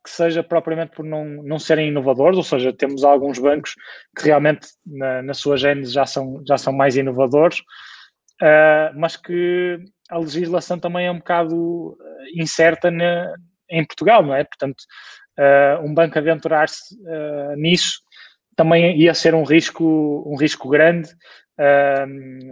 [0.04, 3.76] que seja propriamente por não, não serem inovadores, ou seja, temos alguns bancos
[4.18, 7.62] que realmente na, na sua gênese já são, já são mais inovadores,
[8.42, 13.34] uh, mas que a legislação também é um bocado eh, incerta na,
[13.70, 14.44] em Portugal, não é?
[14.46, 14.78] Portanto,
[15.38, 18.00] uh, um banco aventurar-se uh, nisso
[18.56, 21.10] também ia ser um risco, um risco grande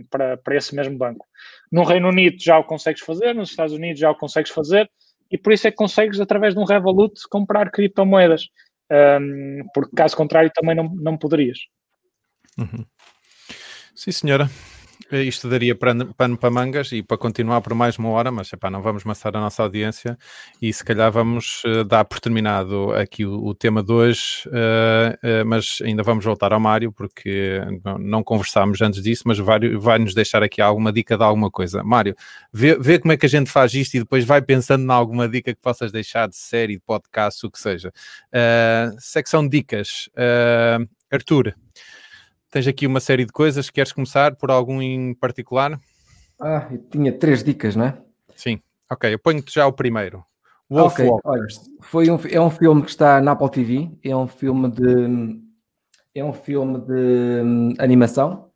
[0.09, 1.25] para, para esse mesmo banco.
[1.71, 4.89] No Reino Unido já o consegues fazer, nos Estados Unidos já o consegues fazer,
[5.31, 8.47] e por isso é que consegues, através de um Revolut, comprar criptomoedas.
[9.73, 11.57] Porque caso contrário também não, não poderias.
[12.57, 12.85] Uhum.
[13.95, 14.49] Sim, senhora.
[15.11, 18.69] É, isto daria pano, para mangas e para continuar por mais uma hora, mas epá,
[18.69, 20.17] não vamos maçar a nossa audiência
[20.61, 25.41] e se calhar vamos uh, dar por terminado aqui o, o tema de hoje, uh,
[25.41, 27.61] uh, mas ainda vamos voltar ao Mário porque
[27.99, 31.83] não, conversámos antes disso, mas vai, vai nos deixar aqui alguma dica de alguma coisa.
[31.83, 32.15] Mário,
[32.51, 35.29] vê, vê como é que a gente faz isto e depois vai pensando em alguma
[35.29, 37.91] dica que possas deixar de série, de podcast, o que seja.
[38.97, 40.09] secção dicas.
[41.11, 41.55] Arthur,
[42.55, 43.69] Tens aqui uma série de coisas.
[43.69, 45.77] Queres começar por algum em particular?
[46.41, 47.97] Ah, eu tinha três dicas, não é?
[48.33, 48.61] Sim.
[48.89, 50.23] Ok, eu ponho-te já o primeiro.
[50.69, 51.47] Wolf okay, olha,
[51.81, 53.91] foi um, é um filme que está na Apple TV.
[54.01, 55.37] É um filme de
[56.15, 58.49] é um filme de um, animação.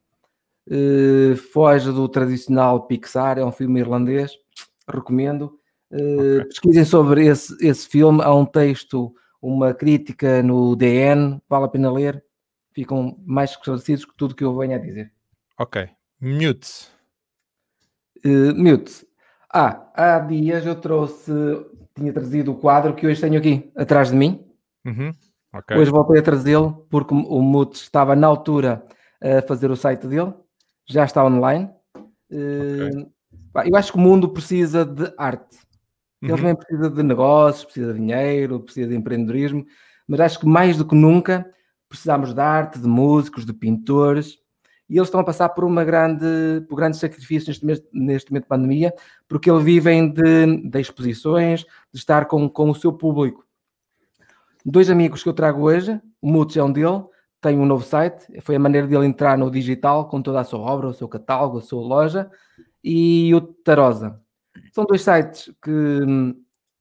[0.65, 3.37] Uh, foge do tradicional Pixar.
[3.37, 4.31] É um filme irlandês.
[4.87, 5.59] Recomendo.
[5.91, 6.45] Uh, okay.
[6.45, 8.21] Pesquisem sobre esse, esse filme.
[8.23, 11.41] Há um texto, uma crítica no DN.
[11.49, 12.23] Vale a pena ler
[12.73, 15.11] ficam mais esclarecidos que tudo que eu venho a dizer.
[15.57, 15.89] Ok.
[16.21, 16.87] Mute.
[18.25, 19.07] Uh, mute.
[19.51, 21.31] Ah, há dias eu trouxe,
[21.95, 24.45] tinha trazido o quadro que hoje tenho aqui atrás de mim.
[24.85, 25.11] Uhum.
[25.53, 25.77] Okay.
[25.77, 28.83] Hoje voltei a trazê-lo porque o Mute estava na altura
[29.21, 30.33] a fazer o site dele,
[30.85, 31.69] já está online.
[32.31, 33.07] Okay.
[33.65, 35.57] Eu acho que o mundo precisa de arte.
[36.21, 36.37] Ele uhum.
[36.37, 39.65] também precisa de negócios, precisa de dinheiro, precisa de empreendedorismo,
[40.07, 41.49] mas acho que mais do que nunca
[41.89, 44.37] precisamos de arte, de músicos, de pintores,
[44.87, 46.25] e eles estão a passar por uma grande,
[46.67, 48.93] por grandes sacrifícios neste, mês, neste momento de pandemia,
[49.27, 53.45] porque eles vivem de, de exposições, de estar com, com o seu público.
[54.65, 57.03] Dois amigos que eu trago hoje, o Mutz é um dele,
[57.41, 60.59] tem um novo site, foi a maneira dele entrar no digital com toda a sua
[60.59, 62.29] obra, o seu catálogo, a sua loja,
[62.83, 64.19] e o Tarosa.
[64.73, 66.01] São dois sites que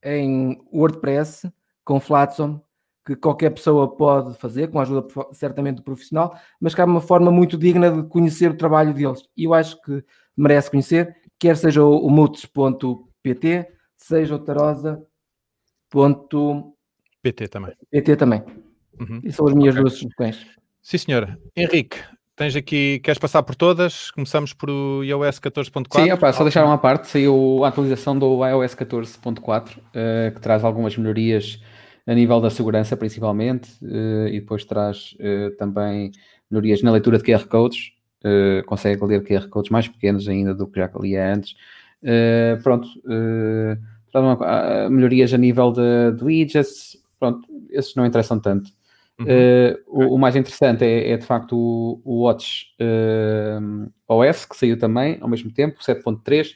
[0.02, 1.52] em WordPress,
[1.84, 2.60] com Flatson,
[3.08, 7.00] que qualquer pessoa pode fazer, com a ajuda certamente do profissional, mas que há uma
[7.00, 9.22] forma muito digna de conhecer o trabalho deles.
[9.34, 10.04] E eu acho que
[10.36, 13.66] merece conhecer, quer seja o mutes.pt,
[13.96, 15.08] seja o tarosa.pt
[17.48, 17.72] também.
[17.90, 18.44] PT também.
[19.00, 19.20] Uhum.
[19.24, 19.82] E são as minhas okay.
[19.82, 20.46] duas sugestões.
[20.82, 21.38] Sim, senhora.
[21.56, 21.98] Henrique,
[22.36, 24.10] tens aqui, queres passar por todas?
[24.10, 26.02] Começamos por o iOS 14.4.
[26.02, 30.62] Sim, opa, só deixar uma parte, saiu a atualização do iOS 14.4, uh, que traz
[30.62, 31.58] algumas melhorias
[32.08, 36.10] a nível da segurança, principalmente, uh, e depois traz uh, também
[36.50, 37.92] melhorias na leitura de QR codes,
[38.24, 41.54] uh, consegue ler QR codes mais pequenos ainda do que já lia antes.
[42.62, 42.88] pronto,
[44.90, 48.70] melhorias a nível de, de widgets, pronto, esses não interessam tanto.
[49.20, 49.26] Uhum.
[49.88, 52.68] O, o, mais interessante é, é, de facto o, o Watch
[54.06, 56.54] OS, que saiu também ao mesmo tempo, 7.3,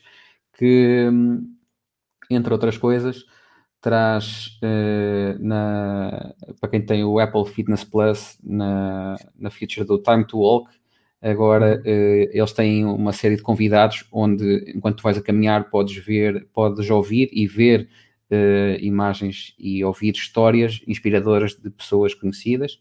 [0.56, 1.10] que
[2.30, 3.26] entre outras coisas
[3.82, 10.24] traz uh, na, para quem tem o Apple Fitness Plus na, na feature do Time
[10.24, 10.70] to Walk.
[11.20, 15.96] Agora uh, eles têm uma série de convidados onde, enquanto tu vais a caminhar, podes
[15.96, 17.88] ver, podes ouvir e ver
[18.30, 22.80] uh, imagens e ouvir histórias inspiradoras de pessoas conhecidas.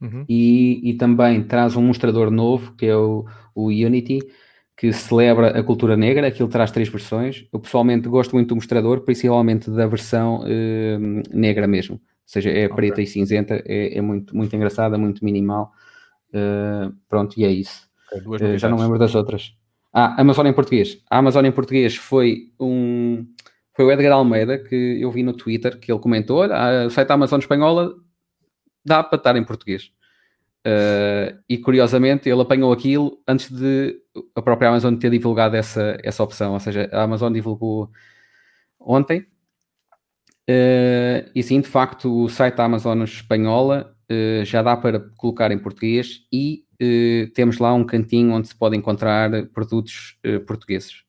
[0.00, 0.24] Uhum.
[0.28, 3.24] E, e, também traz um mostrador novo que é o,
[3.54, 4.18] o Unity,
[4.82, 7.46] que celebra a cultura negra, aquilo traz três versões.
[7.52, 11.94] Eu pessoalmente gosto muito do mostrador, principalmente da versão uh, negra mesmo.
[11.94, 12.74] Ou seja, é okay.
[12.74, 15.70] preta e cinzenta, é, é, muito, muito engraçada, muito minimal.
[16.30, 17.88] Uh, pronto, e é isso.
[18.12, 19.54] Okay, uh, já não lembro das outras.
[19.92, 21.00] Ah, Amazônia em português.
[21.08, 23.24] A Amazônia em português foi um.
[23.76, 27.06] Foi o Edgar Almeida que eu vi no Twitter que ele comentou: olha, o site
[27.06, 27.94] da Amazon Espanhola
[28.84, 29.92] dá para estar em português.
[30.64, 34.00] Uh, e curiosamente ele apanhou aquilo antes de
[34.32, 37.90] a própria Amazon ter divulgado essa, essa opção, ou seja, a Amazon divulgou
[38.78, 39.26] ontem.
[40.48, 45.50] Uh, e sim, de facto, o site da Amazon espanhola uh, já dá para colocar
[45.50, 46.64] em português e
[47.32, 50.18] temos lá um cantinho onde se pode encontrar produtos
[50.48, 51.04] portugueses.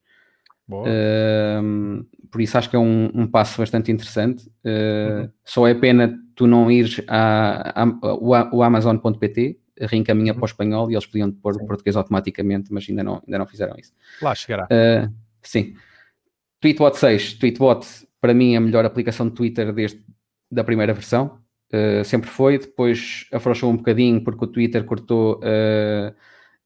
[2.32, 4.50] Por isso acho que é um, um passo bastante interessante.
[4.64, 5.30] Uhum.
[5.44, 7.86] Só é pena tu não ires a,
[8.52, 10.40] o Amazon.pt, reencaminha uhum.
[10.40, 13.46] para o espanhol e eles podiam pôr o português automaticamente, mas ainda não, ainda não
[13.46, 13.94] fizeram isso.
[14.22, 14.66] Lá chegará.
[14.66, 15.76] Uh, sim.
[16.60, 17.34] Tweetbot 6.
[17.34, 17.86] Tweetbot,
[18.22, 20.04] para mim, é a melhor aplicação de Twitter desde
[20.52, 21.40] da primeira versão.
[21.74, 22.58] Uh, sempre foi.
[22.58, 25.40] Depois afrouxou um bocadinho porque o Twitter cortou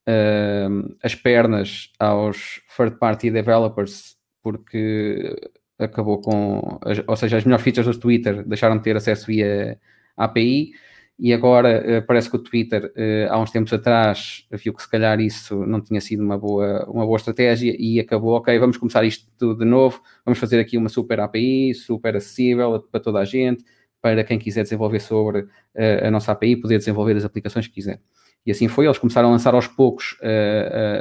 [0.08, 5.36] uh, as pernas aos third-party developers porque
[5.78, 9.80] acabou com, ou seja, as melhores features do Twitter deixaram de ter acesso via
[10.16, 10.72] API
[11.20, 14.90] e agora uh, parece que o Twitter uh, há uns tempos atrás viu que se
[14.90, 19.04] calhar isso não tinha sido uma boa, uma boa estratégia e acabou, ok, vamos começar
[19.04, 23.64] isto de novo, vamos fazer aqui uma super API, super acessível para toda a gente,
[24.02, 28.00] para quem quiser desenvolver sobre uh, a nossa API, poder desenvolver as aplicações que quiser.
[28.48, 30.18] E assim foi, eles começaram a lançar aos poucos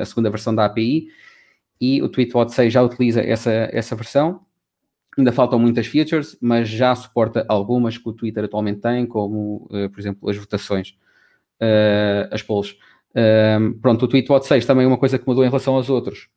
[0.01, 1.09] a segunda versão da API
[1.81, 4.45] e o Tweetbot 6 já utiliza essa, essa versão
[5.17, 9.89] Ainda faltam muitas features, mas já suporta algumas que o Twitter atualmente tem, como, uh,
[9.89, 10.91] por exemplo, as votações,
[11.61, 12.77] uh, as polls.
[13.13, 16.29] Uh, pronto, o Tweetbot 6 também é uma coisa que mudou em relação aos outros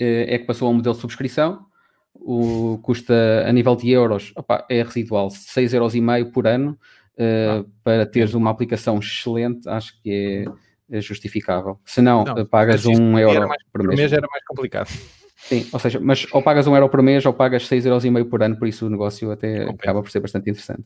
[0.00, 1.66] é que passou a um modelo de subscrição,
[2.14, 6.78] o custa a nível de euros, opa, é residual, 6,5 euros por ano,
[7.18, 7.64] ah.
[7.82, 10.46] para teres uma aplicação excelente, acho que
[10.90, 11.78] é, é justificável.
[11.84, 13.90] Se não, não pagas um euro mais, por mês.
[13.90, 14.88] Por mês era mais complicado.
[15.36, 18.10] Sim, ou seja, mas ou pagas um euro por mês ou pagas 6,5 euros e
[18.10, 20.84] meio por ano, por isso o negócio até acaba por ser bastante interessante.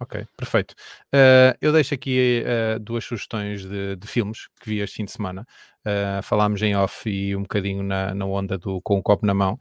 [0.00, 0.74] Ok, perfeito.
[1.12, 5.10] Uh, eu deixo aqui uh, duas sugestões de, de, filmes que vi este fim de
[5.10, 5.44] semana.
[5.88, 9.32] Uh, falámos em off e um bocadinho na, na onda do Com o Copo na
[9.32, 9.58] Mão.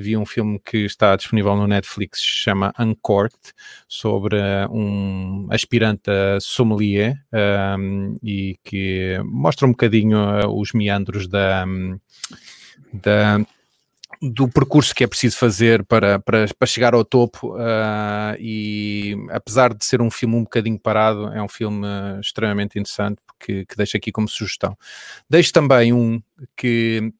[0.00, 3.52] vi um filme que está disponível no Netflix, se chama Uncorked,
[3.86, 4.36] sobre
[4.70, 7.16] um aspirante a sommelier
[8.22, 10.18] e que mostra um bocadinho
[10.50, 11.64] os meandros da.
[11.66, 11.98] Um,
[12.92, 13.40] da
[14.22, 19.74] do percurso que é preciso fazer para, para, para chegar ao topo uh, e apesar
[19.74, 21.86] de ser um filme um bocadinho parado, é um filme
[22.20, 24.78] extremamente interessante porque, que deixo aqui como sugestão.
[25.28, 26.22] Deixo também um
[26.56, 27.12] que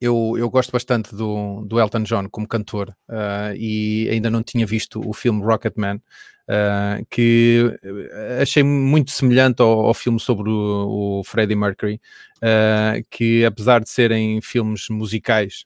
[0.00, 4.66] eu, eu gosto bastante do, do Elton John como cantor uh, e ainda não tinha
[4.66, 6.02] visto o filme Rocketman,
[6.48, 7.76] uh, que
[8.40, 12.00] achei muito semelhante ao, ao filme sobre o, o Freddie Mercury,
[12.38, 15.64] uh, que apesar de serem filmes musicais,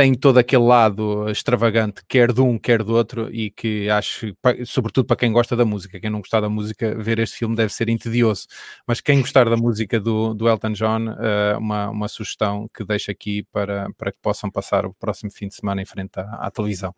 [0.00, 5.04] tem todo aquele lado extravagante, quer de um, quer do outro, e que acho, sobretudo
[5.04, 7.90] para quem gosta da música, quem não gostar da música, ver este filme deve ser
[7.90, 8.46] entedioso.
[8.86, 13.10] Mas quem gostar da música do, do Elton John, uh, uma, uma sugestão que deixo
[13.10, 16.50] aqui para, para que possam passar o próximo fim de semana em frente à, à
[16.50, 16.94] televisão.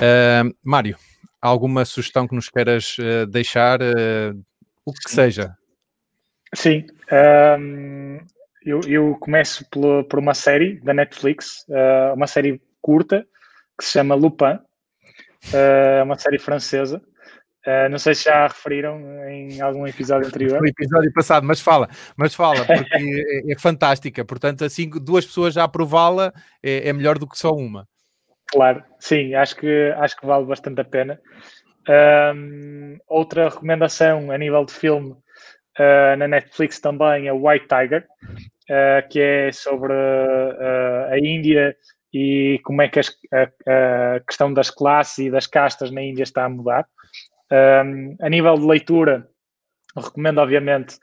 [0.00, 0.96] Uh, Mário,
[1.42, 3.80] alguma sugestão que nos queiras uh, deixar?
[4.86, 5.54] o que seja.
[6.54, 6.86] Sim.
[7.12, 8.18] Um
[8.64, 13.26] eu, eu começo por, por uma série da Netflix, uh, uma série curta
[13.78, 17.02] que se chama Lupin, uh, uma série francesa.
[17.66, 18.98] Uh, não sei se já referiram
[19.28, 20.60] em algum episódio anterior.
[20.60, 22.96] No episódio passado, mas fala, mas fala, porque
[23.46, 24.24] é, é, fantástica.
[24.24, 26.32] Portanto, assim, duas pessoas já aprová-la
[26.62, 27.86] é, é, melhor do que só uma.
[28.52, 31.18] Claro, sim, acho que, acho que vale bastante a pena.
[31.88, 38.06] Um, outra recomendação a nível de filme uh, na Netflix também é White Tiger,
[38.70, 41.74] uh, que é sobre uh, a Índia
[42.12, 46.22] e como é que as, a, a, questão das classes e das castas na Índia
[46.22, 46.86] está a mudar.
[47.50, 49.26] Um, a nível de leitura,
[49.96, 50.98] recomendo obviamente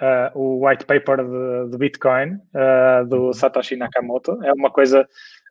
[0.00, 4.42] uh, o white paper de, de Bitcoin uh, do Satoshi Nakamoto.
[4.44, 5.08] É uma coisa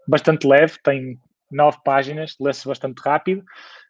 [0.08, 1.20] bastante leve, tem
[1.54, 3.44] nove páginas, lê-se bastante rápido,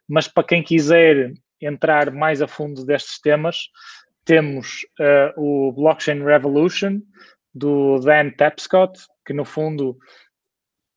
[0.07, 3.57] mas para quem quiser entrar mais a fundo destes temas,
[4.25, 7.01] temos uh, o Blockchain Revolution,
[7.53, 9.97] do Dan Tapscott, que no fundo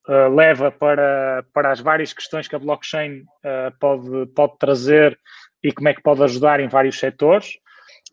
[0.09, 5.19] uh, leva para, para as várias questões que a blockchain uh, pode, pode trazer
[5.63, 7.59] e como é que pode ajudar em vários setores.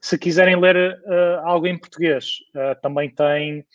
[0.01, 0.99] Se quiserem ler
[1.43, 2.39] algo em português,
[2.81, 3.65] também tem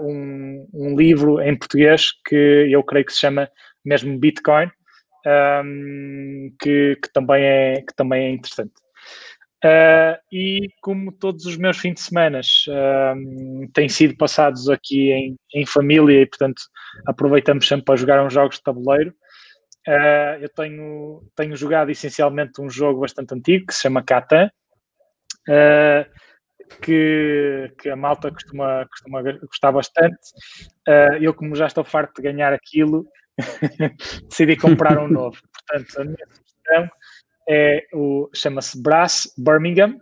[0.00, 3.48] um, um, livro em português que eu creio que se chama
[3.84, 4.70] mesmo Bitcoin,
[5.64, 8.72] um, que, que, também é, que também é interessante.
[9.64, 15.36] Uh, e como todos os meus fins de semana uh, têm sido passados aqui em,
[15.52, 16.62] em, família e, portanto,
[17.04, 19.12] aproveitamos sempre para jogar uns jogos de tabuleiro,
[19.88, 24.48] uh, eu tenho, tenho jogado essencialmente um jogo bastante antigo que se chama Catan,
[26.82, 30.18] que, que, a malta costuma, costuma gostar bastante.
[31.20, 33.06] eu, como já estou farto de ganhar aquilo,
[34.28, 35.38] decidi comprar um novo.
[35.52, 36.90] Portanto, a minha sugestão
[37.48, 39.98] é o chama-se Brass Birmingham.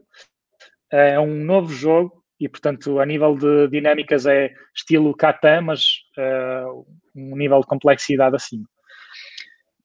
[0.90, 5.82] É um novo jogo e, portanto, a nível de dinâmicas é estilo Catan, mas
[6.18, 8.64] uh, um nível de complexidade acima.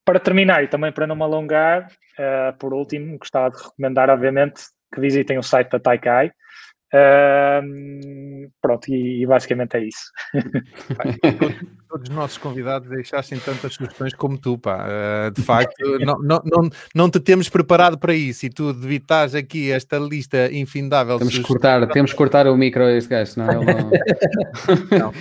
[0.04, 4.64] Para terminar, e também para não me alongar, uh, por último, gostava de recomendar, obviamente,
[4.94, 6.32] que visitem o site da Taikai,
[6.94, 10.12] Uh, pronto, e, e, basicamente é isso.
[11.88, 14.86] todos, os nossos convidados deixassem tantas sugestões como tu, pá.
[14.86, 15.74] Uh, de facto,
[16.06, 20.52] não, não, não, não te temos preparado para isso e tu debitas aqui esta lista
[20.52, 21.18] infindável.
[21.18, 23.64] Temos que cortar, temos que cortar o micro a este gajo, ele não.
[25.00, 25.14] não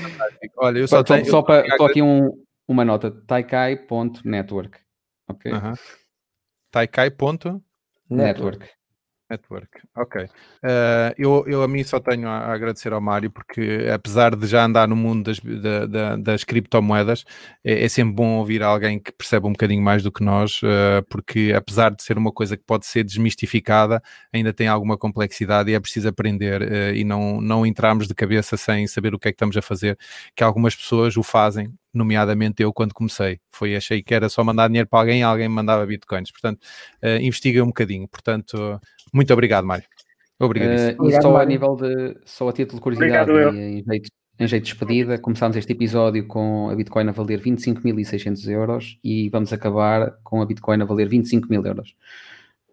[0.57, 2.31] Olha, eu só, tenho, só, para, só aqui um,
[2.67, 4.77] uma nota: taikai.network.
[5.29, 5.53] Ok.
[5.53, 5.79] Uh -huh.
[6.73, 7.63] Taikai.network.
[8.11, 8.80] Network.
[9.31, 10.25] Network, ok.
[10.25, 10.29] Uh,
[11.17, 14.89] eu, eu a mim só tenho a, agradecer ao Mário, porque apesar de já andar
[14.89, 17.25] no mundo das, da, da, das criptomoedas,
[17.65, 21.03] é, é, sempre bom ouvir alguém que percebe um bocadinho mais do que nós, uh,
[21.09, 24.03] porque apesar de ser uma coisa que pode ser desmistificada,
[24.33, 28.57] ainda tem alguma complexidade e é preciso aprender uh, e não, não entrarmos de cabeça
[28.57, 29.97] sem saber o que é que estamos a fazer,
[30.35, 33.41] que algumas pessoas o fazem nomeadamente eu quando comecei.
[33.51, 36.31] Foi, achei que era só mandar dinheiro para alguém e alguém mandava bitcoins.
[36.31, 36.61] Portanto,
[37.03, 38.09] uh, investiga um bocadinho.
[38.09, 38.81] Portanto,
[39.13, 39.85] muito obrigado, Mário.
[40.41, 40.99] Obrigado.
[40.99, 44.71] Uh, só a nível de, só a título de curiosidade em jeito, em jeito de
[44.71, 50.41] despedida, começámos este episódio com a Bitcoin a valer 25.600 euros e vamos acabar com
[50.41, 51.95] a Bitcoin a valer 25 mil euros.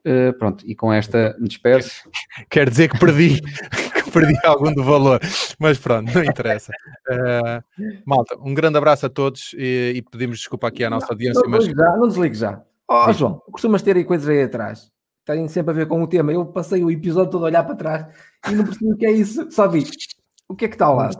[0.05, 2.09] Uh, pronto, e com esta me despeço.
[2.49, 3.41] Quer dizer que perdi,
[4.05, 5.19] que perdi algum do valor,
[5.59, 6.71] mas pronto, não interessa.
[7.09, 7.61] Uh,
[8.05, 11.41] malta, um grande abraço a todos e, e pedimos desculpa aqui à nossa audiência.
[11.41, 11.65] Não, mas...
[11.65, 12.61] já, não desligue já.
[12.87, 14.89] Ó oh, João, costumas ter aí coisas aí atrás
[15.27, 16.31] tem sempre a ver com o tema.
[16.31, 18.05] Eu passei o episódio todo a olhar para trás
[18.49, 19.51] e não percebi o que é isso.
[19.51, 19.83] Só vi
[20.47, 21.17] O que é que está lado?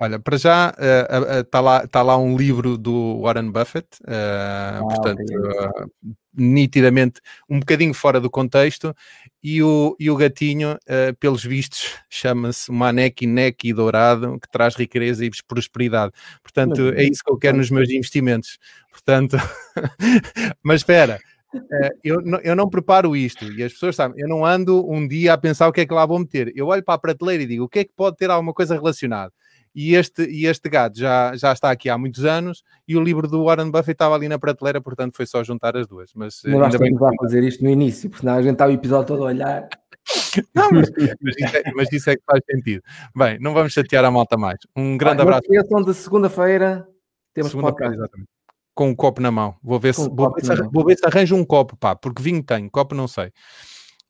[0.00, 3.88] Olha, para já está uh, uh, uh, lá, tá lá um livro do Warren Buffett,
[4.06, 6.12] ah, portanto, okay.
[6.32, 7.20] nitidamente
[7.50, 8.94] um bocadinho fora do contexto,
[9.42, 10.78] e o, e o gatinho,
[11.18, 16.12] pelos vistos, chama-se Maneki Neki Dourado, que traz riqueza e prosperidade.
[16.44, 18.56] Portanto, é isso que eu quero nos meus investimentos.
[18.92, 19.36] Portanto,
[20.62, 21.18] mas espera.
[21.58, 25.06] Uh, eu, não, eu não preparo isto e as pessoas sabem, eu não ando um
[25.06, 26.52] dia a pensar o que é que lá vou meter.
[26.54, 28.74] Eu olho para a prateleira e digo o que é que pode ter alguma coisa
[28.74, 29.32] relacionada.
[29.74, 33.28] E este, e este gato já, já está aqui há muitos anos e o livro
[33.28, 36.10] do Warren Buffett estava ali na prateleira, portanto foi só juntar as duas.
[36.14, 38.72] Mas não ainda bem que fazer isto no início, porque senão a gente está o
[38.72, 39.68] episódio todo a olhar.
[40.54, 42.82] Não, mas, mas, isso é, mas, isso é, que faz sentido.
[43.14, 44.58] Bem, não vamos chatear a malta mais.
[44.74, 45.42] Um grande ah, abraço.
[45.84, 46.88] De segunda-feira.
[47.34, 48.37] Temos segunda-feira, exatamente
[48.78, 49.56] com um copo na mão.
[49.60, 52.40] Vou ver, se, vou, ver se, vou ver se arranjo um copo, pá, porque vinho
[52.44, 53.32] tenho, copo não sei.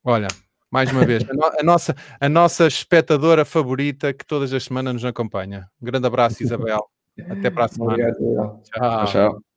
[0.04, 0.28] Olha,
[0.70, 4.92] mais uma vez, a, no, a, nossa, a nossa espectadora favorita que todas as semanas
[4.92, 5.66] nos acompanha.
[5.80, 6.86] Um grande abraço, Isabel.
[7.30, 7.92] Até para a semana.
[7.92, 9.04] Obrigado, tchau.
[9.06, 9.47] tchau.